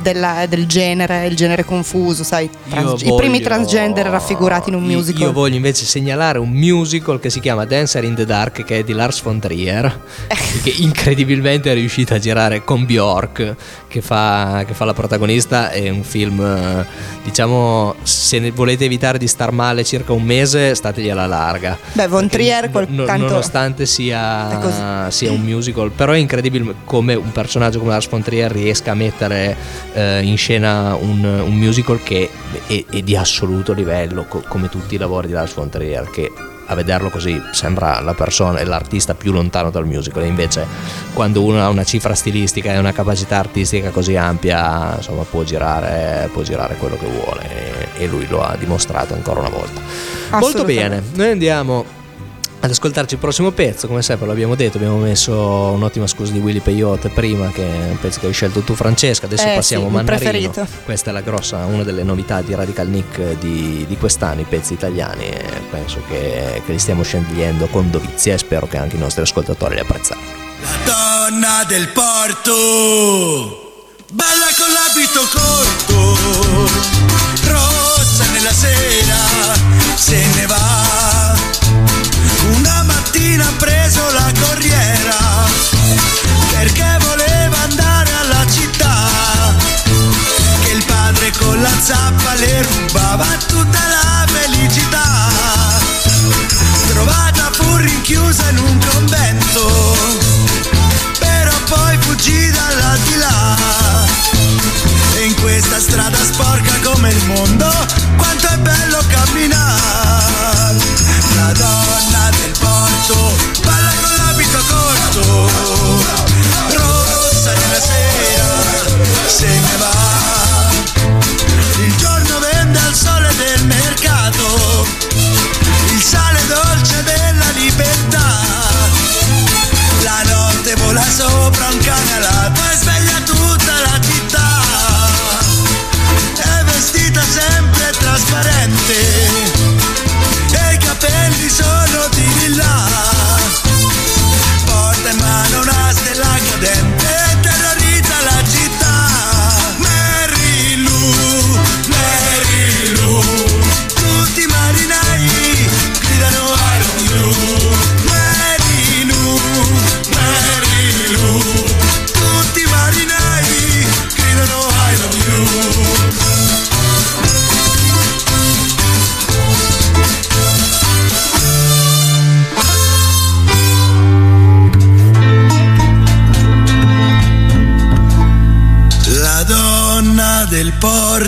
della- 0.00 0.46
del 0.48 0.66
genere, 0.66 1.26
il 1.26 1.36
genere 1.36 1.64
confuso, 1.64 2.22
sai, 2.24 2.48
trans- 2.68 3.02
Io 3.02 3.14
i 3.14 3.16
primi 3.16 3.34
voglio- 3.38 3.44
transgender 3.48 4.06
raffigurati 4.06 4.68
in 4.70 4.76
un 4.76 4.84
io- 4.90 4.96
musical. 4.98 5.22
Io 5.22 5.32
voglio 5.32 5.56
invece 5.56 5.84
segnalare 5.84 6.38
un 6.38 6.50
musical 6.50 7.18
che 7.20 7.30
si 7.30 7.40
chiama 7.40 7.64
Dancer 7.64 8.04
in 8.04 8.14
the 8.14 8.24
Dark, 8.24 8.64
che 8.64 8.78
è 8.78 8.84
di 8.84 8.92
Lars 8.92 9.22
von 9.22 9.38
Trier, 9.40 10.00
che 10.62 10.70
incredibilmente 10.78 11.70
è 11.70 11.74
riuscito 11.74 12.14
a 12.14 12.18
girare 12.18 12.64
con 12.64 12.84
Bjork, 12.84 13.54
che 13.88 14.00
fa, 14.00 14.64
che 14.66 14.74
fa 14.74 14.84
la 14.84 14.94
protagonista. 14.94 15.70
È 15.70 15.88
un 15.88 16.02
film, 16.02 16.40
eh, 16.40 16.86
diciamo, 17.24 17.94
se 18.02 18.50
volete 18.52 18.84
evitare 18.84 19.18
di 19.18 19.26
star 19.26 19.50
male 19.52 19.84
circa 19.84 20.12
un 20.12 20.22
mese, 20.22 20.74
stategli 20.74 21.08
alla 21.08 21.26
larga. 21.26 21.76
Beh, 21.92 22.06
Von 22.08 22.28
Trier 22.28 22.70
quel- 22.70 22.86
no- 22.88 23.04
tanto- 23.04 23.26
nonostante 23.26 23.86
sia, 23.86 25.08
sia 25.10 25.32
un 25.32 25.40
musical, 25.40 25.90
però 25.90 26.12
è 26.12 26.18
incredibile 26.18 26.74
come 26.84 27.14
un 27.14 27.32
personaggio 27.32 27.78
come 27.78 27.90
Lars 27.92 28.08
von 28.08 28.22
Trier 28.22 28.50
riesca 28.50 28.92
a 28.92 28.94
mettere 28.94 29.56
eh, 29.96 30.20
in 30.22 30.36
scena 30.36 30.94
un, 30.94 31.24
un 31.24 31.54
musical 31.54 32.02
che 32.02 32.28
è, 32.66 32.84
è 32.90 33.00
di 33.00 33.16
assoluto 33.16 33.72
livello, 33.72 34.26
co- 34.28 34.44
come 34.46 34.68
tutti 34.68 34.94
i 34.94 34.98
lavori 34.98 35.28
di 35.28 35.32
Lars 35.32 35.54
von 35.54 35.70
Trier, 35.70 36.10
che 36.10 36.30
a 36.68 36.74
vederlo 36.74 37.10
così 37.10 37.40
sembra 37.52 38.00
la 38.00 38.12
persona, 38.12 38.62
l'artista 38.64 39.14
più 39.14 39.32
lontano 39.32 39.70
dal 39.70 39.86
musical, 39.86 40.24
e 40.24 40.26
invece 40.26 40.66
quando 41.14 41.42
uno 41.42 41.62
ha 41.62 41.68
una 41.68 41.84
cifra 41.84 42.14
stilistica 42.14 42.72
e 42.72 42.78
una 42.78 42.92
capacità 42.92 43.38
artistica 43.38 43.90
così 43.90 44.16
ampia, 44.16 44.96
insomma, 44.96 45.22
può 45.22 45.44
girare, 45.44 46.28
può 46.32 46.42
girare 46.42 46.74
quello 46.76 46.98
che 46.98 47.06
vuole. 47.06 47.42
E, 47.96 48.02
e 48.04 48.06
lui 48.06 48.26
lo 48.28 48.42
ha 48.42 48.54
dimostrato 48.56 49.14
ancora 49.14 49.40
una 49.40 49.48
volta. 49.48 49.80
Molto 50.38 50.64
bene, 50.64 51.02
noi 51.14 51.30
andiamo 51.30 51.84
ad 52.58 52.70
ascoltarci 52.70 53.14
il 53.14 53.20
prossimo 53.20 53.50
pezzo, 53.52 53.86
come 53.86 54.02
sempre 54.02 54.26
l'abbiamo 54.26 54.54
detto, 54.56 54.78
abbiamo 54.78 54.96
messo 54.96 55.34
un'ottima 55.36 56.06
scusa 56.06 56.32
di 56.32 56.38
Willy 56.40 56.58
Peyote 56.60 57.10
prima, 57.10 57.50
che 57.50 57.62
è 57.62 57.90
un 57.90 57.98
pezzo 58.00 58.18
che 58.18 58.26
hai 58.26 58.32
scelto 58.32 58.60
tu 58.60 58.74
Francesca, 58.74 59.26
adesso 59.26 59.46
Eh, 59.46 59.54
passiamo 59.54 59.88
sì, 59.88 59.94
a 59.94 59.98
il 60.00 60.04
Mannarino. 60.04 60.30
preferito. 60.30 60.66
Questa 60.84 61.10
è 61.10 61.12
la 61.12 61.20
grossa, 61.20 61.64
una 61.66 61.84
delle 61.84 62.02
novità 62.02 62.40
di 62.40 62.54
Radical 62.54 62.88
Nick 62.88 63.38
di, 63.38 63.84
di 63.86 63.96
quest'anno, 63.96 64.40
i 64.40 64.46
pezzi 64.48 64.72
italiani, 64.72 65.26
e 65.28 65.44
penso 65.70 66.00
che, 66.08 66.62
che 66.64 66.72
li 66.72 66.78
stiamo 66.78 67.02
scegliendo 67.02 67.68
con 67.68 67.90
dovizia 67.90 68.34
e 68.34 68.38
spero 68.38 68.66
che 68.66 68.78
anche 68.78 68.96
i 68.96 68.98
nostri 68.98 69.22
ascoltatori 69.22 69.74
li 69.74 69.80
apprezzeranno. 69.80 70.26
donna 70.84 71.64
del 71.68 71.88
porto, 71.88 72.54
balla 74.12 74.48
con 74.56 74.72
l'abito 74.72 75.20
corto, 75.30 76.16
rossa 77.48 78.24
nella 78.32 78.52
sera, 78.52 79.18
se 79.94 80.16
ne 80.34 80.46
va. 80.46 81.25
Una 82.54 82.82
mattina 82.84 83.46
ha 83.46 83.52
preso 83.58 84.00
la 84.12 84.32
corriera, 84.40 85.16
perché 86.50 86.98
voleva 87.00 87.56
andare 87.62 88.10
alla 88.20 88.46
città, 88.46 89.08
che 90.62 90.70
il 90.70 90.84
padre 90.84 91.32
con 91.38 91.60
la 91.60 91.80
zappa 91.80 92.34
le 92.34 92.62
rubava 92.62 93.26
tutta 93.46 93.78
la 93.88 94.26
felicità 94.26 95.15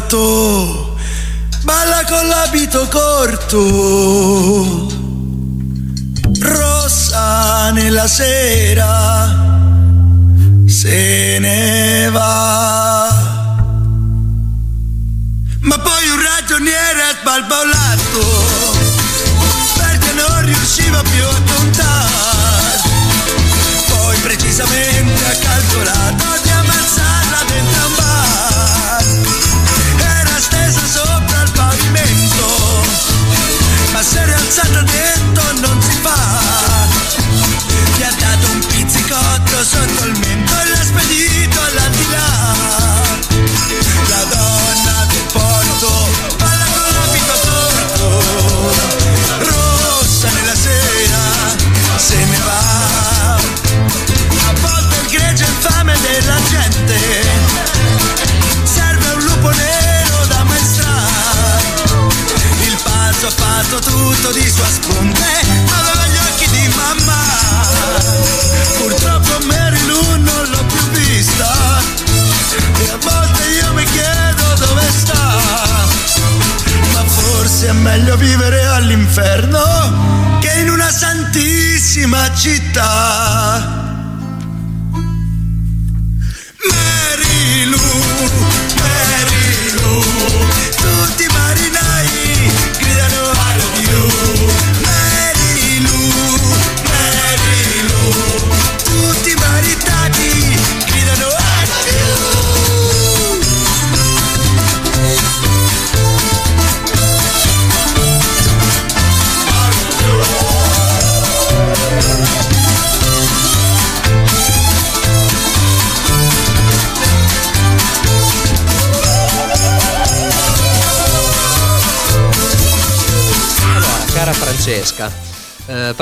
porto 0.09 0.97
balla 1.63 2.03
con 2.07 2.27
l'abito 2.29 2.89
corto, 2.89 3.61
rossa 6.41 7.71
nella 7.73 8.09
sera, 8.09 9.37
se 10.67 11.37
ne 11.41 12.09
va. 12.11 13.27
Ma 15.61 15.79
poi 15.79 16.09
un 16.09 16.23
ragioniere 16.23 17.03
ha 17.03 17.15
sbalbolato, 17.21 18.21
perché 19.77 20.13
non 20.13 20.45
riusciva 20.47 21.03
più 21.03 21.25
a 21.25 21.48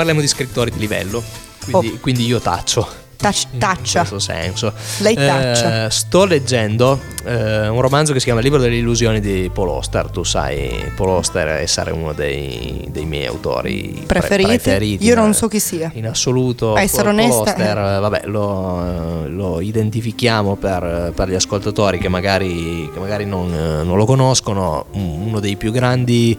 parliamo 0.07 0.21
di 0.21 0.27
scrittori 0.27 0.71
di 0.71 0.79
livello, 0.79 1.21
quindi, 1.65 1.93
Oh. 1.95 1.99
quindi 1.99 2.25
io 2.25 2.39
taccio. 2.39 2.87
Tac- 3.17 3.47
In 3.51 3.57
taccia. 3.59 3.99
questo 4.05 4.19
senso. 4.19 4.71
Lei 4.99 5.15
Eh, 5.15 5.25
taccia. 5.25 5.89
sto 5.89 6.23
leggendo 6.25 6.99
eh, 7.25 7.67
un 7.67 7.81
romanzo 7.81 8.13
che 8.13 8.19
si 8.19 8.25
chiama 8.25 8.39
Il 8.41 8.45
libro 8.45 8.61
delle 8.61 8.75
illusioni 8.77 9.19
di 9.19 9.49
Paul 9.51 9.69
Auster. 9.69 10.09
Tu 10.11 10.23
sai 10.23 10.91
Paul 10.95 11.09
Auster 11.09 11.47
essere 11.47 11.89
uno 11.91 12.13
dei, 12.13 12.85
dei 12.91 13.05
miei 13.05 13.25
autori 13.25 14.03
pre- 14.05 14.19
Preferiti? 14.19 14.47
preferiti. 14.49 15.03
Io 15.05 15.15
non 15.15 15.31
eh, 15.31 15.33
so 15.33 15.47
chi 15.47 15.59
sia. 15.59 15.89
In 15.95 16.05
assoluto. 16.07 16.75
A 16.75 16.81
essere 16.81 17.03
Paul 17.05 17.13
onesta, 17.15 17.37
Auster, 17.39 17.77
eh. 17.77 17.95
eh, 17.95 17.99
vabbè, 17.99 18.21
lo, 18.25 18.83
eh, 19.25 19.29
lo 19.29 19.61
identifichiamo 19.61 20.55
per, 20.55 21.11
per 21.15 21.27
gli 21.27 21.33
ascoltatori 21.35 21.97
che 21.97 22.07
magari, 22.09 22.87
che 22.93 22.99
magari 22.99 23.25
non, 23.25 23.51
eh, 23.51 23.83
non 23.83 23.97
lo 23.97 24.05
conoscono. 24.05 24.85
un- 24.91 25.25
Uno 25.27 25.39
dei 25.41 25.55
più 25.57 25.71
grandi 25.71 26.37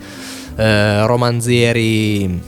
eh, 0.56 1.04
romanzieri 1.06 2.40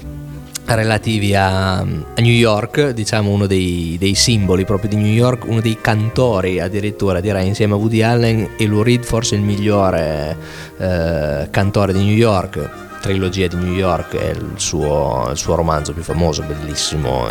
relativi 0.75 1.35
a, 1.35 1.79
a 1.79 1.85
New 2.19 2.33
York, 2.33 2.91
diciamo 2.91 3.31
uno 3.31 3.47
dei, 3.47 3.97
dei 3.99 4.15
simboli 4.15 4.65
proprio 4.65 4.91
di 4.91 4.97
New 4.97 5.13
York, 5.13 5.45
uno 5.47 5.61
dei 5.61 5.79
cantori 5.81 6.61
addirittura 6.61 7.21
direi 7.21 7.47
insieme 7.47 7.75
a 7.75 7.77
Woody 7.77 8.03
Allen 8.03 8.51
e 8.57 8.67
Lou 8.67 8.83
Reed 8.83 9.05
forse 9.05 9.35
il 9.35 9.43
migliore 9.43 10.37
eh, 10.79 11.49
cantore 11.51 11.93
di 11.93 12.05
New 12.05 12.15
York. 12.15 12.89
trilogia 13.01 13.47
di 13.47 13.57
New 13.57 13.73
York 13.73 14.15
è 14.15 14.31
il 14.31 14.53
suo, 14.57 15.29
il 15.31 15.39
suo 15.39 15.55
romanzo 15.55 15.95
più 15.95 16.03
famoso, 16.03 16.43
bellissimo, 16.43 17.29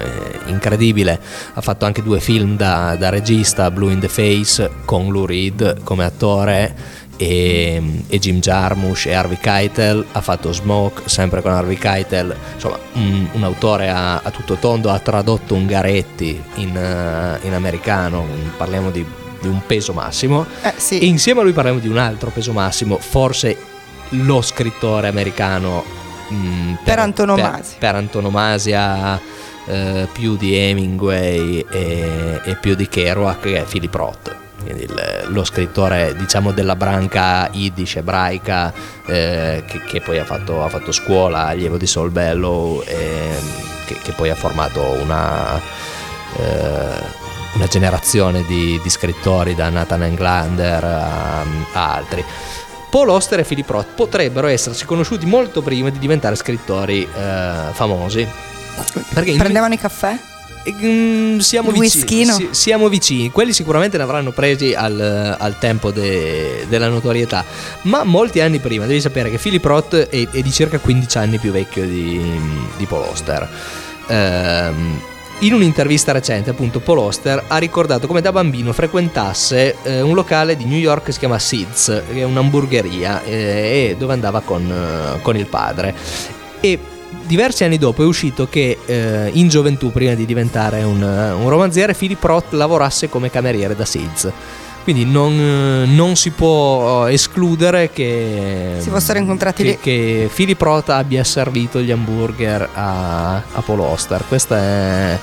incredibile. 0.48 1.20
Ha 1.54 1.62
fatto 1.62 1.86
anche 1.86 2.02
due 2.02 2.20
film 2.20 2.58
da, 2.58 2.96
da 2.98 3.10
regista, 3.10 3.70
Blue 3.70 3.92
in 3.92 4.00
the 4.00 4.08
Face 4.08 4.70
con 4.86 5.12
Lou 5.12 5.26
Reed 5.26 5.84
come 5.84 6.06
attore 6.06 6.76
e, 7.22 7.82
e 8.08 8.18
Jim 8.20 8.40
Jarmusch 8.40 9.08
e 9.08 9.14
Harvey 9.14 9.38
Keitel 9.38 10.06
ha 10.14 10.22
fatto 10.22 10.54
Smoke 10.54 11.02
sempre 11.10 11.42
con 11.42 11.52
Harvey 11.52 11.76
Keitel 11.76 12.34
insomma 12.54 12.80
un, 12.94 13.28
un 13.34 13.44
autore 13.44 13.90
a, 13.90 14.22
a, 14.24 14.32
tutto 14.32 14.56
tondo 14.56 14.90
ha 14.90 15.00
tradotto 15.00 15.54
Ungaretti 15.54 16.42
in, 16.56 16.70
uh, 16.70 17.46
in 17.46 17.54
americano 17.54 18.26
parliamo 18.56 18.90
di, 18.90 19.06
di, 19.42 19.48
un 19.50 19.60
peso 19.66 19.92
massimo 19.92 20.46
Eh, 20.62 20.74
sì. 20.78 21.00
e 21.00 21.06
insieme 21.08 21.42
a 21.42 21.44
lui 21.44 21.52
parliamo 21.52 21.80
di 21.80 21.90
un 21.90 21.98
altro 21.98 22.30
peso 22.30 22.54
massimo 22.54 22.98
forse 23.00 23.58
lo 24.12 24.42
scrittore 24.42 25.10
americano 25.10 25.84
mh, 26.30 26.74
Per 26.86 27.00
antonomasia. 27.00 27.52
per, 27.54 27.78
per 27.80 27.96
antonomasia 27.96 29.20
eh, 29.66 30.08
più 30.14 30.38
di 30.38 30.56
Hemingway 30.56 31.66
e, 31.70 32.40
e 32.46 32.56
più 32.56 32.76
di 32.76 32.88
Kerouac 32.88 33.42
che 33.42 33.58
è 33.58 33.64
Philip 33.66 33.94
Roth 33.94 34.36
il- 34.66 35.26
lo 35.28 35.44
scrittore 35.44 36.16
diciamo 36.16 36.52
della 36.52 36.76
branca 36.76 37.50
yiddish 37.52 37.98
ebraica 37.98 38.74
eh, 39.06 39.64
che, 39.66 39.82
che 39.84 40.02
poi 40.02 40.20
ha 40.20 40.26
fatto, 40.26 40.64
ha 40.64 40.70
fatto 40.70 40.92
scuola 40.92 41.46
allievo 41.48 41.78
di 41.78 41.88
Saul 41.88 42.12
Bellow 42.12 42.82
e, 42.86 43.30
che, 43.86 43.96
che 44.02 44.12
poi 44.14 44.30
ha 44.30 44.36
formato 44.36 44.82
una, 44.82 45.60
eh, 46.38 47.18
una 47.54 47.68
generazione 47.68 48.44
di, 48.46 48.80
di 48.82 48.90
scrittori 48.90 49.56
da 49.56 49.70
Nathan 49.70 50.04
Englander 50.04 50.84
a, 50.84 51.42
a 51.74 51.94
altri 51.96 52.24
Paul 52.90 53.10
Oster 53.10 53.40
e 53.40 53.44
Philip 53.44 53.70
Roth 53.70 53.94
potrebbero 53.96 54.48
essersi 54.48 54.84
conosciuti 54.86 55.26
molto 55.28 55.62
prima 55.62 55.90
di 55.90 56.00
diventare 56.00 56.36
scrittori 56.36 57.04
eh, 57.04 57.72
famosi 57.72 58.28
perché 59.14 59.36
Prendevano 59.36 59.74
i 59.74 59.78
caffè? 59.78 60.18
Mm, 60.72 61.38
siamo 61.40 61.72
vicini, 61.72 62.26
si- 62.26 62.48
siamo 62.52 62.90
vicini, 62.90 63.32
quelli 63.32 63.54
sicuramente 63.54 63.98
ne 63.98 64.04
avranno 64.04 64.32
presi 64.32 64.74
al, 64.74 65.36
al 65.38 65.58
tempo 65.58 65.92
de- 65.92 66.66
della 66.68 66.88
notorietà, 66.90 67.44
ma 67.84 68.04
molti 68.04 68.40
anni 68.42 68.60
prima, 68.60 68.86
devi 68.86 69.02
sapere 69.02 69.30
che 69.30 69.38
Philip 69.38 69.64
Roth 69.66 69.96
è, 69.96 70.28
è 70.30 70.42
di 70.42 70.52
circa 70.52 70.80
15 70.80 71.18
anni 71.18 71.38
più 71.38 71.52
vecchio 71.52 71.86
di, 71.86 72.22
di 72.78 72.86
Paul 72.86 73.08
Oster. 73.10 73.50
Ehm, 74.08 75.02
in 75.42 75.54
un'intervista 75.54 76.12
recente, 76.12 76.50
appunto, 76.50 76.82
Paul 76.82 76.98
Oster 76.98 77.46
ha 77.48 77.58
ricordato 77.58 78.08
come 78.08 78.20
da 78.20 78.34
bambino 78.34 78.74
frequentasse 78.74 79.78
eh, 79.84 80.02
un 80.02 80.14
locale 80.14 80.58
di 80.58 80.66
New 80.66 80.78
York 80.78 81.06
che 81.06 81.12
si 81.14 81.20
chiama 81.20 81.40
Seeds, 81.40 82.02
che 82.12 82.20
è 82.20 82.24
un'hamburgeria, 82.24 83.24
eh, 83.24 83.92
e 83.92 83.96
dove 83.98 84.12
andava 84.12 84.42
con, 84.42 84.70
eh, 84.70 85.22
con 85.22 85.38
il 85.38 85.46
padre. 85.46 85.96
E 86.60 86.78
diversi 87.26 87.64
anni 87.64 87.78
dopo 87.78 88.04
è 88.04 88.06
uscito 88.06 88.48
che 88.50 88.78
eh, 88.86 89.30
in 89.34 89.48
gioventù, 89.48 89.92
prima 89.92 90.14
di 90.14 90.26
diventare 90.26 90.84
un, 90.84 91.02
un 91.02 91.50
romanziere, 91.50 91.94
Philip 91.94 92.24
Roth 92.24 92.52
lavorasse 92.54 93.10
come 93.10 93.30
cameriere 93.30 93.76
da 93.76 93.86
Seeds. 93.86 94.32
Quindi 94.84 95.06
non, 95.06 95.34
eh, 95.34 95.86
non 95.86 96.16
si 96.16 96.32
può 96.32 97.06
escludere 97.06 97.92
che, 97.92 98.76
Si 98.80 98.90
fossero 98.90 99.20
incontrati 99.20 99.62
che, 99.64 99.70
lì. 99.70 99.78
che 99.80 100.30
Philip 100.34 100.60
Roth 100.62 100.90
abbia 100.90 101.24
servito 101.24 101.80
gli 101.82 101.92
hamburger 101.92 102.70
a, 102.74 103.36
a 103.36 103.62
Paul 103.64 103.82
Oster. 103.82 104.24
Questa 104.28 104.58
è, 104.58 105.20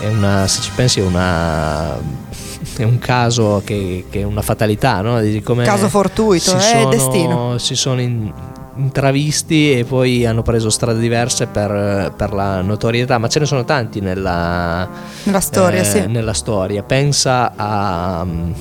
è 0.00 0.08
una, 0.08 0.48
se 0.48 0.62
ci 0.62 0.70
pensi, 0.74 1.00
è 1.00 1.04
una 1.04 1.96
è 2.76 2.82
un 2.82 2.98
caso 2.98 3.62
che, 3.64 4.06
che 4.10 4.20
è 4.20 4.24
una 4.24 4.42
fatalità, 4.42 5.00
no? 5.00 5.20
Come 5.44 5.64
Caso 5.64 5.88
fortuito, 5.88 6.56
è 6.56 6.60
sono- 6.60 6.88
destino. 6.88 7.58
Si 7.58 7.76
sono 7.76 8.00
in- 8.00 8.32
intravisti 8.76 9.78
e 9.78 9.84
poi 9.84 10.26
hanno 10.26 10.42
preso 10.42 10.70
strade 10.70 10.98
diverse 10.98 11.46
per, 11.46 12.12
per 12.16 12.32
la 12.32 12.60
notorietà, 12.60 13.18
ma 13.18 13.28
ce 13.28 13.40
ne 13.40 13.46
sono 13.46 13.64
tanti 13.64 14.00
nella, 14.00 14.88
Nella 15.24 15.40
storia, 15.40 15.80
eh, 15.80 15.84
sì. 15.84 16.06
nella 16.06 16.32
storia. 16.32 16.82
Pensa 16.82 17.52
a. 17.54 18.24
mm, 18.24 18.52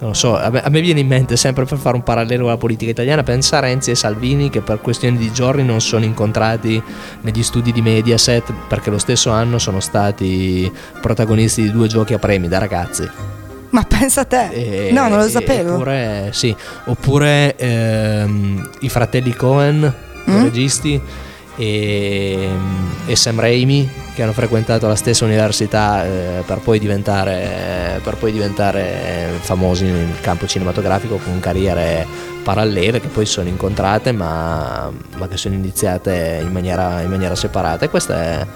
Non 0.00 0.14
so, 0.14 0.36
a 0.38 0.48
me, 0.48 0.62
a 0.62 0.70
me 0.70 0.80
viene 0.80 1.00
in 1.00 1.08
mente 1.08 1.36
sempre 1.36 1.64
per 1.64 1.76
fare 1.76 1.96
un 1.96 2.04
parallelo 2.04 2.46
alla 2.46 2.56
politica 2.56 2.92
italiana, 2.92 3.24
pensa 3.24 3.56
a 3.56 3.60
Renzi 3.60 3.90
e 3.90 3.96
Salvini 3.96 4.48
che 4.48 4.60
per 4.60 4.80
questioni 4.80 5.16
di 5.16 5.32
giorni 5.32 5.64
non 5.64 5.80
sono 5.80 6.04
incontrati 6.04 6.80
negli 7.22 7.42
studi 7.42 7.72
di 7.72 7.82
Mediaset 7.82 8.52
perché 8.68 8.90
lo 8.90 8.98
stesso 8.98 9.30
anno 9.30 9.58
sono 9.58 9.80
stati 9.80 10.70
protagonisti 11.02 11.62
di 11.62 11.72
due 11.72 11.88
giochi 11.88 12.14
a 12.14 12.18
premi 12.20 12.46
da 12.46 12.58
ragazzi. 12.58 13.10
Ma 13.70 13.82
pensa 13.84 14.22
a 14.22 14.24
te. 14.24 14.48
E- 14.88 14.92
no, 14.92 15.08
non 15.08 15.18
lo 15.18 15.24
e- 15.26 15.30
sapevo. 15.30 15.74
Oppure, 15.74 16.30
sì, 16.32 16.54
oppure 16.86 17.54
ehm, 17.56 18.70
i 18.80 18.88
fratelli 18.88 19.34
Cohen, 19.34 19.92
i 20.26 20.30
Mm? 20.30 20.42
registi, 20.42 21.00
e, 21.56 22.48
e 23.06 23.16
Sam 23.16 23.40
Raimi, 23.40 23.90
che 24.14 24.22
hanno 24.22 24.32
frequentato 24.32 24.86
la 24.86 24.94
stessa 24.94 25.24
università 25.24 26.04
eh, 26.04 26.42
per, 26.46 26.58
poi 26.58 26.78
diventare, 26.78 28.00
per 28.02 28.16
poi 28.16 28.30
diventare 28.32 29.30
famosi 29.40 29.84
nel 29.84 30.20
campo 30.20 30.46
cinematografico 30.46 31.16
con 31.16 31.40
carriere 31.40 32.06
parallele 32.44 33.00
che 33.00 33.08
poi 33.08 33.26
sono 33.26 33.48
incontrate 33.48 34.12
ma, 34.12 34.90
ma 35.16 35.28
che 35.28 35.36
sono 35.36 35.54
iniziate 35.54 36.38
in 36.42 36.50
maniera, 36.52 37.00
in 37.02 37.10
maniera 37.10 37.34
separata. 37.34 37.84
E 37.84 37.90
questa 37.90 38.16
è, 38.22 38.46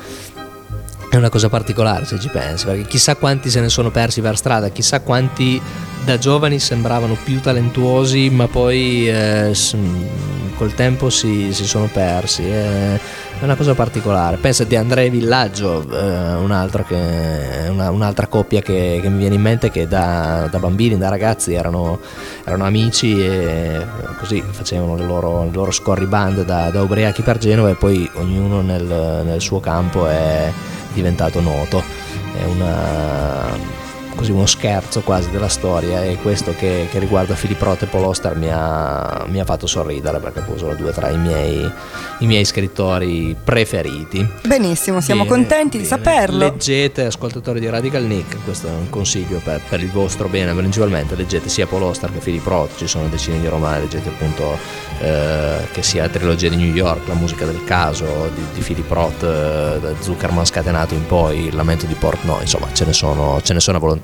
è 1.12 1.16
una 1.16 1.28
cosa 1.28 1.50
particolare 1.50 2.06
se 2.06 2.18
ci 2.18 2.28
pensi, 2.28 2.64
perché 2.64 2.84
chissà 2.84 3.16
quanti 3.16 3.50
se 3.50 3.60
ne 3.60 3.68
sono 3.68 3.90
persi 3.90 4.22
per 4.22 4.34
strada, 4.38 4.70
chissà 4.70 5.00
quanti 5.02 5.60
da 6.06 6.16
giovani 6.16 6.58
sembravano 6.58 7.18
più 7.22 7.38
talentuosi, 7.38 8.30
ma 8.30 8.48
poi 8.48 9.10
eh, 9.10 9.50
s- 9.52 9.76
col 10.56 10.72
tempo 10.72 11.10
si, 11.10 11.52
si 11.52 11.66
sono 11.66 11.90
persi. 11.92 12.48
È, 12.48 12.98
una 13.42 13.56
cosa 13.56 13.74
particolare. 13.74 14.38
Pensa 14.38 14.64
di 14.64 14.74
Andrea 14.74 15.10
Villaggio, 15.10 15.82
eh, 15.82 16.34
un'altra, 16.36 16.82
che- 16.82 17.68
una- 17.68 17.90
un'altra 17.90 18.26
coppia 18.26 18.62
che, 18.62 18.98
che 19.02 19.08
mi 19.10 19.18
viene 19.18 19.34
in 19.34 19.42
mente 19.42 19.70
che 19.70 19.86
da, 19.86 20.48
da 20.50 20.58
bambini, 20.58 20.96
da 20.96 21.10
ragazzi 21.10 21.52
erano, 21.52 22.00
erano 22.42 22.64
amici 22.64 23.22
e 23.22 23.84
così 24.18 24.42
facevano 24.50 24.96
le 24.96 25.04
loro, 25.04 25.44
le 25.44 25.50
loro 25.52 25.72
scorriband 25.72 26.42
da, 26.46 26.70
da 26.70 26.80
ubriachi 26.80 27.20
per 27.20 27.36
Genova 27.36 27.68
e 27.68 27.74
poi 27.74 28.08
ognuno 28.14 28.62
nel, 28.62 29.22
nel 29.26 29.40
suo 29.42 29.60
campo 29.60 30.08
è 30.08 30.50
diventato 30.92 31.40
noto. 31.40 31.82
È 32.38 32.44
una, 32.44 33.56
così 34.14 34.30
uno 34.30 34.46
scherzo 34.46 35.00
quasi 35.00 35.30
della 35.30 35.48
storia 35.48 36.02
e 36.04 36.16
questo 36.16 36.54
che, 36.56 36.88
che 36.90 36.98
riguarda 36.98 37.34
Filippo 37.34 37.64
Roth 37.64 37.82
e 37.82 37.86
Paul 37.86 38.04
Oster 38.04 38.36
mi 38.36 38.48
ha, 38.50 39.24
mi 39.28 39.40
ha 39.40 39.44
fatto 39.44 39.66
sorridere 39.66 40.18
perché 40.18 40.40
poi 40.40 40.58
sono 40.58 40.74
due 40.74 40.92
tra 40.92 41.08
i 41.10 41.18
miei, 41.18 41.70
i 42.18 42.26
miei 42.26 42.44
scrittori 42.44 43.36
preferiti. 43.42 44.26
Benissimo, 44.46 45.00
siamo 45.00 45.24
Bene, 45.24 45.34
contenti 45.34 45.78
di 45.78 45.84
bene. 45.84 45.96
saperlo. 45.96 46.38
Leggete, 46.38 47.06
ascoltatori 47.06 47.60
di 47.60 47.68
Radical 47.68 48.04
Nick, 48.04 48.36
questo 48.44 48.68
è 48.68 48.70
un 48.70 48.88
consiglio 48.90 49.40
per, 49.42 49.60
per 49.68 49.80
il 49.80 49.90
vostro 49.90 50.28
bene, 50.28 50.52
principalmente 50.54 51.14
leggete 51.14 51.48
sia 51.48 51.66
Paul 51.66 51.84
Oster 51.84 52.12
che 52.12 52.18
Philip 52.18 52.46
Roth, 52.46 52.76
ci 52.76 52.86
sono 52.86 53.08
decine 53.08 53.40
di 53.40 53.48
romani, 53.48 53.80
leggete 53.80 54.08
appunto 54.08 54.56
eh, 55.00 55.66
che 55.72 55.82
sia 55.82 56.02
la 56.02 56.08
trilogia 56.08 56.48
di 56.48 56.56
New 56.56 56.72
York, 56.74 57.08
la 57.08 57.14
musica 57.14 57.44
del 57.44 57.64
caso 57.64 58.30
di, 58.34 58.42
di 58.54 58.60
Philip 58.60 58.90
Roth, 58.90 59.22
eh, 59.22 59.94
Zuckerman 60.00 60.44
scatenato 60.44 60.94
in 60.94 61.06
poi, 61.06 61.46
il 61.46 61.54
lamento 61.54 61.86
di 61.86 61.94
Portnoy, 61.94 62.42
insomma 62.42 62.68
ce 62.72 62.84
ne 62.84 62.92
sono, 62.92 63.40
ce 63.42 63.52
ne 63.54 63.60
sono 63.60 63.78
a 63.78 63.80
volontà. 63.80 64.01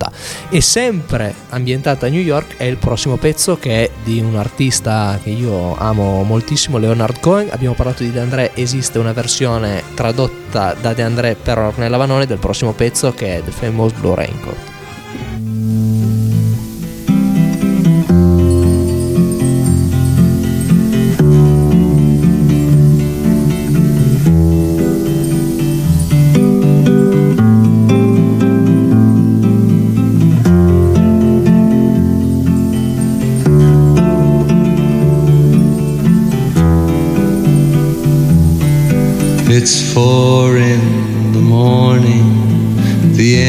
E 0.49 0.61
sempre 0.61 1.33
ambientata 1.49 2.05
a 2.05 2.09
New 2.09 2.21
York 2.21 2.57
è 2.57 2.63
il 2.63 2.77
prossimo 2.77 3.17
pezzo 3.17 3.57
che 3.57 3.85
è 3.85 3.91
di 4.03 4.19
un 4.19 4.35
artista 4.35 5.19
che 5.21 5.29
io 5.29 5.75
amo 5.77 6.23
moltissimo, 6.23 6.77
Leonard 6.77 7.19
Cohen, 7.19 7.49
abbiamo 7.51 7.75
parlato 7.75 8.03
di 8.03 8.11
De 8.11 8.19
André, 8.19 8.51
esiste 8.53 8.99
una 8.99 9.13
versione 9.13 9.83
tradotta 9.93 10.75
da 10.79 10.93
De 10.93 11.03
André 11.03 11.35
per 11.35 11.57
Ornella 11.57 11.97
Vanoni 11.97 12.25
del 12.25 12.39
prossimo 12.39 12.73
pezzo 12.73 13.13
che 13.13 13.37
è 13.37 13.43
The 13.43 13.51
Famous 13.51 13.93
Blue 13.93 14.15
Raincoat. 14.15 14.57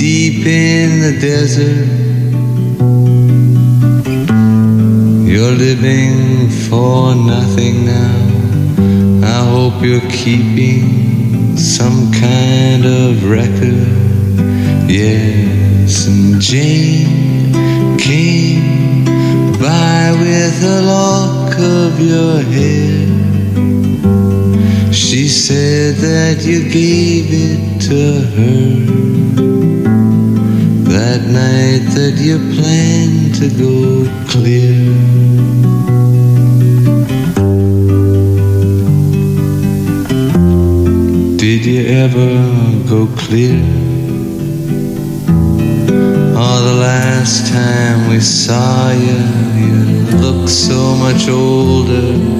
deep 0.00 0.46
in 0.46 1.00
the 1.00 1.20
desert. 1.20 1.86
You're 5.30 5.52
living 5.52 6.48
for 6.48 7.14
nothing 7.14 7.84
now. 7.84 8.16
I 9.22 9.40
hope 9.50 9.82
you're 9.84 10.10
keeping 10.10 11.58
some 11.58 12.10
kind 12.12 12.86
of 12.86 13.28
record. 13.28 13.92
Yes, 14.88 16.06
and 16.06 16.40
Jane 16.40 17.52
came 17.98 19.04
by 19.60 20.12
with 20.18 20.64
a 20.64 20.80
lock 20.80 21.52
of 21.58 22.00
your 22.00 22.40
hair. 22.56 23.06
She 24.94 25.28
said 25.28 25.96
that 25.96 26.42
you 26.46 26.70
gave 26.72 27.26
it 27.30 27.82
to 27.82 28.00
her 28.34 29.59
that 31.10 31.26
night 31.26 31.84
that 31.96 32.14
you 32.18 32.38
planned 32.54 33.34
to 33.34 33.48
go 33.64 34.06
clear. 34.30 34.78
Did 41.36 41.66
you 41.66 41.82
ever 42.04 42.30
go 42.88 43.08
clear? 43.16 43.58
Oh, 46.42 46.58
the 46.70 46.76
last 46.80 47.52
time 47.52 48.08
we 48.08 48.20
saw 48.20 48.92
you, 48.92 49.20
you 49.62 49.78
looked 50.24 50.50
so 50.50 50.94
much 50.94 51.28
older. 51.28 52.39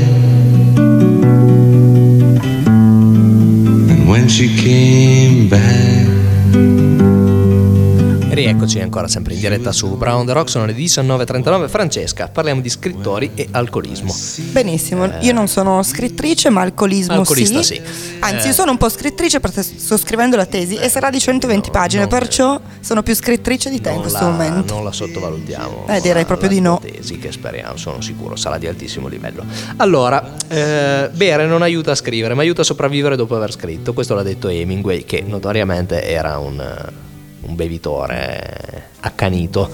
She 4.41 4.57
came 4.57 5.47
back, 5.47 6.00
Rieccoci 8.51 8.81
ancora 8.81 9.07
sempre 9.07 9.33
in 9.33 9.39
diretta 9.39 9.71
su 9.71 9.95
Brown 9.95 10.25
the 10.25 10.33
Rock, 10.33 10.49
sono 10.49 10.65
le 10.65 10.73
19.39. 10.75 11.69
Francesca, 11.69 12.27
parliamo 12.27 12.59
di 12.59 12.67
scrittori 12.69 13.31
e 13.33 13.47
alcolismo. 13.51 14.13
Benissimo, 14.51 15.09
io 15.21 15.31
non 15.31 15.47
sono 15.47 15.81
scrittrice, 15.83 16.49
ma 16.49 16.59
alcolismo 16.59 17.13
Alcolista 17.13 17.61
sì. 17.63 17.75
sì. 17.75 17.81
Anzi, 18.19 18.45
Eh. 18.45 18.49
io 18.49 18.53
sono 18.53 18.71
un 18.71 18.77
po' 18.77 18.89
scrittrice 18.89 19.39
perché 19.39 19.63
sto 19.63 19.95
scrivendo 19.95 20.35
la 20.35 20.45
tesi 20.45 20.75
e 20.75 20.89
sarà 20.89 21.09
di 21.09 21.19
120 21.21 21.69
pagine, 21.71 22.01
non- 22.01 22.09
perciò 22.09 22.59
sono 22.81 23.01
più 23.03 23.15
scrittrice 23.15 23.69
di 23.69 23.79
te 23.79 23.91
in 23.91 24.01
questo 24.01 24.19
la, 24.19 24.29
momento. 24.31 24.73
non 24.73 24.83
la 24.83 24.91
sottovalutiamo. 24.91 25.85
Eh, 25.87 26.01
direi 26.01 26.21
la- 26.23 26.25
proprio 26.27 26.49
la 26.49 26.55
di 26.55 26.59
no. 26.61 26.81
Tesi 26.83 27.17
che 27.19 27.31
speriamo, 27.31 27.77
sono 27.77 28.01
sicuro, 28.01 28.35
sarà 28.35 28.57
di 28.57 28.67
altissimo 28.67 29.07
livello. 29.07 29.45
Allora, 29.77 30.33
eh, 30.49 31.09
bere 31.13 31.45
non 31.45 31.61
aiuta 31.61 31.91
a 31.91 31.95
scrivere, 31.95 32.33
ma 32.33 32.41
aiuta 32.41 32.61
a 32.61 32.65
sopravvivere 32.65 33.15
dopo 33.15 33.33
aver 33.37 33.53
scritto. 33.53 33.93
Questo 33.93 34.13
l'ha 34.13 34.23
detto 34.23 34.49
Hemingway, 34.49 35.05
che 35.05 35.23
notoriamente 35.25 36.03
era 36.03 36.37
un, 36.37 36.59
eh, 36.59 37.09
un 37.41 37.55
bevitore 37.55 38.89
accanito. 39.01 39.69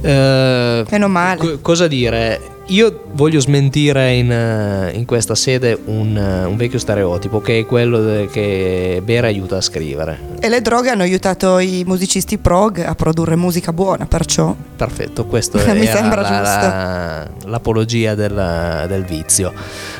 Eh, 0.00 0.84
Meno 0.90 1.08
male. 1.08 1.38
co- 1.38 1.58
cosa 1.60 1.86
dire? 1.86 2.54
Io 2.70 3.04
voglio 3.12 3.38
smentire 3.38 4.14
in, 4.14 4.30
eh, 4.32 4.90
in 4.94 5.04
questa 5.04 5.36
sede 5.36 5.78
un, 5.84 6.16
eh, 6.16 6.44
un 6.46 6.56
vecchio 6.56 6.80
stereotipo 6.80 7.40
che 7.40 7.60
è 7.60 7.64
quello 7.64 8.00
de- 8.00 8.26
che 8.28 9.00
bere 9.04 9.28
aiuta 9.28 9.58
a 9.58 9.60
scrivere. 9.60 10.18
E 10.40 10.48
le 10.48 10.60
droghe 10.62 10.90
hanno 10.90 11.02
aiutato 11.02 11.60
i 11.60 11.84
musicisti 11.86 12.38
prog 12.38 12.80
a 12.80 12.94
produrre 12.96 13.36
musica 13.36 13.72
buona, 13.72 14.06
perciò 14.06 14.54
Perfetto, 14.76 15.24
questo 15.26 15.58
sembra 15.62 16.20
la- 16.22 16.40
la- 16.40 17.28
l'apologia 17.44 18.14
del, 18.16 18.84
del 18.88 19.04
vizio. 19.04 19.52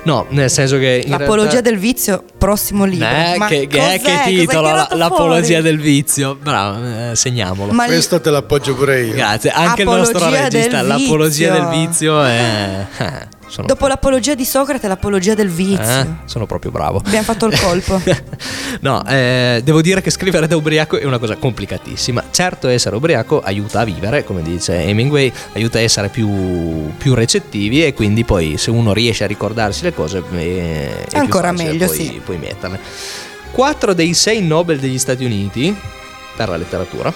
No, 0.03 0.27
nel 0.31 0.51
senso 0.51 0.77
che 0.79 1.05
l'apologia 1.07 1.51
realtà- 1.53 1.71
del 1.71 1.79
vizio, 1.79 2.25
prossimo 2.37 2.85
libro. 2.85 3.07
Eh, 3.07 3.35
Ma 3.39 3.47
che, 3.47 3.67
che, 3.69 3.79
cos'è? 3.79 4.01
che 4.01 4.23
titolo, 4.41 4.69
l'apologia 4.91 5.47
fuori? 5.47 5.63
del 5.63 5.79
vizio. 5.79 6.35
Bravo, 6.35 6.85
eh, 6.85 7.15
segniamolo. 7.15 7.73
Ma 7.73 7.87
Questo 7.87 8.21
te 8.21 8.29
l'appoggio 8.31 8.75
pure 8.75 9.03
io. 9.03 9.15
Grazie, 9.15 9.51
anche 9.51 9.83
il 9.83 9.89
nostro 9.89 10.19
Apologia 10.19 10.43
regista, 10.49 10.83
l'apologia 10.83 11.53
del 11.53 11.69
vizio 11.69 12.23
è... 12.25 12.55
eh, 12.57 13.29
Dopo 13.65 13.87
l'apologia 13.87 14.35
di 14.35 14.45
Socrate, 14.45 14.89
l'apologia 14.89 15.35
del 15.35 15.49
vizio. 15.49 15.83
eh, 15.83 16.07
sono 16.25 16.47
proprio 16.47 16.73
bravo. 16.73 16.99
Abbiamo 16.99 17.25
fatto 17.25 17.47
il 17.47 17.59
colpo. 17.59 18.01
no, 18.81 19.07
eh, 19.07 19.61
devo 19.63 19.81
dire 19.81 20.03
che 20.03 20.11
scrivere 20.11 20.47
da 20.47 20.57
ubriaco 20.57 20.99
è 20.99 21.05
una 21.05 21.19
cosa 21.19 21.37
complicatissima. 21.37 22.25
Certo, 22.31 22.69
essere 22.69 22.97
ubriaco 22.97 23.41
aiuta 23.41 23.81
a 23.81 23.85
vivere, 23.85 24.25
come 24.25 24.43
dice 24.43 24.83
Hemingway, 24.83 25.33
aiuta 25.55 25.79
a 25.79 25.83
essere 25.83 26.09
più, 26.09 26.91
più 26.99 27.15
recettivi 27.15 27.85
e 27.85 27.95
quindi 27.95 28.25
poi 28.25 28.59
se 28.59 28.71
uno 28.71 28.93
riesce 28.93 29.25
a 29.25 29.27
ricordarsi 29.29 29.85
le 29.85 29.95
cose 29.95 30.23
eh, 30.33 31.05
è 31.05 31.09
più 31.09 31.19
Ancora 31.19 31.53
meglio, 31.53 31.87
poi, 31.87 31.97
sì. 31.97 32.21
poi 32.25 32.39
metterle. 32.39 32.81
Quattro 33.53 33.95
dei 33.95 34.13
sei 34.13 34.43
Nobel 34.43 34.81
degli 34.81 34.99
Stati 34.99 35.25
Uniti 35.25 35.75
per 36.37 36.49
la 36.49 36.57
letteratura 36.57 37.13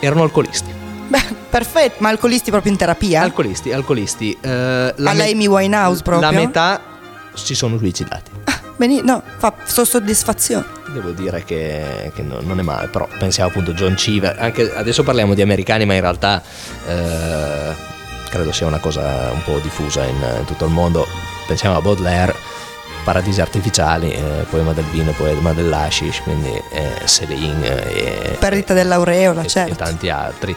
erano 0.00 0.22
alcolisti. 0.22 0.72
Beh, 1.08 1.22
perfetto, 1.50 1.96
ma 1.98 2.08
alcolisti 2.08 2.50
proprio 2.50 2.72
in 2.72 2.78
terapia? 2.78 3.20
Alcolisti, 3.22 3.72
alcolisti. 3.72 4.36
eh, 4.40 4.48
la 4.96 5.10
Alla 5.10 5.24
me- 5.24 5.30
Amy 5.30 5.46
Winehouse 5.46 6.02
proprio? 6.02 6.30
La 6.30 6.36
metà 6.36 6.80
si 7.34 7.54
sono 7.54 7.76
suicidati. 7.78 8.30
Beni- 8.76 9.02
no, 9.04 9.22
fa 9.36 9.52
so 9.64 9.84
soddisfazione. 9.84 10.64
Devo 10.92 11.10
dire 11.10 11.44
che, 11.44 12.10
che 12.14 12.22
no- 12.22 12.40
non 12.40 12.58
è 12.58 12.62
male, 12.62 12.88
però 12.88 13.06
pensiamo 13.18 13.50
appunto 13.50 13.70
a 13.70 13.74
John 13.74 13.94
Cheever, 13.94 14.36
anche 14.38 14.72
adesso 14.74 15.02
parliamo 15.02 15.34
di 15.34 15.42
americani, 15.42 15.84
ma 15.86 15.94
in 15.94 16.00
realtà 16.00 16.42
eh, 16.88 17.74
credo 18.28 18.50
sia 18.52 18.66
una 18.66 18.78
cosa 18.78 19.30
un 19.32 19.42
po' 19.44 19.58
diffusa 19.58 20.04
in, 20.04 20.16
in 20.38 20.44
tutto 20.46 20.64
il 20.64 20.70
mondo. 20.72 21.06
Pensiamo 21.46 21.76
a 21.76 21.80
Baudelaire, 21.80 22.34
Paradisi 23.04 23.40
artificiali, 23.40 24.12
eh, 24.12 24.46
poema 24.48 24.72
del 24.72 24.84
vino, 24.92 25.10
poema 25.12 25.52
dell'ashish, 25.52 26.20
quindi 26.22 26.50
eh, 26.70 27.02
Céline 27.04 27.84
e, 27.92 28.36
Perdita 28.38 28.74
dell'aureola, 28.74 29.42
e- 29.42 29.48
certo. 29.48 29.72
e 29.72 29.76
tanti 29.76 30.08
altri. 30.08 30.56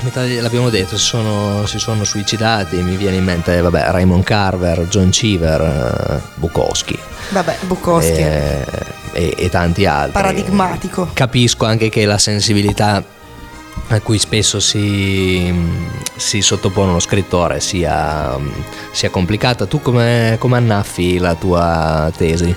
Metà 0.00 0.22
di- 0.24 0.38
l'abbiamo 0.40 0.68
detto, 0.68 0.98
si 0.98 1.04
sono, 1.04 1.64
si 1.66 1.78
sono 1.78 2.04
suicidati, 2.04 2.76
mi 2.82 2.96
viene 2.96 3.16
in 3.16 3.24
mente 3.24 3.58
vabbè, 3.60 3.90
Raymond 3.90 4.22
Carver, 4.22 4.86
John 4.88 5.08
Cheever, 5.08 5.60
eh, 6.20 6.20
Bukowski 6.34 6.98
Vabbè, 7.30 7.56
Bukowski. 7.62 8.10
e, 8.20 8.64
e- 9.12 9.34
e 9.38 9.48
tanti 9.48 9.86
altri. 9.86 10.12
Paradigmatico. 10.12 11.08
Capisco 11.14 11.64
anche 11.64 11.88
che 11.88 12.04
la 12.04 12.18
sensibilità 12.18 13.02
a 13.88 14.00
cui 14.00 14.18
spesso 14.18 14.60
si, 14.60 15.52
si 16.16 16.40
sottopone 16.40 16.90
uno 16.90 17.00
scrittore 17.00 17.60
sia, 17.60 18.38
sia 18.90 19.10
complicata. 19.10 19.66
Tu 19.66 19.80
come, 19.80 20.36
come 20.38 20.56
annaffi 20.56 21.18
la 21.18 21.34
tua 21.34 22.10
tesi? 22.16 22.54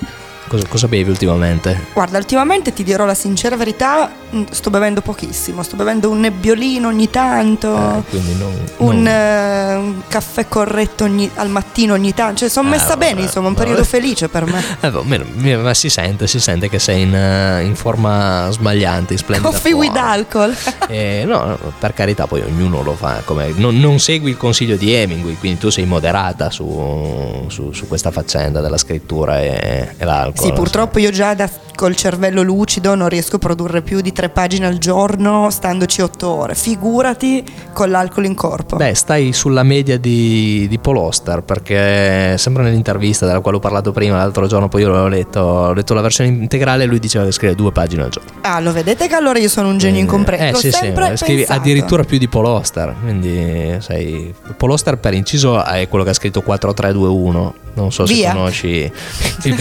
Cosa, 0.47 0.65
cosa 0.67 0.87
bevi 0.87 1.09
ultimamente? 1.09 1.87
Guarda, 1.93 2.17
ultimamente 2.17 2.71
ti 2.71 2.83
dirò 2.83 3.03
la 3.03 3.13
sincera 3.13 3.57
verità, 3.57 4.09
mh, 4.29 4.43
sto 4.51 4.69
bevendo 4.69 5.01
pochissimo, 5.01 5.61
sto 5.61 5.75
bevendo 5.75 6.09
un 6.09 6.21
nebbiolino 6.21 6.87
ogni 6.87 7.09
tanto, 7.09 7.75
Eh, 7.75 8.01
quindi 8.09 8.33
non, 8.35 8.53
un, 8.77 8.95
non- 9.03 9.07
eh, 9.07 9.75
un 9.75 10.01
caffè 10.07 10.47
corretto 10.47 11.03
ogni- 11.03 11.29
al 11.35 11.49
mattino 11.49 11.95
ogni 11.95 12.13
tanto, 12.13 12.37
cioè 12.39 12.49
sono 12.49 12.69
Ah, 12.69 12.71
messa 12.71 12.95
bene, 12.95 13.15
vabbè, 13.15 13.25
insomma, 13.25 13.47
un 13.49 13.53
vabbè. 13.55 13.65
periodo 13.65 13.83
felice 13.85 14.29
per 14.29 14.45
me. 14.45 14.63
Eh, 14.79 14.89
boh, 14.89 15.03
meno- 15.03 15.25
mi- 15.33 15.57
ma 15.57 15.73
si 15.73 15.89
sente, 15.89 16.27
si 16.27 16.39
sente 16.39 16.69
che 16.69 16.79
sei 16.79 17.01
in, 17.01 17.13
eh, 17.13 17.63
in 17.65 17.75
forma 17.75 18.47
sbagliante, 18.49 19.11
in 19.13 19.19
splendida 19.19 19.49
Coffee 19.51 19.73
with 19.73 19.91
forma. 19.91 20.09
alcohol. 20.09 20.55
Eh, 20.89 21.23
no, 21.27 21.43
no, 21.43 21.57
per 21.77 21.93
carità, 21.93 22.25
poi 22.27 22.39
ognuno 22.41 22.81
lo 22.81 22.95
fa. 22.95 23.21
Come, 23.25 23.51
non, 23.57 23.77
non 23.77 23.99
segui 23.99 24.29
il 24.29 24.37
consiglio 24.37 24.77
di 24.77 24.93
Hemingway, 24.93 25.35
quindi 25.35 25.59
tu 25.59 25.69
sei 25.69 25.85
moderata 25.85 26.49
su, 26.49 27.43
su- 27.49 27.73
su 27.73 27.87
questa 27.89 28.09
faccenda 28.11 28.61
della 28.61 28.77
scrittura 28.77 29.41
e, 29.41 29.93
e 29.97 30.05
l'alcol. 30.05 30.35
Sì, 30.37 30.53
purtroppo 30.53 30.99
io 30.99 31.11
già 31.11 31.33
da- 31.33 31.49
col 31.77 31.95
cervello 31.95 32.41
lucido 32.41 32.95
non 32.95 33.07
riesco 33.07 33.35
a 33.35 33.39
produrre 33.39 33.83
più 33.83 34.01
di 34.01 34.11
tre 34.11 34.29
pagine 34.29 34.65
al 34.65 34.79
giorno 34.79 35.49
standoci 35.51 36.01
otto 36.01 36.27
ore. 36.27 36.55
Figurati 36.55 37.43
con 37.71 37.91
l'alcol 37.91 38.25
in 38.25 38.33
corpo. 38.33 38.77
Beh, 38.77 38.95
stai 38.95 39.31
sulla 39.31 39.61
media 39.61 39.99
di, 39.99 40.65
di 40.67 40.79
Paul 40.79 40.97
Oster 40.97 41.43
perché 41.43 42.35
sempre 42.37 42.63
nell'intervista 42.63 43.27
della 43.27 43.41
quale 43.41 43.57
ho 43.57 43.59
parlato 43.59 43.91
prima 43.91 44.17
l'altro 44.17 44.47
giorno, 44.47 44.67
poi 44.67 44.81
io 44.81 44.89
l'ho 44.89 45.07
letto, 45.07 45.39
ho 45.39 45.73
letto 45.73 45.93
la 45.93 46.01
versione 46.01 46.31
integrale 46.31 46.83
e 46.83 46.87
lui 46.87 46.99
diceva 46.99 47.25
che 47.25 47.31
scrive 47.31 47.53
due 47.53 47.71
pagine 47.71 48.03
al 48.03 48.09
giorno. 48.09 48.31
Ah, 48.41 48.59
lo 48.59 48.71
vedete 48.71 49.07
che 49.07 49.15
allora 49.15 49.37
io 49.37 49.49
sono 49.49 49.69
un 49.69 49.77
genio. 49.77 50.05
Eh 50.07 50.51
L'ho 50.51 50.57
sì, 50.57 50.71
sì, 50.71 50.77
sempre 50.77 51.15
scrivi 51.15 51.45
addirittura 51.47 52.03
più 52.03 52.17
di 52.17 52.27
Paul 52.27 52.45
Oster, 52.45 52.95
quindi 53.01 53.77
sei... 53.79 54.33
Paul 54.55 54.71
Oster 54.71 54.97
per 54.97 55.13
inciso 55.13 55.63
è 55.63 55.87
quello 55.87 56.03
che 56.03 56.09
ha 56.11 56.13
scritto 56.13 56.41
4321, 56.41 57.55
non 57.73 57.91
so 57.91 58.03
Via. 58.05 58.29
se 58.29 58.35
conosci... 58.35 58.91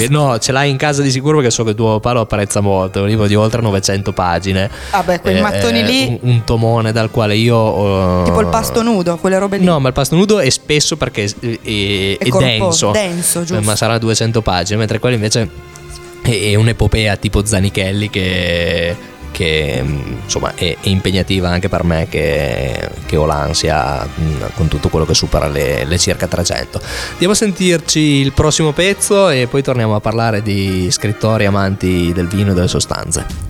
No, 0.08 0.38
ce 0.38 0.52
l'hai 0.52 0.65
l'hai 0.66 0.70
in 0.70 0.76
casa 0.76 1.02
di 1.02 1.10
sicuro 1.10 1.36
perché 1.36 1.50
so 1.50 1.64
che 1.64 1.74
tuo 1.74 1.98
papà 1.98 2.12
lo 2.12 2.20
apprezza 2.22 2.60
molto. 2.60 2.98
È 2.98 3.02
un 3.02 3.08
libro 3.08 3.26
di 3.26 3.34
oltre 3.34 3.60
900 3.62 4.12
pagine. 4.12 4.68
Vabbè, 4.90 5.20
quei 5.20 5.36
Eh, 5.36 5.40
mattoni 5.40 5.82
lì, 5.84 6.18
Un, 6.22 6.30
un 6.30 6.44
tomone 6.44 6.92
dal 6.92 7.10
quale 7.10 7.36
io. 7.36 8.20
eh, 8.20 8.24
tipo 8.24 8.40
il 8.40 8.48
pasto 8.48 8.82
nudo, 8.82 9.16
quelle 9.16 9.38
robe 9.38 9.58
lì. 9.58 9.64
No, 9.64 9.78
ma 9.80 9.88
il 9.88 9.94
pasto 9.94 10.16
nudo 10.16 10.38
è 10.40 10.50
spesso 10.50 10.96
perché 10.96 11.24
è, 11.24 11.58
è- 11.62 12.18
è 12.18 12.28
denso. 12.28 12.90
denso, 12.90 13.40
giusto. 13.40 13.56
Eh, 13.56 13.60
Ma 13.64 13.76
sarà 13.76 13.98
200 13.98 14.42
pagine, 14.42 14.78
mentre 14.78 14.98
quello 14.98 15.14
invece 15.14 15.48
è, 16.22 16.28
è 16.50 16.54
un'epopea 16.54 17.16
tipo 17.16 17.44
Zanichelli 17.44 18.10
che, 18.10 18.96
che, 19.37 19.82
mh, 19.82 20.20
insomma 20.24 20.55
è, 20.55 20.74
impegnativa 20.82 21.51
anche 21.51 21.68
per 21.68 21.84
me 21.84 22.07
che, 22.09 22.89
che 23.05 23.16
ho 23.16 23.26
l'ansia 23.26 24.03
mh, 24.03 24.53
con 24.55 24.68
tutto 24.68 24.89
quello 24.89 25.05
che 25.05 25.12
supera 25.12 25.47
le, 25.47 25.84
le 25.84 25.99
circa 25.99 26.26
300. 26.26 26.80
Andiamo 27.12 27.34
a 27.34 27.37
sentirci 27.37 28.01
il 28.01 28.32
prossimo 28.32 28.72
pezzo 28.72 29.28
e 29.28 29.47
poi 29.47 29.61
torniamo 29.61 29.95
a 29.95 30.01
parlare 30.01 30.41
di 30.41 30.91
scrittori 30.91 31.45
amanti 31.45 32.14
del 32.14 32.28
vino 32.28 32.53
e 32.53 32.55
delle 32.55 32.68
sostanze. 32.68 33.45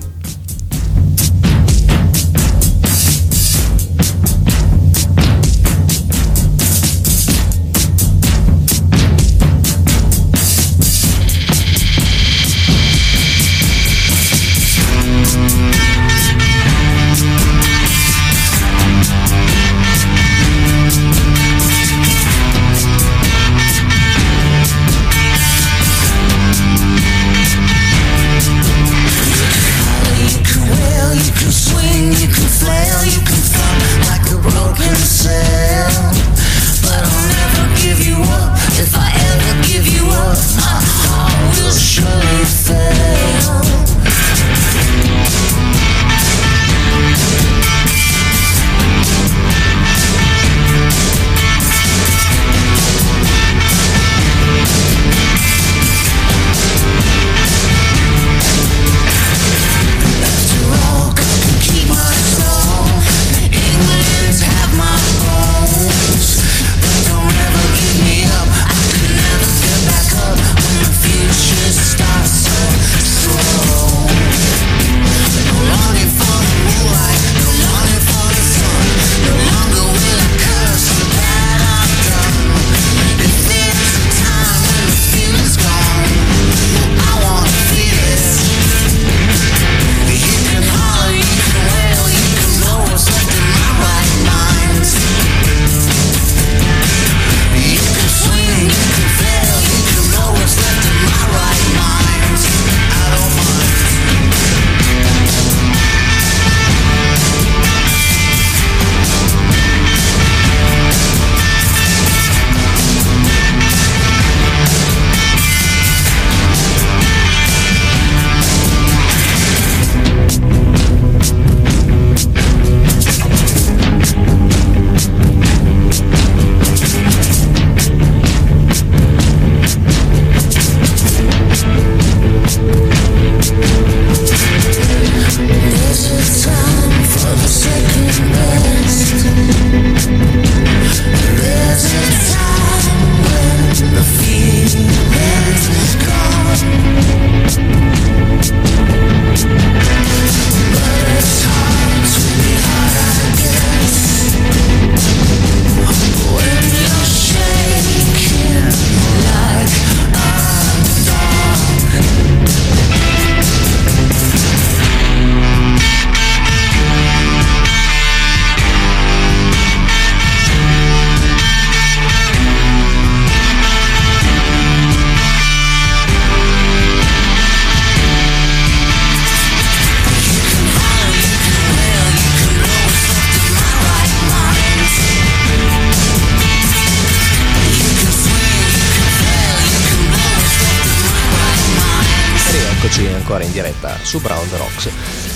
Diretta 193.61 193.97
su 194.03 194.19
Brown 194.21 194.47
the 194.49 194.57
Rocks. 194.57 194.89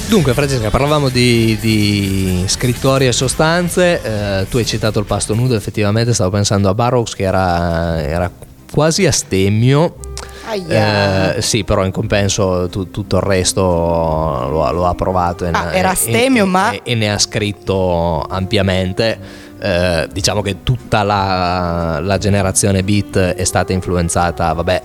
Dunque, 0.07 0.33
Francesca, 0.33 0.69
parlavamo 0.69 1.09
di, 1.09 1.57
di 1.59 2.43
scrittori 2.47 3.07
e 3.07 3.11
sostanze. 3.11 4.01
eh, 4.01 4.47
tu 4.49 4.57
hai 4.57 4.65
citato 4.65 4.99
il 4.99 5.05
pasto 5.05 5.33
nudo, 5.33 5.55
effettivamente 5.55 6.13
stavo 6.13 6.29
pensando 6.29 6.69
a 6.69 6.73
Burroughs 6.73 7.15
che 7.15 7.23
era, 7.23 7.99
era 8.01 8.29
quasi 8.71 9.05
astemmio. 9.07 9.95
Aia. 10.47 11.35
Eh, 11.35 11.41
sì, 11.41 11.63
però 11.63 11.85
in 11.85 11.91
compenso 11.91 12.67
tu- 12.69 12.89
tutto 12.91 13.17
il 13.17 13.21
resto 13.21 13.61
lo, 13.61 14.63
ha- 14.65 14.71
lo 14.71 14.85
ha 14.85 14.93
provato. 14.95 15.45
e 15.45 15.49
Ah, 15.53 15.73
era 15.73 15.91
astemio, 15.91 16.43
e- 16.43 16.47
ma- 16.47 16.71
e- 16.71 16.81
e 16.83 16.95
ne 16.95 17.11
ha 17.11 17.17
scritto 17.17 18.21
ampiamente. 18.29 19.17
Eh, 19.59 20.07
diciamo 20.11 20.41
che 20.41 20.63
tutta 20.63 21.03
la, 21.03 21.99
la 22.01 22.17
generazione 22.17 22.83
beat 22.83 23.17
è 23.17 23.43
stata 23.43 23.71
influenzata, 23.73 24.51
vabbè, 24.53 24.81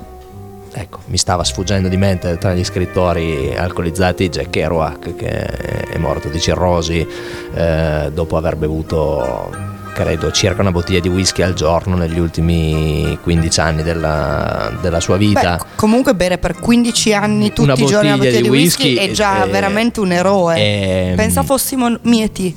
ecco, 0.78 1.00
mi 1.06 1.16
stava 1.16 1.42
sfuggendo 1.42 1.88
di 1.88 1.96
mente 1.96 2.36
tra 2.38 2.54
gli 2.54 2.64
scrittori 2.64 3.56
alcolizzati 3.56 4.28
Jack 4.28 4.50
Kerouac 4.50 5.16
che 5.16 5.30
è 5.30 5.98
morto 5.98 6.28
di 6.28 6.38
cirrosi 6.38 7.06
eh, 7.54 8.10
dopo 8.12 8.36
aver 8.36 8.56
bevuto 8.56 9.74
credo 9.94 10.30
circa 10.30 10.60
una 10.60 10.72
bottiglia 10.72 11.00
di 11.00 11.08
whisky 11.08 11.40
al 11.40 11.54
giorno 11.54 11.96
negli 11.96 12.18
ultimi 12.18 13.18
15 13.22 13.60
anni 13.60 13.82
della, 13.82 14.70
della 14.82 15.00
sua 15.00 15.16
vita. 15.16 15.56
Beh, 15.56 15.64
comunque 15.74 16.14
bere 16.14 16.36
per 16.36 16.54
15 16.58 17.14
anni 17.14 17.48
tutti 17.48 17.62
Una 17.62 17.72
i 17.72 17.86
giorni 17.86 18.08
una 18.08 18.16
bottiglia 18.18 18.36
di 18.36 18.42
di 18.42 18.48
whisky, 18.50 18.88
whisky, 18.90 19.08
è 19.08 19.10
già 19.12 19.44
eh, 19.44 19.48
veramente 19.48 20.00
un 20.00 20.12
eroe. 20.12 20.56
ehm, 20.58 21.16
Pensa 21.16 21.42
fossimo 21.42 21.96
mieti. 22.02 22.54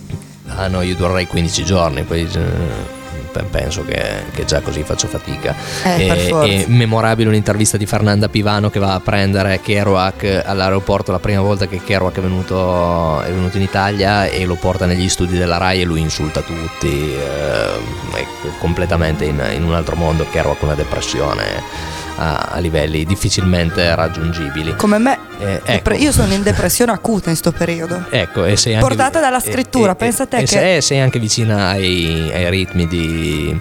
Ah 0.48 0.68
no, 0.68 0.82
io 0.82 0.96
durerei 0.96 1.28
15 1.28 1.64
giorni, 1.64 2.04
poi 2.04 2.24
eh, 2.30 2.99
penso 3.44 3.84
che, 3.86 4.24
che 4.34 4.46
già 4.46 4.62
così 4.62 4.84
faccio 4.84 5.08
fatica. 5.08 5.56
Eh, 5.84 6.08
E- 6.08 6.64
è 6.64 6.66
memorabile 6.68 7.30
un'intervista 7.30 7.78
di 7.78 7.86
Fernanda 7.86 8.30
Pivano 8.30 8.70
che 8.70 8.80
va 8.80 8.94
a 8.94 9.00
prendere 9.00 9.60
Kerouac 9.62 10.44
all'aeroporto 10.46 11.12
la 11.12 11.20
prima 11.20 11.42
volta 11.42 11.68
che 11.68 11.82
Kerouac 11.84 12.18
è 12.18 12.22
venuto, 12.22 13.22
è 13.22 13.32
venuto 13.32 13.58
in 13.58 13.64
Italia 13.64 14.26
e 14.26 14.46
lo 14.46 14.56
porta 14.56 14.86
negli 14.86 15.10
studi 15.10 15.38
della 15.38 15.58
RAI 15.58 15.82
e 15.82 15.86
lui 15.86 16.02
insulta 16.02 16.42
tutti, 16.42 17.14
eh, 17.14 18.18
è 18.18 18.26
completamente 18.60 19.26
in, 19.26 19.42
in 19.54 19.64
un 19.64 19.74
altro 19.74 19.96
mondo, 19.96 20.26
Kerouac 20.30 20.62
una 20.62 20.76
depressione 20.76 21.98
a, 22.20 22.50
a 22.52 22.60
livelli 22.60 23.06
difficilmente 23.06 23.96
raggiungibili. 23.96 24.76
Come 24.76 24.98
me, 24.98 25.18
Eh, 25.40 25.62
ecco. 25.64 25.94
io 25.94 26.12
sono 26.12 26.34
in 26.34 26.44
depressione 26.44 26.92
acuta 26.92 27.30
in 27.30 27.36
sto 27.38 27.52
periodo. 27.52 28.06
Ecco, 28.10 28.44
e 28.46 28.58
sei 28.58 28.74
anche, 28.76 28.86
Portata 28.86 29.20
dalla 29.20 29.40
scrittura, 29.40 29.94
e- 29.94 29.96
pensa 29.96 30.24
a 30.24 30.26
te 30.28 30.38
e 30.40 30.44
che- 30.44 30.82
sei 30.82 31.00
anche 31.00 31.20
vicina 31.20 31.70
ai, 31.70 32.30
ai 32.34 32.50
ritmi 32.50 32.88
di, 32.88 33.60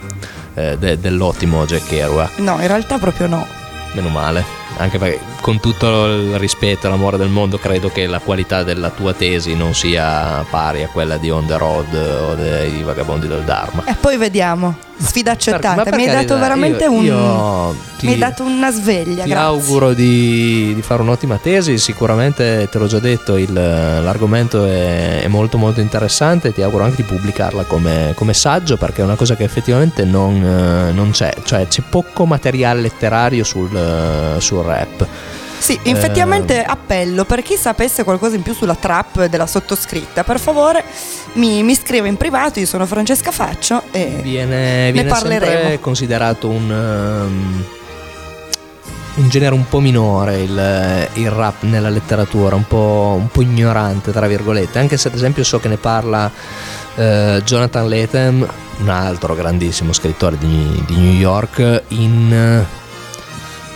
eh, 0.55 0.77
de- 0.77 0.99
dell'ottimo 0.99 1.65
Jack 1.67 1.87
Kerouac. 1.89 2.39
No, 2.39 2.59
in 2.61 2.67
realtà 2.67 2.99
proprio 2.99 3.27
no. 3.29 3.47
Meno 3.93 4.09
male. 4.09 4.45
Anche 4.81 4.99
perché 4.99 5.19
con 5.41 5.59
tutto 5.61 6.07
il 6.07 6.39
rispetto 6.39 6.87
e 6.87 6.91
l'amore 6.91 7.17
del 7.17 7.29
mondo 7.31 7.59
credo 7.59 7.91
che 7.91 8.07
la 8.07 8.21
qualità 8.21 8.63
della 8.63 8.91
tua 8.91 9.13
tesi 9.13 9.55
non 9.57 9.75
sia 9.75 10.45
pari 10.49 10.83
a 10.85 10.89
quella 10.89 11.17
di 11.17 11.31
On 11.31 11.47
the 11.47 11.57
Road 11.57 11.95
o 11.95 12.35
dei 12.35 12.83
Vagabondi 12.83 13.27
del 13.27 13.43
Dharma. 13.43 13.83
E 13.87 13.95
poi 13.99 14.17
vediamo. 14.17 14.77
Sfida 15.01 15.31
accettata. 15.33 15.83
Per 15.85 15.95
mi 15.95 16.09
hai 16.09 16.15
dato 16.27 16.39
veramente 16.39 16.85
io- 16.85 16.91
un. 16.93 17.05
io 17.05 17.77
ti- 17.99 18.07
Mi 18.07 18.13
hai 18.15 18.19
dato 18.19 18.43
una 18.43 18.71
sveglia. 18.73 19.23
Ti 19.23 19.31
grazie. 19.31 19.35
auguro 19.35 19.93
di, 19.93 20.73
di 20.75 20.83
fare 20.83 21.03
un'ottima 21.03 21.37
tesi, 21.41 21.79
sicuramente 21.79 22.69
te 22.71 22.79
l'ho 22.79 22.87
già 22.87 22.99
detto, 22.99 23.37
il- 23.37 23.53
l'argomento 23.53 24.65
è, 24.67 25.23
è 25.23 25.29
molto 25.29 25.57
molto 25.59 25.81
interessante, 25.81 26.53
ti 26.53 26.63
auguro 26.63 26.85
anche 26.85 26.97
di 26.97 27.03
pubblicarla 27.05 27.63
come, 27.65 28.13
come 28.17 28.35
saggio 28.35 28.77
perché 28.77 29.03
è 29.03 29.05
una 29.05 29.15
cosa 29.17 29.37
che 29.37 29.45
effettivamente 29.45 30.05
non, 30.05 30.35
eh, 30.45 30.93
non 30.93 31.11
c'è, 31.11 31.33
cioè 31.45 31.67
c'è 31.69 31.83
poco 31.89 32.25
materiale 32.27 32.81
letterario 32.81 33.45
sul, 33.45 33.75
eh, 33.77 34.41
sul 34.41 34.65
rap. 34.65 35.07
Sì, 35.59 35.79
Eh, 35.83 35.91
effettivamente 35.91 36.63
appello 36.63 37.25
per 37.25 37.43
chi 37.43 37.57
sapesse 37.57 38.05
qualcosa 38.05 38.37
in 38.37 38.43
più 38.43 38.55
sulla 38.55 38.75
trap 38.77 39.27
della 39.27 39.47
sottoscritta, 39.47 40.25
per 40.25 40.39
favore 40.39 40.85
mi, 41.35 41.63
mi 41.63 41.75
scrive 41.75 42.09
in 42.09 42.17
privato, 42.17 42.59
io 42.59 42.67
sono 42.67 42.87
Francesca 42.87 43.31
Faccio 43.31 43.83
e 43.91 44.21
Viene, 44.23 44.91
viene 44.93 45.09
parleremo. 45.09 45.53
sempre 45.53 45.81
considerato 45.81 46.49
un, 46.49 46.71
um, 46.71 47.65
un 49.17 49.29
genere 49.29 49.55
un 49.55 49.69
po' 49.69 49.81
minore 49.81 50.39
il, 50.39 51.09
il 51.15 51.31
rap 51.31 51.63
nella 51.63 51.91
letteratura, 51.91 52.55
un 52.55 52.67
po', 52.67 53.17
un 53.19 53.29
po' 53.29 53.43
ignorante 53.43 54.13
tra 54.13 54.27
virgolette, 54.27 54.79
anche 54.79 54.97
se 54.97 55.09
ad 55.09 55.15
esempio 55.15 55.43
so 55.45 55.59
che 55.59 55.69
ne 55.69 55.77
parla 55.77 56.31
eh, 56.95 57.43
Jonathan 57.45 57.89
Lethem, 57.89 58.47
un 58.79 58.89
altro 58.89 59.35
grandissimo 59.35 59.93
scrittore 59.93 60.39
di, 60.39 60.83
di 60.87 60.97
New 60.97 61.13
York, 61.15 61.83
in 61.89 62.33
eh, 62.33 62.78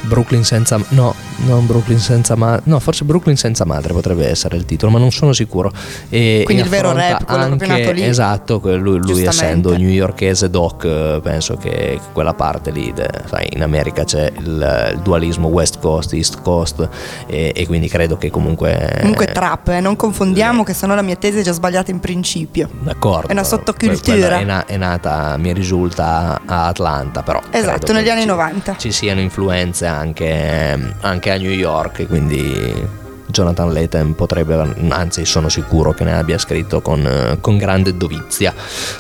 Brooklyn 0.03 0.45
senza... 0.45 0.79
no, 0.89 1.15
non 1.45 1.67
Brooklyn 1.67 1.99
senza 1.99 2.35
madre, 2.37 2.63
no 2.65 2.79
forse 2.81 3.05
Brooklyn 3.05 3.37
senza 3.37 3.65
madre 3.65 3.93
potrebbe 3.93 4.29
essere 4.29 4.57
il 4.57 4.65
titolo, 4.65 4.93
ma 4.93 4.99
non 4.99 5.11
sono 5.11 5.33
sicuro. 5.33 5.71
E, 6.09 6.43
Quindi 6.45 6.63
e 6.63 6.65
il 6.67 6.71
vero 6.71 6.93
rap, 6.93 7.25
quello 7.25 7.43
anche- 7.45 7.67
nato 7.67 7.91
lì. 7.93 8.03
Esatto, 8.05 8.61
lui, 8.77 8.99
lui 8.99 9.25
essendo 9.25 9.77
newyorkese 9.77 10.51
doc, 10.51 10.85
eh, 10.85 11.21
penso 11.23 11.57
che 11.57 12.01
quella 12.13 12.35
parte 12.35 12.71
lì, 12.71 12.93
de- 12.93 13.09
sai, 13.29 13.49
in 13.53 13.63
America 13.63 14.05
c'è 14.05 14.33
il, 14.39 14.91
il 14.95 15.01
dualismo 15.03 15.49
West 15.49 15.79
Coast, 15.81 16.13
East 16.15 16.41
Coast 16.43 16.89
e, 17.27 17.53
e 17.55 17.67
quindi 17.67 17.89
credo 17.89 18.17
che 18.17 18.31
comunque... 18.31 18.97
comunque 19.01 19.27
trap, 19.27 19.69
eh, 19.69 19.81
non 19.81 19.97
confondiamo 19.97 20.63
che 20.65 20.75
sennò 20.75 20.95
la 20.95 21.03
mia 21.03 21.17
tesi 21.17 21.39
è 21.39 21.43
già 21.43 21.53
sbagliata 21.53 21.91
in 21.91 22.01
principio. 22.01 22.69
D'accordo. 22.81 23.29
È 23.29 23.33
una 23.33 23.45
sottocultura. 23.45 24.39
È, 24.39 24.45
na- 24.45 24.67
è 24.67 24.77
nata, 24.77 25.37
mi 25.39 25.53
risulta, 25.53 26.41
a 26.45 26.67
Atlanta, 26.67 27.23
però. 27.23 27.41
Esatto, 27.51 27.93
negli 27.93 28.09
anni 28.09 28.23
ci- 28.23 28.27
90. 28.27 28.77
Ci 28.77 28.93
siano 28.93 29.21
influenze 29.21 29.87
anche, 29.97 30.95
anche 31.01 31.31
a 31.31 31.37
New 31.37 31.51
York, 31.51 32.07
quindi 32.07 33.01
Jonathan 33.27 33.73
Lethem 33.73 34.13
potrebbe, 34.13 34.75
anzi 34.91 35.25
sono 35.25 35.49
sicuro 35.49 35.93
che 35.93 36.05
ne 36.05 36.17
abbia 36.17 36.39
scritto 36.39 36.81
con, 36.81 37.39
con 37.41 37.57
grande 37.57 37.97
dovizia. 37.97 38.55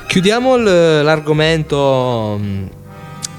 Chiudiamo 0.07 0.57
l'argomento... 0.57 2.40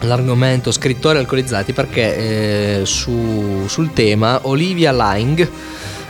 L'argomento 0.06 0.70
scrittori 0.74 1.18
alcolizzati 1.18 1.72
perché 1.72 2.82
eh, 2.82 2.86
su- 2.86 3.64
sul 3.68 3.94
tema 3.94 4.38
Olivia 4.44 4.92
Lang 4.92 5.50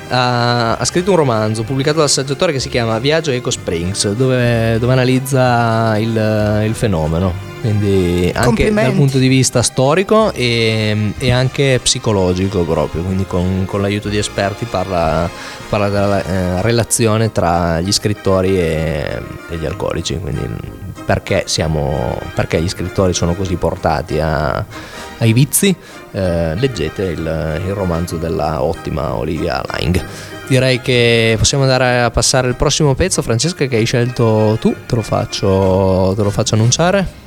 ha, 0.09 0.83
scritto 0.83 1.11
un 1.11 1.17
romanzo 1.17 1.61
pubblicato 1.61 1.99
dal 1.99 2.09
saggiatore 2.09 2.51
che 2.51 2.59
si 2.59 2.69
chiama 2.69 2.97
Viaggio 2.97 3.29
Eco 3.29 3.51
Springs 3.51 4.13
dove, 4.13 4.79
dove 4.79 4.93
analizza 4.93 5.95
il, 5.99 6.63
il 6.65 6.73
fenomeno 6.73 7.52
quindi 7.63 8.29
anche 8.35 8.73
dal 8.73 8.91
punto 8.91 9.17
di 9.17 9.29
vista 9.29 9.61
storico 9.61 10.33
e, 10.33 11.13
e 11.17 11.31
anche 11.31 11.79
psicologico 11.81 12.63
proprio 12.63 13.03
quindi 13.03 13.25
con, 13.25 13.63
con 13.65 13.79
l'aiuto 13.79 14.09
di 14.09 14.17
esperti 14.17 14.65
parla, 14.65 15.29
parla 15.69 15.87
della 15.87 16.25
eh, 16.25 16.61
relazione 16.61 17.31
tra 17.31 17.79
gli 17.79 17.93
scrittori 17.93 18.59
e, 18.59 19.21
e 19.49 19.55
gli 19.55 19.65
alcolici 19.65 20.19
quindi 20.19 20.45
perché, 21.05 21.43
siamo, 21.45 22.19
perché 22.35 22.61
gli 22.61 22.67
scrittori 22.67 23.13
sono 23.13 23.33
così 23.33 23.55
portati 23.55 24.19
a- 24.19 24.65
ai 25.19 25.31
vizi, 25.31 25.73
eh, 26.11 26.55
leggete 26.55 27.03
il, 27.03 27.61
il 27.65 27.73
romanzo 27.73 28.17
della 28.17 28.61
ottima 28.61 29.15
Olivia 29.15 29.63
Lang. 29.67 30.05
Direi 30.47 30.81
che 30.81 31.35
possiamo 31.37 31.63
andare 31.63 32.01
a 32.01 32.11
passare 32.11 32.49
il 32.49 32.55
prossimo 32.55 32.93
pezzo, 32.93 33.21
Francesca, 33.21 33.65
che 33.65 33.77
hai 33.77 33.85
scelto 33.85 34.57
tu, 34.59 34.75
te 34.85 34.95
lo 34.95 35.01
faccio, 35.01 36.13
te 36.15 36.23
lo 36.23 36.29
faccio 36.29 36.55
annunciare. 36.55 37.22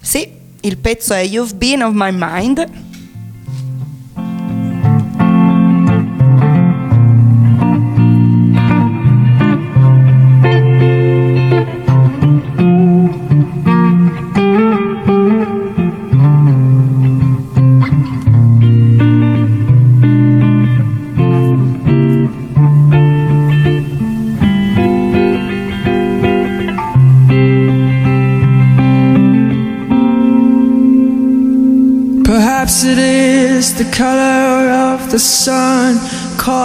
Sì, 0.00 0.30
il 0.60 0.76
pezzo 0.78 1.14
è 1.14 1.20
You've 1.20 1.54
Been 1.54 1.82
of 1.82 1.92
My 1.94 2.10
Mind. 2.12 2.87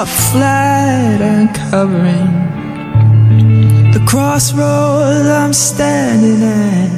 Caught 0.04 0.16
flat 0.32 1.22
and 1.22 1.56
covering 1.56 2.34
the 3.94 4.04
crossroads 4.06 5.28
I'm 5.28 5.54
standing 5.54 6.44
at. 6.44 6.92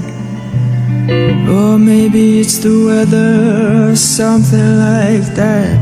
Or 1.50 1.78
maybe 1.78 2.40
it's 2.40 2.58
the 2.58 2.86
weather 2.86 3.92
or 3.92 3.96
something 3.96 4.78
like 4.78 5.36
that. 5.36 5.78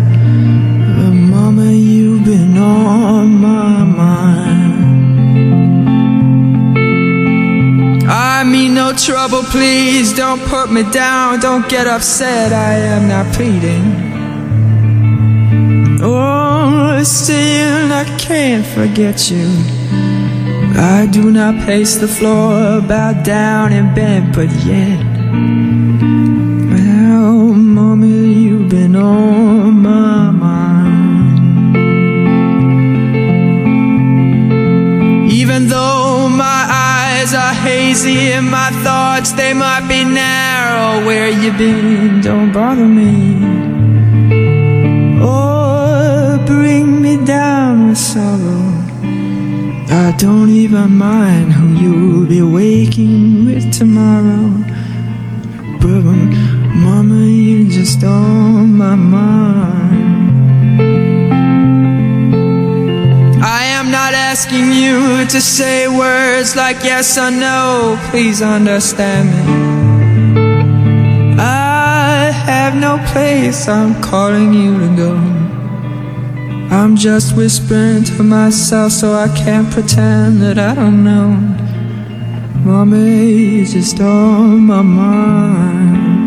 But 0.98 1.14
mama, 1.14 1.72
you've 1.72 2.26
been 2.26 2.58
on 2.58 3.38
my 3.40 3.84
mind. 3.84 4.74
I 8.10 8.44
mean 8.44 8.74
no 8.74 8.92
trouble, 8.92 9.44
please 9.44 10.12
don't 10.14 10.42
put 10.42 10.72
me 10.72 10.84
down, 10.92 11.40
don't 11.40 11.70
get 11.70 11.88
upset, 11.88 12.52
I 12.52 12.74
am 12.74 13.08
not 13.08 13.34
pleading. 13.34 14.14
Oh, 16.02 17.02
still 17.04 17.92
I 17.92 18.06
can't 18.18 18.66
forget 18.66 19.30
you. 19.30 19.48
I 20.76 21.08
do 21.12 21.32
not 21.32 21.66
pace 21.66 21.96
the 21.96 22.08
floor, 22.08 22.82
bow 22.82 23.14
down 23.24 23.72
and 23.74 23.94
bend, 23.94 24.34
but 24.34 24.50
yet. 24.66 25.00
Well, 26.72 27.54
mommy, 27.54 28.34
you've 28.34 28.70
been 28.70 28.96
on 28.96 29.82
my 29.82 30.32
mind. 30.32 31.74
Even 35.32 35.68
though 35.68 36.28
my 36.30 36.66
eyes 36.70 37.34
are 37.36 37.54
hazy 37.54 38.32
and 38.32 38.50
my 38.50 38.72
thoughts 38.84 39.32
they 39.34 39.54
might 39.54 39.88
be 39.88 40.04
narrow, 40.04 41.06
where 41.06 41.30
you 41.30 41.52
been? 41.52 42.22
Don't 42.22 42.52
bother 42.52 42.88
me. 42.88 43.53
Don't 50.24 50.50
even 50.52 50.98
mind 50.98 51.52
who 51.52 51.68
you'll 51.84 52.26
be 52.26 52.42
waking 52.42 53.44
with 53.44 53.74
tomorrow. 53.74 54.56
But 55.82 56.04
mama, 56.86 57.26
you're 57.26 57.70
just 57.70 58.02
on 58.06 58.78
my 58.78 58.96
mind. 58.96 60.24
I 63.44 63.64
am 63.66 63.92
not 63.92 64.14
asking 64.14 64.72
you 64.72 65.26
to 65.26 65.42
say 65.42 65.90
words 65.90 66.56
like 66.56 66.86
yes 66.86 67.18
or 67.18 67.30
no. 67.30 68.00
Please 68.10 68.42
understand 68.42 69.28
me. 69.28 69.54
I 71.38 72.32
have 72.32 72.78
no 72.78 72.98
place 73.12 73.68
I'm 73.68 74.02
calling 74.02 74.54
you 74.54 74.80
to 74.80 74.96
go. 74.96 75.33
I'm 76.74 76.96
just 76.96 77.38
whispering 77.38 78.04
to 78.06 78.24
myself 78.24 78.94
so 78.94 79.14
I 79.14 79.28
can't 79.28 79.72
pretend 79.72 80.42
that 80.42 80.58
I 80.58 80.74
don't 80.74 81.04
know. 81.04 81.30
Mommy, 82.66 83.64
just 83.64 84.00
on 84.00 84.62
my 84.62 84.82
mind. 84.82 86.23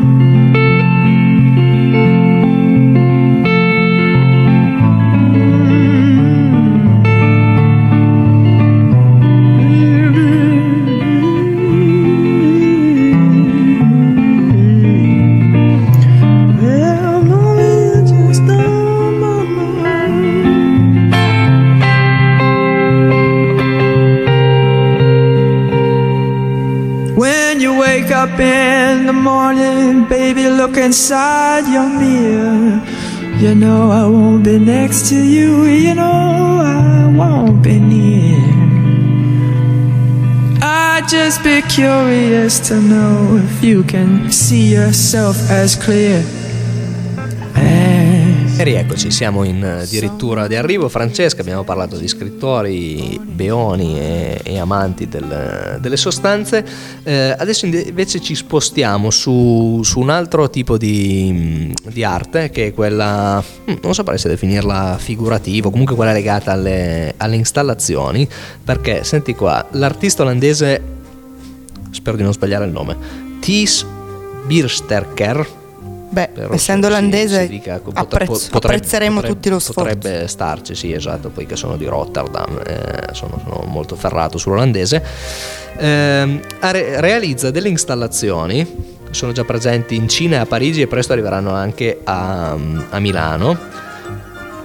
Baby, 30.09 30.49
look 30.49 30.77
inside 30.77 31.67
your 31.73 31.89
mirror. 31.89 32.83
You 33.39 33.55
know 33.55 33.91
I 33.91 34.07
won't 34.07 34.45
be 34.45 34.59
next 34.59 35.09
to 35.11 35.17
you, 35.17 35.65
you 35.65 35.95
know 35.95 36.61
I 36.63 37.07
won't 37.15 37.63
be 37.63 37.79
near. 37.79 38.37
I'd 40.63 41.07
just 41.09 41.45
be 41.45 41.61
curious 41.63 42.59
to 42.69 42.81
know 42.81 43.37
if 43.37 43.63
you 43.63 43.83
can 43.85 44.33
see 44.33 44.73
yourself 44.73 45.37
as 45.51 45.77
clear 45.77 46.25
as 47.55 48.06
E 48.59 48.65
rieccoci, 48.65 49.11
siamo 49.11 49.45
in 49.45 49.63
eh, 49.63 49.83
addirittura 49.83 50.47
di 50.47 50.57
arrivo. 50.57 50.89
Francesca, 50.89 51.43
abbiamo 51.43 51.63
parlato 51.63 51.99
di 51.99 52.09
scrittori, 52.09 53.21
beoni 53.23 54.01
e, 54.01 54.41
e 54.43 54.59
amanti 54.59 55.07
del- 55.09 55.77
delle 55.79 55.99
sostanze. 55.99 56.65
Eh, 57.03 57.35
adesso 57.37 57.67
invece 57.67 58.19
ci 58.19 58.35
spostiamo 58.35 59.11
su, 59.11 59.83
su 59.85 60.01
un 60.01 60.09
altro 60.09 60.49
tipo 60.49 60.79
di, 60.79 61.71
di 61.85 62.03
arte, 62.03 62.49
che 62.49 62.69
è 62.69 62.73
quella, 62.73 63.45
mm, 63.71 63.75
non 63.83 63.93
saprei 63.93 64.17
se 64.17 64.31
definirla 64.31 64.97
figurativa, 64.99 65.69
comunque 65.69 65.95
quella 65.95 66.13
legata 66.13 66.53
alle, 66.53 67.13
alle 67.19 67.37
installazioni. 67.37 68.27
Perché, 68.65 69.05
senti 69.05 69.35
qua, 69.35 69.67
l'artista 69.73 70.23
olandese, 70.23 70.81
spero 71.91 72.17
di 72.17 72.23
non 72.23 72.33
sbagliare 72.33 72.65
il 72.65 72.73
nome, 72.73 72.97
Thies 73.39 73.85
Birsterker. 74.47 75.65
Beh, 76.09 76.29
Però 76.33 76.53
essendo 76.55 76.87
si- 76.87 76.93
olandese, 76.93 77.47
si 77.49 77.63
apprezz- 77.95 78.27
pot- 78.27 78.51
potrebbe- 78.51 78.75
apprezzeremo 78.77 79.15
potrebbe- 79.17 79.35
tutti 79.35 79.49
lo 79.51 79.59
sforzo. 79.59 79.81
Potrebbe 79.95 80.29
starci, 80.29 80.75
sì, 80.75 80.93
esatto, 80.93 81.31
poiché 81.31 81.57
sono 81.57 81.77
di 81.77 81.85
Rotterdam, 81.87 82.61
eh, 82.67 83.09
sono, 83.13 83.41
sono 83.43 83.65
molto 83.67 83.97
ferrato 83.97 84.39
sull'olandese. 84.39 85.03
Ehm, 85.79 86.41
are- 86.61 87.01
realizza 87.01 87.51
delle 87.51 87.69
installazioni, 87.69 88.95
sono 89.11 89.33
già 89.33 89.45
presenti 89.45 89.95
in 89.97 90.09
Cina 90.09 90.37
e 90.37 90.39
a 90.41 90.47
Parigi 90.47 90.81
e 90.81 90.87
presto 90.87 91.13
arriveranno 91.13 91.53
anche 91.53 92.01
a, 92.05 92.51
a 92.91 92.99
Milano, 92.99 93.59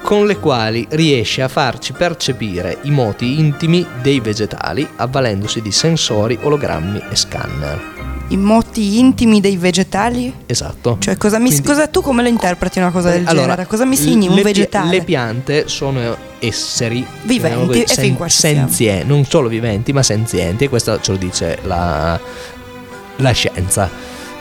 con 0.03 0.25
le 0.25 0.37
quali 0.37 0.85
riesce 0.89 1.41
a 1.41 1.47
farci 1.47 1.93
percepire 1.93 2.77
i 2.83 2.91
moti 2.91 3.39
intimi 3.39 3.85
dei 4.01 4.19
vegetali 4.19 4.87
avvalendosi 4.95 5.61
di 5.61 5.71
sensori, 5.71 6.37
ologrammi 6.41 7.01
e 7.09 7.15
scanner. 7.15 7.90
I 8.31 8.37
moti 8.37 8.97
intimi 8.99 9.41
dei 9.41 9.57
vegetali? 9.57 10.33
Esatto. 10.45 10.95
Cioè, 10.99 11.17
cosa 11.17 11.37
mi, 11.37 11.47
Quindi- 11.49 11.67
cosa, 11.67 11.87
tu 11.87 12.01
come 12.01 12.21
lo 12.21 12.29
interpreti 12.29 12.79
una 12.79 12.91
cosa 12.91 13.09
del 13.09 13.25
Allora, 13.27 13.47
genere? 13.47 13.67
Cosa 13.67 13.85
mi 13.85 13.95
segni 13.97 14.27
un 14.29 14.41
vegetale? 14.41 14.89
Le 14.89 15.03
piante 15.03 15.67
sono 15.67 16.15
esseri 16.39 17.05
Viventi, 17.23 17.39
chiamiamoli 17.57 17.83
e 17.83 17.87
fin 17.87 18.15
qua 18.15 18.27
siamo. 18.29 18.67
senzienti, 18.67 19.07
non 19.07 19.25
solo 19.25 19.47
viventi, 19.49 19.91
ma 19.93 20.01
senzienti, 20.01 20.63
e 20.63 20.69
questo 20.69 20.99
ce 21.01 21.11
lo 21.11 21.17
dice 21.17 21.59
la, 21.63 22.17
la 23.17 23.31
scienza. 23.31 23.89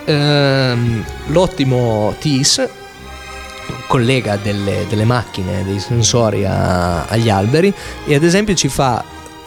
Ehm, 0.05 1.05
l'ottimo 1.27 2.15
TIS 2.19 2.69
collega 3.89 4.37
delle, 4.37 4.87
delle 4.89 5.05
macchine, 5.05 5.65
dei 5.65 5.79
sensori 5.81 6.45
a- 6.45 7.05
agli 7.07 7.29
alberi 7.29 7.73
e 8.07 8.15
ad 8.15 8.23
esempio 8.23 8.55
ci 8.55 8.69
fa, 8.69 9.03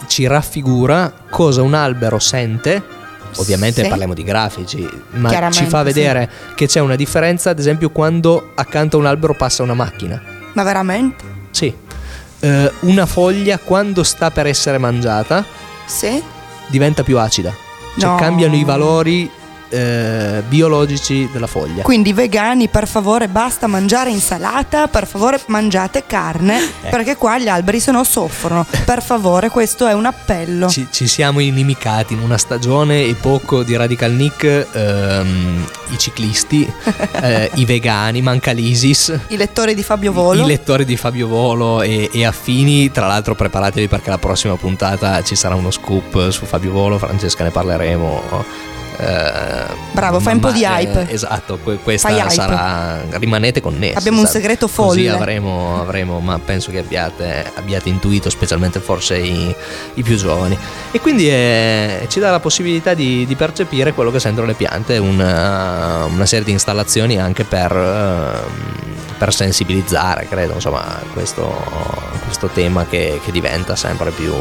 ci 0.08 0.28
raffigura 0.28 1.12
cosa 1.30 1.62
un 1.62 1.74
albero 1.74 2.20
sente. 2.20 3.02
Ovviamente 3.38 3.84
Sì. 3.84 3.90
parliamo 3.90 4.14
di 4.14 4.24
grafici, 4.24 4.88
ma 5.12 5.52
ci 5.52 5.66
fa 5.66 5.80
sì. 5.80 5.84
vedere 5.86 6.30
che 6.56 6.68
c'è 6.68 6.80
una 6.80 6.96
differenza, 6.96 7.50
ad 7.52 7.60
esempio, 7.60 7.90
quando 7.92 8.52
accanto 8.56 8.98
a 8.98 9.00
un 9.00 9.06
albero 9.06 9.34
passa 9.34 9.64
una 9.64 9.74
macchina. 9.74 10.22
Ma 10.54 10.64
veramente? 10.64 11.24
Sì. 11.52 11.74
Eh, 12.40 12.72
una 12.82 13.06
foglia 13.06 13.58
quando 13.58 14.04
sta 14.04 14.30
per 14.32 14.48
essere 14.48 14.78
mangiata 14.78 15.46
Sì? 15.86 16.22
diventa 16.68 17.04
più 17.04 17.18
acida. 17.20 17.54
Cioè 17.98 18.10
No. 18.10 18.16
cambiano 18.18 18.56
i 18.56 18.64
valori 18.64 19.30
eh, 19.74 20.44
biologici 20.48 21.28
della 21.32 21.48
foglia. 21.48 21.82
Quindi 21.82 22.14
vegani, 22.14 22.68
per 22.68 22.88
favore, 22.88 23.28
basta 23.28 23.66
mangiare 23.66 24.12
insalata, 24.12 24.88
per 24.88 25.08
favore 25.08 25.40
mangiate 25.48 26.04
carne, 26.06 26.60
Eh. 26.84 26.90
perché 26.90 27.16
qua 27.16 27.40
gli 27.40 27.48
alberi 27.48 27.80
se 27.80 27.92
no 27.92 28.04
soffrono. 28.04 28.66
Per 28.86 29.02
favore, 29.02 29.50
questo 29.50 29.88
è 29.88 29.94
un 29.94 30.06
appello. 30.06 30.70
Ci, 30.70 30.88
ci 30.92 31.08
siamo 31.08 31.40
inimicati 31.40 32.14
in 32.14 32.20
una 32.20 32.38
stagione 32.38 33.04
e 33.04 33.16
poco 33.16 33.64
di 33.64 33.76
Radical 33.76 34.12
Nick, 34.12 34.68
ehm, 34.72 35.66
i 35.90 35.98
ciclisti, 35.98 36.72
eh, 37.22 37.50
i 37.56 37.66
vegani, 37.66 38.22
manca 38.22 38.52
l'ISIS. 38.52 39.20
I 39.30 39.38
lettori 39.38 39.74
di 39.74 39.82
Fabio 39.84 40.12
Volo. 40.12 40.44
I 40.44 40.46
lettori 40.46 40.86
di 40.86 40.96
Fabio 40.98 41.28
Volo 41.28 41.82
e, 41.82 42.10
e 42.14 42.26
affini, 42.26 42.92
tra 42.92 43.08
l'altro 43.08 43.34
preparatevi 43.34 43.88
perché 43.88 44.12
la 44.12 44.20
prossima 44.20 44.56
puntata 44.56 45.24
ci 45.24 45.36
sarà 45.36 45.56
uno 45.56 45.72
scoop 45.72 46.30
su 46.30 46.46
Fabio 46.46 46.72
Volo, 46.72 47.00
Francesca 47.00 47.44
ne 47.44 47.50
parleremo. 47.50 48.82
Eh, 48.98 49.82
Bravo, 49.92 50.20
fai 50.20 50.34
un 50.34 50.40
po' 50.40 50.52
di 50.52 50.64
hype. 50.64 51.08
eh, 51.10 51.14
esatto, 51.14 51.58
que- 51.62 51.78
questa 51.78 52.10
Fai 52.10 52.20
hype. 52.20 52.30
sarà. 52.30 53.02
Rimanete 53.12 53.62
connessi. 53.62 53.98
Abbiamo 53.98 54.20
un 54.20 54.26
sa- 54.26 54.32
segreto 54.34 54.66
Così 54.68 55.06
folle. 55.06 55.10
avremo, 55.10 55.80
avremo, 55.82 56.20
ma 56.20 56.40
penso 56.40 56.72
che 56.72 56.80
abbiate, 56.80 57.52
abbiate 57.56 57.90
intuito, 57.90 58.30
specialmente 58.30 58.80
forse 58.80 59.18
i, 59.18 59.56
i 59.96 60.04
più 60.04 60.16
giovani. 60.16 60.58
E 60.92 61.00
quindi 61.00 61.30
eh, 61.30 62.06
ci 62.10 62.20
dà 62.20 62.32
la 62.32 62.40
possibilità 62.40 62.94
di, 62.94 63.26
di 63.26 63.36
percepire 63.36 63.94
quello 63.94 64.12
che 64.12 64.20
sentono 64.20 64.48
le 64.48 64.54
piante, 64.54 64.98
una, 64.98 66.06
una 66.06 66.26
serie 66.26 66.46
di 66.46 66.52
installazioni 66.52 67.20
anche 67.20 67.44
per, 67.44 67.72
ehm, 67.72 69.16
per 69.18 69.34
sensibilizzare, 69.34 70.28
credo, 70.28 70.54
insomma, 70.54 71.00
questo, 71.14 71.54
questo 72.24 72.48
tema 72.48 72.86
che, 72.86 73.20
che 73.24 73.32
diventa 73.32 73.76
sempre 73.76 74.12
più... 74.12 74.34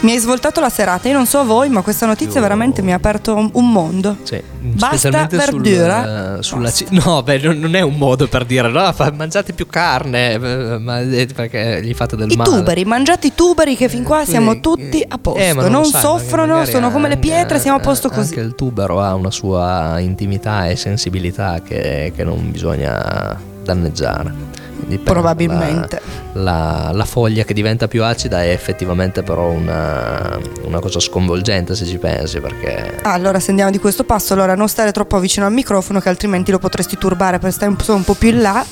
Mi 0.00 0.12
hai 0.12 0.18
svoltato 0.18 0.60
la 0.60 0.68
serata, 0.68 1.08
io 1.08 1.14
non 1.14 1.26
so 1.26 1.44
voi, 1.44 1.68
ma 1.70 1.80
questa 1.82 2.06
notizia 2.06 2.32
Più- 2.32 2.40
veramente 2.42 2.82
mi 2.82 2.92
ha 2.92 2.96
aperto 2.96 3.34
un 3.34 3.48
un 3.52 3.70
mondo. 3.86 4.16
Sì, 4.22 4.42
Basta 4.60 4.96
specialmente 4.96 5.40
sul- 5.40 5.62
verdura. 5.62 6.38
eh, 6.38 6.42
sulla 6.42 6.62
Basta. 6.64 6.84
ci- 6.86 7.00
no, 7.04 7.22
beh, 7.22 7.38
non, 7.38 7.58
non 7.58 7.74
è 7.74 7.80
un 7.80 7.94
modo 7.96 8.26
per 8.28 8.44
dire 8.44 8.68
no, 8.68 8.92
fa- 8.92 9.12
mangiate 9.12 9.52
più 9.52 9.66
carne, 9.66 10.32
eh, 10.32 10.78
ma 10.78 11.00
è 11.00 11.26
perché 11.34 11.80
gli 11.82 11.94
fate 11.94 12.16
del 12.16 12.30
I 12.30 12.36
male. 12.36 12.50
tuberi, 12.50 12.84
mangiate 12.84 13.28
i 13.28 13.32
tuberi 13.34 13.76
che 13.76 13.88
fin 13.88 14.02
qua 14.02 14.24
siamo 14.24 14.58
Quindi, 14.58 14.60
tutti 14.90 15.04
a 15.06 15.18
posto. 15.18 15.40
eh, 15.40 15.52
non 15.52 15.70
non 15.70 15.84
sai, 15.84 16.00
soffrono, 16.00 16.64
sono 16.64 16.90
come 16.90 17.08
le 17.08 17.14
anche- 17.14 17.26
pietre, 17.28 17.58
siamo 17.58 17.78
a 17.78 17.80
posto 17.80 18.08
Anche 18.08 18.18
così. 18.20 18.38
il 18.38 18.54
tubero 18.54 19.00
ha 19.00 19.14
una 19.14 19.30
sua 19.30 19.98
intimità 20.00 20.66
e 20.68 20.76
sensibilità 20.76 21.60
che, 21.62 22.12
che 22.14 22.24
non 22.24 22.50
bisogna 22.50 23.54
danneggiare. 23.66 24.32
Quindi 24.76 24.98
Probabilmente. 24.98 26.00
La, 26.32 26.42
la- 26.42 26.90
la 26.92 27.04
foglia 27.04 27.44
che 27.44 27.52
diventa 27.54 27.88
più 27.88 28.02
acida 28.04 28.42
è 28.42 28.50
effettivamente 28.50 29.22
però 29.22 29.48
una, 29.48 30.38
una 30.64 30.80
cosa 30.80 31.00
sconvolgente 31.00 31.74
se 31.74 31.84
ci 31.86 31.98
pensi 31.98 32.40
perché 32.40 32.98
allora 33.02 33.40
se 33.40 33.50
andiamo 33.50 33.70
di 33.70 33.78
questo 33.78 34.04
passo, 34.04 34.34
allora 34.34 34.54
non 34.54 34.68
stare 34.68 34.92
troppo 34.92 35.18
vicino 35.18 35.46
al 35.46 35.52
microfono 35.52 35.98
che 36.00 36.08
altrimenti 36.08 36.50
lo 36.50 36.58
potresti 36.58 36.96
turbare 36.98 37.38
per 37.38 37.52
stare 37.52 37.74
un 37.86 38.04
po' 38.04 38.14
più 38.14 38.28
in 38.28 38.40
là. 38.40 38.64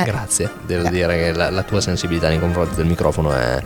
Eh. 0.00 0.04
Grazie, 0.04 0.50
devo 0.66 0.88
dire 0.88 1.16
che 1.16 1.32
la, 1.32 1.50
la 1.50 1.62
tua 1.62 1.80
sensibilità 1.80 2.28
nei 2.28 2.38
confronti 2.38 2.74
del 2.76 2.86
microfono 2.86 3.32
è, 3.32 3.62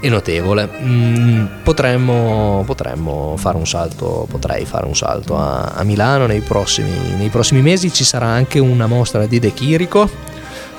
è 0.00 0.08
notevole. 0.08 0.68
Mm, 0.82 1.44
potremmo, 1.62 2.62
potremmo 2.66 3.34
fare 3.36 3.56
un 3.56 3.66
salto, 3.66 4.26
potrei 4.30 4.64
fare 4.64 4.86
un 4.86 4.94
salto 4.96 5.36
a, 5.38 5.72
a 5.74 5.82
Milano 5.84 6.26
nei 6.26 6.40
prossimi, 6.40 7.14
nei 7.16 7.28
prossimi 7.28 7.62
mesi. 7.62 7.92
Ci 7.92 8.04
sarà 8.04 8.26
anche 8.26 8.58
una 8.58 8.86
mostra 8.86 9.26
di 9.26 9.38
De 9.38 9.52
Chirico. 9.52 10.28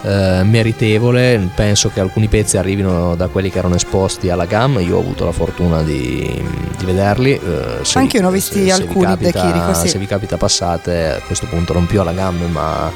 eh, 0.03 0.41
meritevole, 0.43 1.49
penso 1.53 1.91
che 1.93 1.99
alcuni 1.99 2.27
pezzi 2.27 2.57
arrivino 2.57 3.13
da 3.15 3.27
quelli 3.27 3.51
che 3.51 3.59
erano 3.59 3.75
esposti 3.75 4.31
alla 4.31 4.45
GAM, 4.45 4.79
io 4.79 4.95
ho 4.97 4.99
avuto 4.99 5.25
la 5.25 5.31
fortuna 5.31 5.83
di, 5.83 6.43
di 6.77 6.85
vederli. 6.85 7.33
eh, 7.35 7.79
se 7.83 7.99
Anche 7.99 8.15
io 8.17 8.23
ne 8.23 8.27
ho 8.27 8.31
vi- 8.31 8.37
visti 8.37 8.53
se- 8.53 8.59
se 8.59 8.63
vi 8.63 8.71
alcuni 8.87 9.15
di 9.17 9.25
De 9.25 9.31
capita- 9.31 9.51
Chirico, 9.59 9.73
sì. 9.79 9.87
Se 9.89 9.99
vi 9.99 10.07
capita 10.07 10.37
passate, 10.37 11.07
a 11.11 11.19
questo 11.25 11.45
punto 11.45 11.73
non 11.73 11.85
più 11.85 12.01
alla 12.01 12.13
GAM 12.13 12.45
ma 12.51 12.91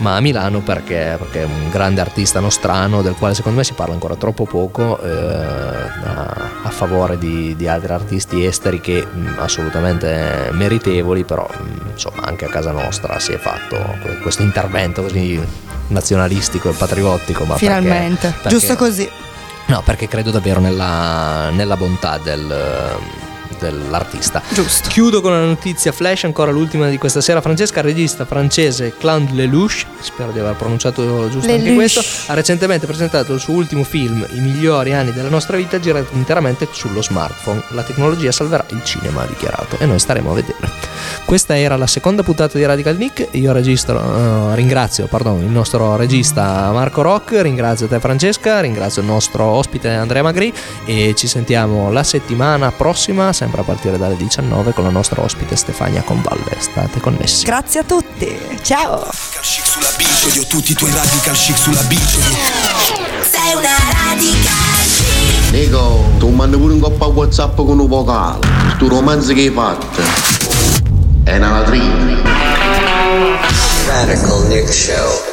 ma 0.00 0.16
a 0.16 0.20
Milano 0.20 0.60
perché, 0.60 1.16
perché 1.18 1.42
è 1.42 1.44
un 1.44 1.70
grande 1.70 2.00
artista 2.00 2.40
nostrano 2.40 3.02
del 3.02 3.14
quale 3.14 3.34
secondo 3.34 3.58
me 3.58 3.64
si 3.64 3.72
parla 3.74 3.92
ancora 3.94 4.16
troppo 4.16 4.44
poco 4.44 5.00
eh, 5.00 5.08
a, 5.10 6.36
a 6.62 6.70
favore 6.70 7.18
di, 7.18 7.54
di 7.56 7.68
altri 7.68 7.92
artisti 7.92 8.44
esteri 8.44 8.80
che 8.80 9.04
mh, 9.06 9.36
assolutamente 9.38 10.48
meritevoli 10.52 11.24
però 11.24 11.46
mh, 11.48 11.90
insomma 11.92 12.22
anche 12.24 12.46
a 12.46 12.48
casa 12.48 12.70
nostra 12.72 13.18
si 13.18 13.32
è 13.32 13.38
fatto 13.38 13.76
que- 14.02 14.18
questo 14.18 14.42
intervento 14.42 15.02
così 15.02 15.38
nazionalistico 15.88 16.70
e 16.70 16.72
patriottico 16.72 17.44
ma 17.44 17.54
perché- 17.54 17.66
Finalmente, 17.66 18.28
perché- 18.40 18.48
giusto 18.48 18.76
così. 18.76 19.08
no 19.66 19.82
perché 19.84 20.08
credo 20.08 20.30
davvero 20.30 20.60
nella, 20.60 21.50
nella 21.50 21.76
bontà 21.76 22.18
del- 22.22 22.96
dell'artista 23.60 24.42
Giusto. 24.52 24.88
Chiudo 24.88 25.20
con 25.20 25.32
una 25.32 25.44
notizia 25.44 25.92
flash, 25.92 26.24
ancora 26.24 26.50
l'ultima 26.50 26.88
di 26.88 26.98
questa 26.98 27.20
sera. 27.20 27.40
Francesca, 27.40 27.80
regista 27.80 28.24
francese 28.24 28.94
Claude 28.98 29.32
Lelouch, 29.32 29.86
spero 30.00 30.32
di 30.32 30.38
aver 30.38 30.54
pronunciato 30.54 31.28
giusto 31.30 31.50
anche 31.50 31.62
Lelouch. 31.62 31.74
questo, 31.76 32.02
ha 32.26 32.34
recentemente 32.34 32.86
presentato 32.86 33.32
il 33.32 33.40
suo 33.40 33.54
ultimo 33.54 33.84
film, 33.84 34.26
I 34.32 34.40
migliori 34.40 34.92
anni 34.92 35.12
della 35.12 35.28
nostra 35.28 35.56
vita, 35.56 35.78
girato 35.78 36.08
interamente 36.12 36.68
sullo 36.70 37.02
smartphone. 37.02 37.62
La 37.70 37.82
tecnologia 37.82 38.32
salverà 38.32 38.64
il 38.70 38.82
cinema, 38.84 39.22
ha 39.22 39.26
dichiarato, 39.26 39.76
e 39.78 39.86
noi 39.86 39.98
staremo 39.98 40.30
a 40.30 40.34
vedere. 40.34 40.70
Questa 41.24 41.56
era 41.56 41.76
la 41.76 41.86
seconda 41.86 42.22
puntata 42.22 42.58
di 42.58 42.64
Radical 42.64 42.96
Nick. 42.96 43.28
Io 43.32 43.52
registro, 43.52 44.52
eh, 44.52 44.54
ringrazio 44.54 45.06
pardon, 45.06 45.42
il 45.42 45.50
nostro 45.50 45.96
regista 45.96 46.70
Marco 46.72 47.02
Rock, 47.02 47.40
ringrazio 47.40 47.86
te 47.86 48.00
Francesca, 48.00 48.60
ringrazio 48.60 49.02
il 49.02 49.08
nostro 49.08 49.44
ospite 49.44 49.88
Andrea 49.90 50.22
Magri 50.22 50.52
e 50.84 51.14
ci 51.16 51.26
sentiamo 51.26 51.90
la 51.90 52.02
settimana 52.02 52.70
prossima, 52.72 53.32
sempre 53.32 53.49
sempre 53.50 53.62
a 53.62 53.64
partire 53.64 53.98
dalle 53.98 54.16
19 54.16 54.72
con 54.72 54.84
la 54.84 54.90
nostra 54.90 55.22
ospite 55.22 55.56
Stefania 55.56 56.02
Convalle. 56.02 56.56
State 56.58 57.00
connessi. 57.00 57.44
Grazie 57.44 57.80
a 57.80 57.84
tutti. 57.84 58.38
Ciao. 58.62 59.08
Chic 59.40 59.66
sulla 59.66 59.90
bici, 59.96 60.28
odio 60.28 60.46
tutti 60.46 60.72
i 60.72 60.74
tuoi 60.74 60.92
radical 60.92 61.34
chic 61.34 61.58
sulla 61.58 61.82
bici. 61.82 62.20
Sei 63.28 63.54
una 63.54 63.76
radical 63.92 64.78
chic. 64.84 65.50
Nico, 65.50 66.04
tu 66.18 66.28
mandi 66.28 66.56
pure 66.56 66.74
un 66.74 66.80
coppa 66.80 67.06
WhatsApp 67.06 67.56
con 67.56 67.78
un 67.78 67.88
vocale. 67.88 68.38
Tu 68.78 68.86
romanzo 68.86 69.32
che 69.32 69.40
hai 69.40 69.50
fatto. 69.50 70.00
È 71.24 71.36
una 71.36 71.50
latrina. 71.50 72.18
Radical 73.86 74.46
Nick 74.46 74.72
Show. 74.72 75.29